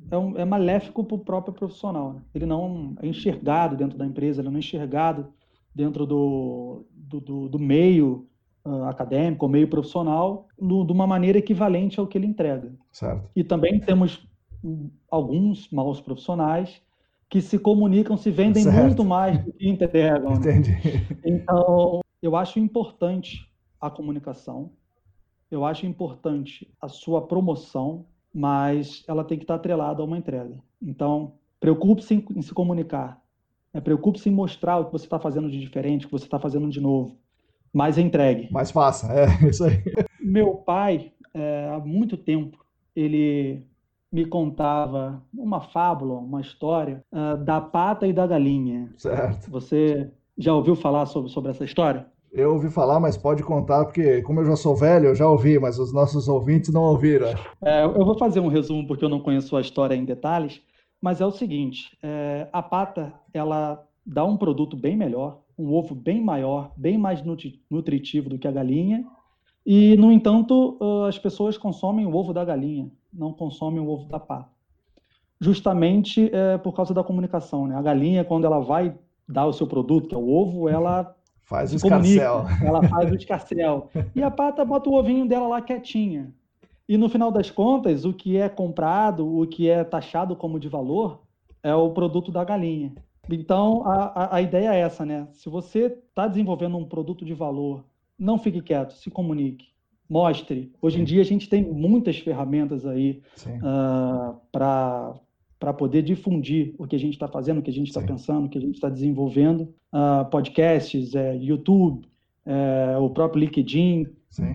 é, 0.09 0.17
um, 0.17 0.38
é 0.38 0.43
maléfico 0.43 1.03
para 1.03 1.15
o 1.15 1.19
próprio 1.19 1.53
profissional. 1.53 2.13
Né? 2.13 2.21
Ele 2.33 2.45
não 2.47 2.95
é 2.99 3.07
enxergado 3.07 3.77
dentro 3.77 3.97
da 3.97 4.05
empresa, 4.05 4.41
ele 4.41 4.49
não 4.49 4.55
é 4.55 4.59
enxergado 4.59 5.31
dentro 5.73 6.05
do, 6.07 6.85
do, 6.91 7.21
do, 7.21 7.49
do 7.49 7.59
meio 7.59 8.27
uh, 8.68 8.84
acadêmico, 8.86 9.47
meio 9.47 9.68
profissional, 9.68 10.47
no, 10.59 10.86
de 10.86 10.91
uma 10.91 11.07
maneira 11.07 11.38
equivalente 11.38 11.99
ao 11.99 12.07
que 12.07 12.18
ele 12.18 12.28
entrega. 12.28 12.72
Certo. 12.91 13.30
E 13.36 13.43
também 13.43 13.80
temos 13.80 14.28
alguns 15.09 15.70
maus 15.72 16.01
profissionais 16.01 16.82
que 17.30 17.41
se 17.41 17.59
comunicam, 17.59 18.15
se 18.18 18.32
vendem 18.32 18.63
certo. 18.63 18.86
muito 18.86 19.03
mais 19.03 19.43
do 19.43 19.51
que 19.51 19.68
entregam. 19.68 20.32
Né? 20.32 20.36
Entendi. 20.38 20.78
Então, 21.26 22.01
eu 22.22 22.36
acho 22.36 22.59
importante 22.59 23.49
a 23.80 23.89
comunicação, 23.89 24.72
eu 25.51 25.65
acho 25.65 25.86
importante 25.86 26.70
a 26.82 26.88
sua 26.88 27.28
promoção, 27.28 28.05
mas 28.34 29.03
ela 29.07 29.24
tem 29.24 29.38
que 29.38 29.43
estar 29.43 29.55
atrelada 29.55 30.01
a 30.01 30.05
uma 30.05 30.18
entrega. 30.18 30.57
Então, 30.82 31.34
preocupe-se 31.59 32.15
em, 32.15 32.26
em, 32.36 32.41
se 32.41 32.53
comunicar, 32.53 33.22
né? 33.74 33.82
preocupe-se 33.82 34.30
em 34.30 34.34
mostrar 34.34 34.78
o 34.78 34.86
que 34.86 34.91
você 34.91 35.05
está 35.05 35.20
fazendo 35.20 35.49
de 35.49 35.59
diferente, 35.59 36.05
o 36.05 36.09
que 36.09 36.13
você 36.13 36.26
está 36.26 36.39
fazendo 36.39 36.70
de 36.70 36.80
novo, 36.80 37.18
mas 37.78 37.95
entregue. 37.99 38.47
Mas 38.51 38.71
faça, 38.71 39.07
é 39.13 39.28
isso 39.47 39.63
aí. 39.63 39.84
Meu 40.19 40.55
pai, 40.55 41.11
é, 41.32 41.69
há 41.71 41.78
muito 41.78 42.17
tempo, 42.17 42.57
ele 42.95 43.63
me 44.11 44.25
contava 44.25 45.21
uma 45.32 45.61
fábula, 45.61 46.15
uma 46.15 46.41
história 46.41 47.03
uh, 47.11 47.38
da 47.38 47.61
pata 47.61 48.07
e 48.07 48.13
da 48.13 48.25
galinha. 48.25 48.91
Certo. 48.97 49.51
Você 49.51 50.09
já 50.36 50.55
ouviu 50.55 50.75
falar 50.75 51.05
sobre, 51.05 51.30
sobre 51.30 51.51
essa 51.51 51.65
história? 51.65 52.07
Eu 52.32 52.53
ouvi 52.53 52.69
falar, 52.71 52.99
mas 52.99 53.15
pode 53.15 53.43
contar, 53.43 53.86
porque 53.86 54.23
como 54.23 54.39
eu 54.39 54.45
já 54.45 54.55
sou 54.55 54.75
velho, 54.75 55.09
eu 55.09 55.15
já 55.15 55.30
ouvi, 55.30 55.59
mas 55.59 55.78
os 55.78 55.93
nossos 55.93 56.28
ouvintes 56.28 56.73
não 56.73 56.82
ouviram. 56.82 57.28
É, 57.61 57.84
eu 57.84 58.03
vou 58.03 58.17
fazer 58.17 58.39
um 58.39 58.47
resumo, 58.47 58.88
porque 58.88 59.05
eu 59.05 59.09
não 59.09 59.19
conheço 59.19 59.55
a 59.55 59.61
história 59.61 59.93
em 59.93 60.03
detalhes, 60.03 60.61
mas 60.99 61.21
é 61.21 61.25
o 61.25 61.32
seguinte, 61.32 61.95
é, 62.01 62.47
a 62.51 62.63
pata, 62.63 63.13
ela 63.32 63.86
dá 64.03 64.25
um 64.25 64.36
produto 64.36 64.75
bem 64.75 64.97
melhor, 64.97 65.41
um 65.57 65.73
ovo 65.73 65.95
bem 65.95 66.21
maior, 66.21 66.71
bem 66.77 66.97
mais 66.97 67.23
nutritivo 67.69 68.29
do 68.29 68.37
que 68.37 68.47
a 68.47 68.51
galinha, 68.51 69.05
e, 69.65 69.97
no 69.97 70.11
entanto, 70.11 70.77
as 71.09 71.19
pessoas 71.19 71.57
consomem 71.57 72.05
o 72.05 72.15
ovo 72.15 72.31
da 72.31 72.45
galinha, 72.45 72.89
não 73.11 73.33
consomem 73.33 73.81
o 73.81 73.89
ovo 73.89 74.07
da 74.07 74.17
pata. 74.17 74.49
Justamente 75.41 76.33
é, 76.33 76.57
por 76.57 76.73
causa 76.73 76.93
da 76.93 77.03
comunicação. 77.03 77.67
Né? 77.67 77.75
A 77.75 77.81
galinha, 77.81 78.23
quando 78.23 78.45
ela 78.45 78.59
vai 78.59 78.95
dar 79.27 79.45
o 79.45 79.51
seu 79.51 79.67
produto, 79.67 80.07
que 80.07 80.15
é 80.15 80.17
o 80.17 80.29
ovo, 80.29 80.69
ela 80.69 81.13
faz 81.43 81.73
o 81.73 81.75
escarcel. 81.75 82.45
Ela 82.63 82.81
faz 82.87 83.11
o 83.11 83.15
escarcel. 83.15 83.89
E 84.15 84.23
a 84.23 84.31
pata 84.31 84.63
bota 84.63 84.89
o 84.89 84.93
ovinho 84.93 85.27
dela 85.27 85.47
lá 85.47 85.61
quietinha. 85.61 86.33
E 86.87 86.97
no 86.97 87.09
final 87.09 87.29
das 87.29 87.51
contas, 87.51 88.05
o 88.05 88.13
que 88.13 88.37
é 88.37 88.47
comprado, 88.47 89.27
o 89.27 89.45
que 89.45 89.69
é 89.69 89.83
taxado 89.83 90.33
como 90.33 90.59
de 90.59 90.69
valor, 90.69 91.23
é 91.61 91.75
o 91.75 91.89
produto 91.89 92.31
da 92.31 92.43
galinha. 92.45 92.93
Então, 93.30 93.84
a, 93.86 94.36
a, 94.36 94.41
ideia 94.41 94.73
é 94.73 94.80
essa, 94.80 95.05
né? 95.05 95.28
Se 95.34 95.49
você 95.49 95.86
está 95.86 96.28
desenvolvendo 96.28 96.78
um 96.78 96.86
produto 96.86 97.25
de 97.25 97.34
valor 97.34 97.84
não 98.18 98.39
fique 98.39 98.61
quieto, 98.61 98.93
se 98.93 99.11
comunique, 99.11 99.68
mostre. 100.10 100.73
Hoje 100.81 100.99
em 100.99 101.03
dia 101.03 101.22
a 101.22 101.26
gente 101.26 101.47
tem 101.47 101.64
muitas 101.64 102.18
ferramentas 102.18 102.85
aí 102.85 103.22
uh, 103.45 104.39
ah, 104.53 105.15
para 105.60 105.73
poder 105.73 106.01
difundir 106.01 106.73
o 106.77 106.88
que 106.88 106.95
a 106.95 106.99
gente 106.99 107.14
está 107.14 107.27
fazendo, 107.27 107.60
o 107.60 107.61
que 107.61 107.69
a 107.69 107.73
gente 107.73 107.88
está 107.88 108.01
pensando, 108.01 108.45
o 108.45 108.49
que 108.49 108.57
a 108.57 108.61
gente 108.61 108.76
está 108.76 108.89
desenvolvendo. 108.89 109.73
Uh, 109.93 110.26
podcasts, 110.31 111.14
é, 111.15 111.35
YouTube, 111.38 112.07
é, 112.45 112.97
o 112.97 113.10
próprio 113.10 113.41
LinkedIn. 113.41 114.07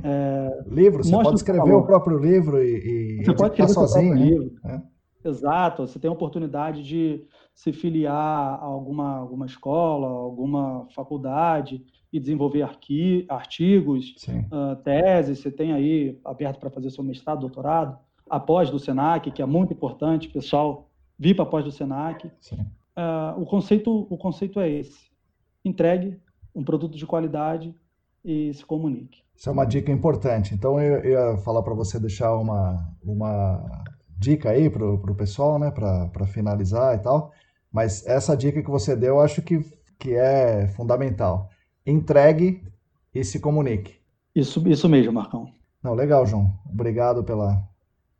É, 0.05 0.65
livro, 0.67 1.03
você 1.03 1.11
pode 1.11 1.37
escrever 1.37 1.73
o 1.73 1.83
próprio 1.83 2.19
livro 2.19 2.63
e, 2.63 3.21
e 3.21 3.25
você 3.25 3.35
pode 3.35 3.53
escrever 3.53 3.73
sozinho. 3.73 4.15
Né? 4.15 4.25
Livro. 4.27 4.53
É. 4.65 4.83
Exato, 5.25 5.87
você 5.87 5.99
tem 5.99 6.09
a 6.09 6.13
oportunidade 6.13 6.83
de 6.83 7.25
se 7.55 7.73
filiar 7.73 8.15
a 8.15 8.65
alguma, 8.65 9.17
alguma 9.17 9.47
escola, 9.47 10.09
alguma 10.09 10.87
faculdade 10.95 11.85
e 12.13 12.21
desenvolver 12.21 12.63
arqui, 12.63 13.25
artigos, 13.29 14.15
uh, 14.29 14.77
teses, 14.83 15.39
você 15.39 15.51
tem 15.51 15.73
aí 15.73 16.19
aberto 16.25 16.59
para 16.59 16.71
fazer 16.71 16.91
seu 16.91 17.03
mestrado, 17.03 17.41
doutorado, 17.41 17.99
após 18.29 18.71
do 18.71 18.79
Senac, 18.79 19.31
que 19.31 19.43
é 19.43 19.47
muito 19.47 19.73
importante, 19.73 20.29
pessoal, 20.29 20.91
vir 21.19 21.35
para 21.35 21.45
após 21.45 21.65
do 21.65 21.71
Senac. 21.71 22.27
Uh, 22.27 23.41
o, 23.41 23.47
conceito, 23.47 24.07
o 24.11 24.17
conceito 24.19 24.61
é 24.61 24.69
esse, 24.69 25.11
entregue 25.65 26.19
um 26.55 26.63
produto 26.63 26.97
de 26.97 27.07
qualidade 27.07 27.75
e 28.25 28.53
se 28.53 28.65
comunique. 28.65 29.23
Isso 29.35 29.49
é 29.49 29.53
uma 29.53 29.65
dica 29.65 29.91
importante. 29.91 30.55
Então, 30.55 30.79
eu 30.79 31.05
ia 31.05 31.37
falar 31.39 31.63
para 31.63 31.75
você 31.75 31.99
deixar 31.99 32.37
uma, 32.37 32.95
uma 33.03 33.85
dica 34.23 34.51
aí 34.51 34.71
para 34.71 34.85
o 34.85 35.15
pessoal, 35.15 35.59
né, 35.59 35.71
para 35.71 36.27
finalizar 36.27 36.95
e 36.95 36.99
tal. 36.99 37.33
Mas 37.71 38.07
essa 38.07 38.37
dica 38.37 38.63
que 38.63 38.71
você 38.71 38.95
deu, 38.95 39.17
eu 39.17 39.21
acho 39.21 39.43
que, 39.43 39.61
que 39.99 40.15
é 40.15 40.69
fundamental 40.69 41.51
entregue 41.85 42.63
e 43.15 43.25
se 43.25 43.41
comunique. 43.41 43.97
Isso, 44.35 44.67
isso 44.69 44.89
mesmo, 44.89 45.13
Marcão. 45.13 45.53
Não, 45.83 45.95
legal, 45.95 46.25
João. 46.25 46.51
Obrigado 46.71 47.25
pela, 47.25 47.63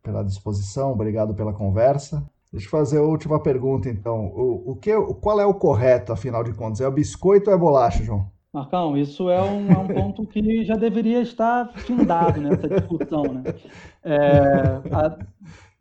pela 0.01 0.23
disposição, 0.23 0.91
obrigado 0.91 1.33
pela 1.33 1.53
conversa. 1.53 2.23
Deixa 2.51 2.67
eu 2.67 2.71
fazer 2.71 2.99
a 2.99 3.03
última 3.03 3.39
pergunta, 3.39 3.89
então. 3.89 4.27
O, 4.27 4.71
o 4.71 4.75
que, 4.75 4.91
qual 5.21 5.39
é 5.39 5.45
o 5.45 5.55
correto, 5.55 6.13
afinal 6.13 6.43
de 6.43 6.53
contas? 6.53 6.81
É 6.81 6.87
o 6.87 6.91
biscoito 6.91 7.49
ou 7.49 7.55
é 7.55 7.59
bolacha, 7.59 8.03
João? 8.03 8.27
Marcão, 8.53 8.95
isso 8.95 9.31
é 9.31 9.41
um, 9.41 9.71
é 9.71 9.77
um 9.79 9.87
ponto 9.87 10.27
que 10.27 10.63
já 10.63 10.75
deveria 10.75 11.21
estar 11.21 11.71
findado 11.73 12.39
nessa 12.39 12.69
discussão. 12.69 13.23
Né? 13.23 13.43
É, 14.03 14.19
a, 14.91 15.17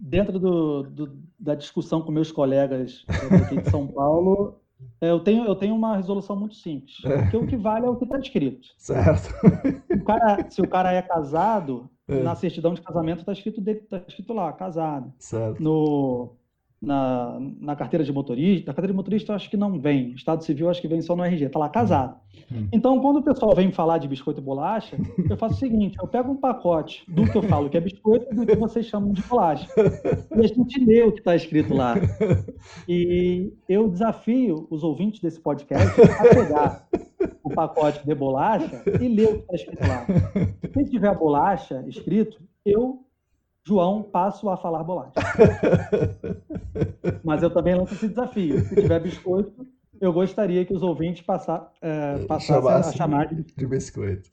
dentro 0.03 0.39
do, 0.41 0.83
do, 0.83 1.19
da 1.39 1.55
discussão 1.55 2.03
com 2.03 2.11
meus 2.11 2.33
colegas 2.33 3.05
aqui 3.45 3.63
de 3.63 3.71
São 3.71 3.87
Paulo, 3.87 4.59
é, 5.01 5.11
eu 5.11 5.21
tenho, 5.21 5.45
eu 5.45 5.55
tenho 5.55 5.77
uma 5.77 5.97
resolução 5.97 6.35
muito 6.35 6.57
simples. 6.57 6.97
Porque 7.01 7.37
o 7.37 7.47
que 7.47 7.57
vale 7.57 7.87
é 7.87 7.89
o 7.89 7.95
que 7.95 8.05
está 8.05 8.19
escrito. 8.19 8.67
Certo. 8.77 9.33
O 9.91 10.05
cara, 10.05 10.51
se 10.51 10.61
o 10.61 10.69
cara 10.69 10.93
é 10.93 11.01
casado, 11.01 11.89
é. 12.09 12.21
na 12.21 12.35
certidão 12.35 12.75
de 12.75 12.83
casamento 12.83 13.21
está 13.21 13.33
escrito, 13.33 13.63
tá 13.89 14.03
escrito 14.09 14.33
lá, 14.33 14.53
casado. 14.53 15.13
Certo. 15.19 15.63
No, 15.63 16.33
na, 16.83 17.39
na 17.61 17.77
carteira 17.77 18.05
de 18.05 18.13
motorista. 18.13 18.71
Na 18.71 18.75
carteira 18.75 18.93
de 18.93 18.97
motorista 18.97 19.31
eu 19.31 19.37
acho 19.37 19.49
que 19.49 19.57
não 19.57 19.79
vem. 19.79 20.13
Estado 20.13 20.43
civil 20.43 20.67
eu 20.67 20.71
acho 20.71 20.81
que 20.81 20.89
vem 20.89 21.01
só 21.01 21.15
no 21.15 21.25
RG. 21.25 21.45
Está 21.45 21.59
lá, 21.59 21.69
casado. 21.69 22.17
Hum. 22.51 22.67
Então, 22.73 23.01
quando 23.01 23.19
o 23.19 23.23
pessoal 23.23 23.55
vem 23.55 23.71
falar 23.71 23.99
de 23.99 24.09
biscoito 24.09 24.41
e 24.41 24.43
bolacha, 24.43 24.97
eu 25.31 25.37
faço 25.37 25.55
o 25.55 25.59
seguinte: 25.59 25.97
eu 26.03 26.09
pego 26.09 26.33
um 26.33 26.37
pacote 26.37 27.05
do 27.09 27.25
que 27.31 27.37
eu 27.37 27.43
falo 27.43 27.71
que 27.71 27.77
é 27.77 27.81
biscoito 27.81 28.27
e 28.33 28.35
do 28.35 28.45
que 28.45 28.57
vocês 28.57 28.87
chamam 28.87 29.13
de 29.13 29.23
bolacha. 29.23 29.69
E 30.35 30.41
a 30.41 30.47
gente 30.47 30.85
lê 30.85 31.03
o 31.03 31.13
que 31.13 31.21
está 31.21 31.37
escrito 31.37 31.73
lá. 31.73 31.95
E 32.89 33.53
eu 33.69 33.89
desafio 33.89 34.67
os 34.71 34.83
ouvintes 34.83 35.21
desse 35.21 35.41
podcast 35.41 36.01
a 36.01 36.35
pegar 36.35 36.89
o 37.43 37.51
pacote 37.51 38.05
de 38.05 38.15
bolacha 38.15 38.83
e 39.01 39.09
ler 39.09 39.29
o 39.29 39.35
que 39.35 39.41
está 39.41 39.55
escrito 39.55 39.87
lá. 39.87 40.07
Se 40.73 40.91
tiver 40.91 41.17
bolacha 41.17 41.85
escrito, 41.87 42.41
eu 42.65 43.05
João, 43.65 44.03
passo 44.03 44.49
a 44.51 44.57
falar 44.57 44.83
bolacha. 44.83 45.13
Mas 47.23 47.43
eu 47.43 47.51
também 47.51 47.75
lanço 47.75 47.95
esse 47.95 48.09
desafio. 48.09 48.61
Se 48.65 48.75
tiver 48.75 49.01
biscoito, 49.01 49.67
eu 50.01 50.13
gostaria 50.13 50.65
que 50.65 50.75
os 50.75 50.83
ouvintes 50.83 51.23
passar, 51.23 51.71
é, 51.81 52.25
passassem 52.27 52.71
a 52.71 52.83
chamar 52.93 53.27
de, 53.29 53.45
de 53.45 53.67
biscoito. 53.67 54.29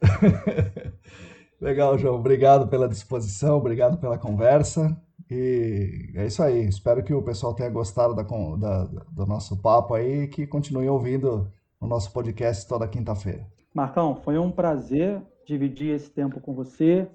Legal, 1.61 1.97
João. 1.97 2.15
Obrigado 2.15 2.67
pela 2.67 2.87
disposição, 2.87 3.57
obrigado 3.57 3.99
pela 3.99 4.17
conversa. 4.17 4.99
E 5.29 6.09
é 6.15 6.25
isso 6.25 6.41
aí. 6.41 6.67
Espero 6.67 7.03
que 7.03 7.13
o 7.13 7.21
pessoal 7.21 7.53
tenha 7.53 7.69
gostado 7.69 8.15
da, 8.15 8.23
da, 8.23 8.85
do 9.11 9.25
nosso 9.27 9.61
papo 9.61 9.93
aí 9.93 10.23
e 10.23 10.27
que 10.27 10.47
continue 10.47 10.89
ouvindo 10.89 11.51
o 11.79 11.85
nosso 11.85 12.11
podcast 12.11 12.67
toda 12.67 12.87
quinta-feira. 12.87 13.45
Marcão, 13.73 14.15
foi 14.15 14.39
um 14.39 14.49
prazer 14.49 15.21
dividir 15.45 15.93
esse 15.93 16.09
tempo 16.09 16.39
com 16.39 16.53
você 16.53 17.07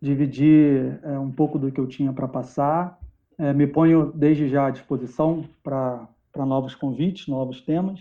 dividir 0.00 0.98
é, 1.02 1.18
um 1.18 1.30
pouco 1.30 1.58
do 1.58 1.70
que 1.70 1.78
eu 1.78 1.86
tinha 1.86 2.12
para 2.12 2.26
passar. 2.26 2.98
É, 3.38 3.52
me 3.52 3.66
ponho 3.66 4.12
desde 4.14 4.48
já 4.48 4.66
à 4.66 4.70
disposição 4.70 5.44
para 5.62 6.08
novos 6.36 6.74
convites, 6.74 7.26
novos 7.26 7.60
temas. 7.60 8.00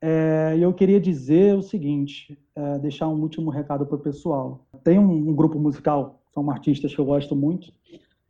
É, 0.00 0.56
eu 0.60 0.72
queria 0.74 1.00
dizer 1.00 1.56
o 1.56 1.62
seguinte, 1.62 2.38
é, 2.54 2.78
deixar 2.78 3.08
um 3.08 3.20
último 3.20 3.50
recado 3.50 3.86
para 3.86 3.96
o 3.96 4.00
pessoal. 4.00 4.66
Tem 4.82 4.98
um, 4.98 5.30
um, 5.30 5.34
grupo 5.34 5.58
musical, 5.58 6.20
são 6.34 6.50
artistas 6.50 6.94
que 6.94 7.00
eu 7.00 7.06
gosto 7.06 7.34
muito, 7.34 7.72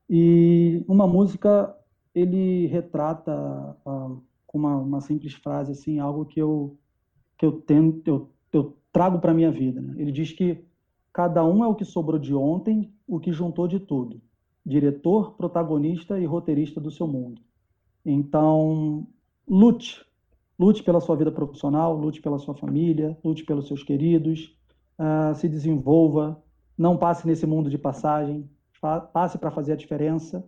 e 0.08 0.84
uma 0.86 1.06
música 1.06 1.74
ele 2.14 2.66
retrata 2.66 3.32
uh, 3.84 4.22
com 4.46 4.58
uma, 4.58 4.76
uma, 4.76 5.00
simples 5.00 5.32
frase 5.34 5.72
assim 5.72 5.98
algo 5.98 6.24
que 6.24 6.40
eu 6.40 6.76
que 7.36 7.44
eu 7.44 7.50
tento 7.50 8.06
eu, 8.06 8.30
eu 8.52 8.76
trago 8.92 9.18
para 9.18 9.34
minha 9.34 9.50
vida. 9.50 9.80
Né? 9.80 9.94
Ele 9.98 10.12
diz 10.12 10.30
que 10.30 10.64
Cada 11.14 11.44
um 11.44 11.62
é 11.62 11.68
o 11.68 11.76
que 11.76 11.84
sobrou 11.84 12.18
de 12.18 12.34
ontem, 12.34 12.92
o 13.06 13.20
que 13.20 13.30
juntou 13.30 13.68
de 13.68 13.78
tudo. 13.78 14.20
Diretor, 14.66 15.34
protagonista 15.34 16.18
e 16.18 16.26
roteirista 16.26 16.80
do 16.80 16.90
seu 16.90 17.06
mundo. 17.06 17.40
Então, 18.04 19.06
lute. 19.48 20.04
Lute 20.58 20.82
pela 20.82 21.00
sua 21.00 21.14
vida 21.14 21.30
profissional, 21.30 21.96
lute 21.96 22.20
pela 22.20 22.36
sua 22.40 22.54
família, 22.54 23.16
lute 23.24 23.44
pelos 23.44 23.68
seus 23.68 23.84
queridos, 23.84 24.58
uh, 24.98 25.32
se 25.36 25.48
desenvolva, 25.48 26.42
não 26.76 26.96
passe 26.96 27.26
nesse 27.28 27.46
mundo 27.46 27.70
de 27.70 27.78
passagem, 27.78 28.50
passe 29.12 29.38
para 29.38 29.52
fazer 29.52 29.74
a 29.74 29.76
diferença. 29.76 30.44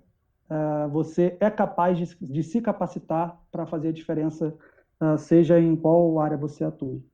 Uh, 0.50 0.88
você 0.90 1.36
é 1.38 1.48
capaz 1.48 1.96
de, 1.96 2.26
de 2.26 2.42
se 2.42 2.60
capacitar 2.60 3.40
para 3.52 3.66
fazer 3.66 3.88
a 3.88 3.92
diferença, 3.92 4.52
uh, 5.00 5.16
seja 5.16 5.60
em 5.60 5.76
qual 5.76 6.18
área 6.18 6.36
você 6.36 6.64
atue 6.64 7.04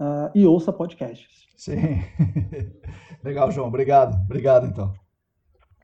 uh, 0.00 0.30
e 0.34 0.46
ouça 0.46 0.72
podcasts. 0.72 1.46
Sim. 1.56 1.76
Legal, 3.24 3.50
João. 3.50 3.68
Obrigado. 3.68 4.20
Obrigado, 4.24 4.66
então. 4.66 4.94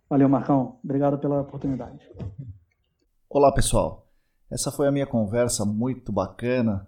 Valeu, 0.09 0.29
Marcão. 0.29 0.79
Obrigado 0.85 1.19
pela 1.19 1.41
oportunidade. 1.41 2.07
Olá, 3.29 3.51
pessoal. 3.53 4.07
Essa 4.51 4.71
foi 4.71 4.87
a 4.87 4.93
minha 4.93 5.07
conversa 5.07 5.65
muito 5.65 6.13
bacana 6.13 6.87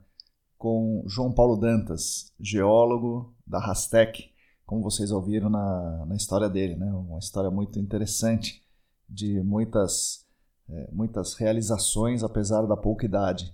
com 0.59 1.03
João 1.07 1.33
Paulo 1.33 1.57
Dantas, 1.57 2.33
geólogo 2.39 3.35
da 3.47 3.59
Rastec, 3.59 4.31
como 4.67 4.83
vocês 4.83 5.11
ouviram 5.11 5.49
na, 5.49 6.07
na 6.07 6.15
história 6.15 6.49
dele, 6.49 6.77
né? 6.77 6.91
Uma 6.93 7.19
história 7.19 7.51
muito 7.51 7.79
interessante 7.79 8.63
de 9.09 9.43
muitas, 9.43 10.27
é, 10.69 10.89
muitas 10.93 11.35
realizações, 11.35 12.23
apesar 12.23 12.67
da 12.67 12.77
pouca 12.77 13.05
idade. 13.05 13.53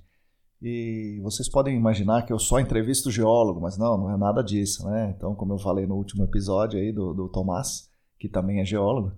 E 0.63 1.19
vocês 1.23 1.49
podem 1.49 1.75
imaginar 1.75 2.23
que 2.27 2.33
eu 2.33 2.39
só 2.39 2.61
entrevisto 2.61 3.11
geólogo, 3.11 3.61
mas 3.61 3.79
não, 3.79 3.97
não 3.97 4.11
é 4.11 4.17
nada 4.17 4.43
disso, 4.43 4.87
né? 4.87 5.15
Então, 5.17 5.35
como 5.35 5.55
eu 5.55 5.59
falei 5.59 5.87
no 5.87 5.97
último 5.97 6.25
episódio 6.25 6.79
aí 6.79 6.93
do, 6.93 7.15
do 7.15 7.29
Tomás, 7.29 7.91
que 8.19 8.29
também 8.29 8.61
é 8.61 8.65
geólogo, 8.65 9.13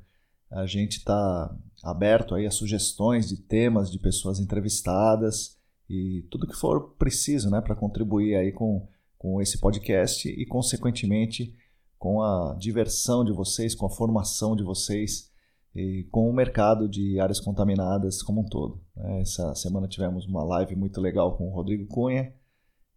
a 0.49 0.67
gente 0.67 0.99
está 0.99 1.53
aberto 1.83 2.35
aí 2.35 2.47
a 2.47 2.51
sugestões 2.51 3.29
de 3.29 3.39
temas 3.39 3.91
de 3.91 3.99
pessoas 3.99 4.39
entrevistadas 4.39 5.59
e 5.91 6.27
tudo 6.31 6.47
que 6.47 6.55
for 6.55 6.95
preciso, 6.97 7.51
né, 7.51 7.61
para 7.61 7.75
contribuir 7.75 8.37
aí 8.37 8.53
com, 8.53 8.87
com 9.19 9.41
esse 9.41 9.59
podcast 9.59 10.29
e, 10.29 10.47
consequentemente, 10.47 11.57
com 11.99 12.23
a 12.23 12.55
diversão 12.59 13.25
de 13.25 13.33
vocês, 13.33 13.75
com 13.75 13.87
a 13.87 13.91
formação 13.91 14.55
de 14.55 14.63
vocês 14.63 15.32
e 15.75 16.07
com 16.11 16.29
o 16.29 16.33
mercado 16.33 16.89
de 16.89 17.19
áreas 17.19 17.41
contaminadas 17.41 18.23
como 18.23 18.43
um 18.43 18.45
todo. 18.45 18.81
Né? 18.95 19.23
Essa 19.23 19.55
semana 19.55 19.89
tivemos 19.89 20.27
uma 20.27 20.45
live 20.45 20.77
muito 20.77 21.01
legal 21.01 21.37
com 21.37 21.49
o 21.49 21.55
Rodrigo 21.55 21.87
Cunha. 21.87 22.33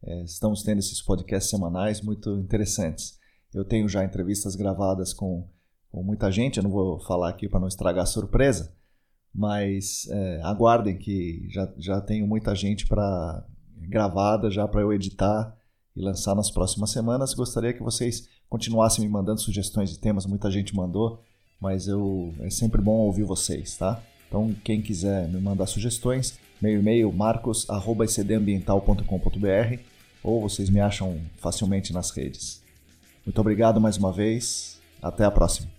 É, 0.03 0.23
estamos 0.23 0.61
tendo 0.61 0.79
esses 0.79 1.01
podcasts 1.01 1.49
semanais 1.49 2.01
muito 2.01 2.37
interessantes. 2.37 3.17
Eu 3.53 3.63
tenho 3.63 3.87
já 3.87 4.03
entrevistas 4.03 4.55
gravadas 4.55 5.13
com, 5.13 5.47
com 5.89 6.03
muita 6.03 6.29
gente, 6.29 6.57
eu 6.57 6.63
não 6.63 6.69
vou 6.69 6.99
falar 6.99 7.29
aqui 7.29 7.47
para 7.47 7.59
não 7.59 7.67
estragar 7.67 8.03
a 8.03 8.07
surpresa, 8.07 8.75
mas 9.33 10.07
é, 10.09 10.41
aguardem 10.43 10.97
que 10.97 11.47
já, 11.49 11.73
já 11.77 12.01
tenho 12.01 12.27
muita 12.27 12.53
gente 12.53 12.85
para 12.87 13.45
gravada 13.87 14.49
já 14.49 14.67
para 14.67 14.81
eu 14.81 14.91
editar 14.91 15.55
e 15.95 16.01
lançar 16.01 16.35
nas 16.35 16.51
próximas 16.51 16.91
semanas. 16.91 17.33
Gostaria 17.33 17.73
que 17.73 17.81
vocês 17.81 18.27
continuassem 18.49 19.05
me 19.05 19.09
mandando 19.09 19.39
sugestões 19.39 19.89
de 19.89 19.99
temas, 19.99 20.25
muita 20.25 20.51
gente 20.51 20.75
mandou 20.75 21.23
mas 21.59 21.87
eu 21.87 22.33
é 22.39 22.49
sempre 22.49 22.81
bom 22.81 22.97
ouvir 22.97 23.23
vocês, 23.23 23.77
tá? 23.77 24.01
Então, 24.27 24.55
quem 24.63 24.81
quiser 24.81 25.27
me 25.27 25.39
mandar 25.39 25.67
sugestões, 25.67 26.39
meu 26.61 26.79
e-mail 26.79 27.11
marcos@icdambiental.com.br 27.11 29.79
ou 30.23 30.41
vocês 30.41 30.69
me 30.69 30.79
acham 30.79 31.19
facilmente 31.37 31.91
nas 31.93 32.11
redes. 32.11 32.63
Muito 33.25 33.39
obrigado 33.39 33.79
mais 33.79 33.95
uma 33.97 34.11
vez. 34.11 34.81
Até 35.01 35.23
a 35.23 35.31
próxima. 35.31 35.74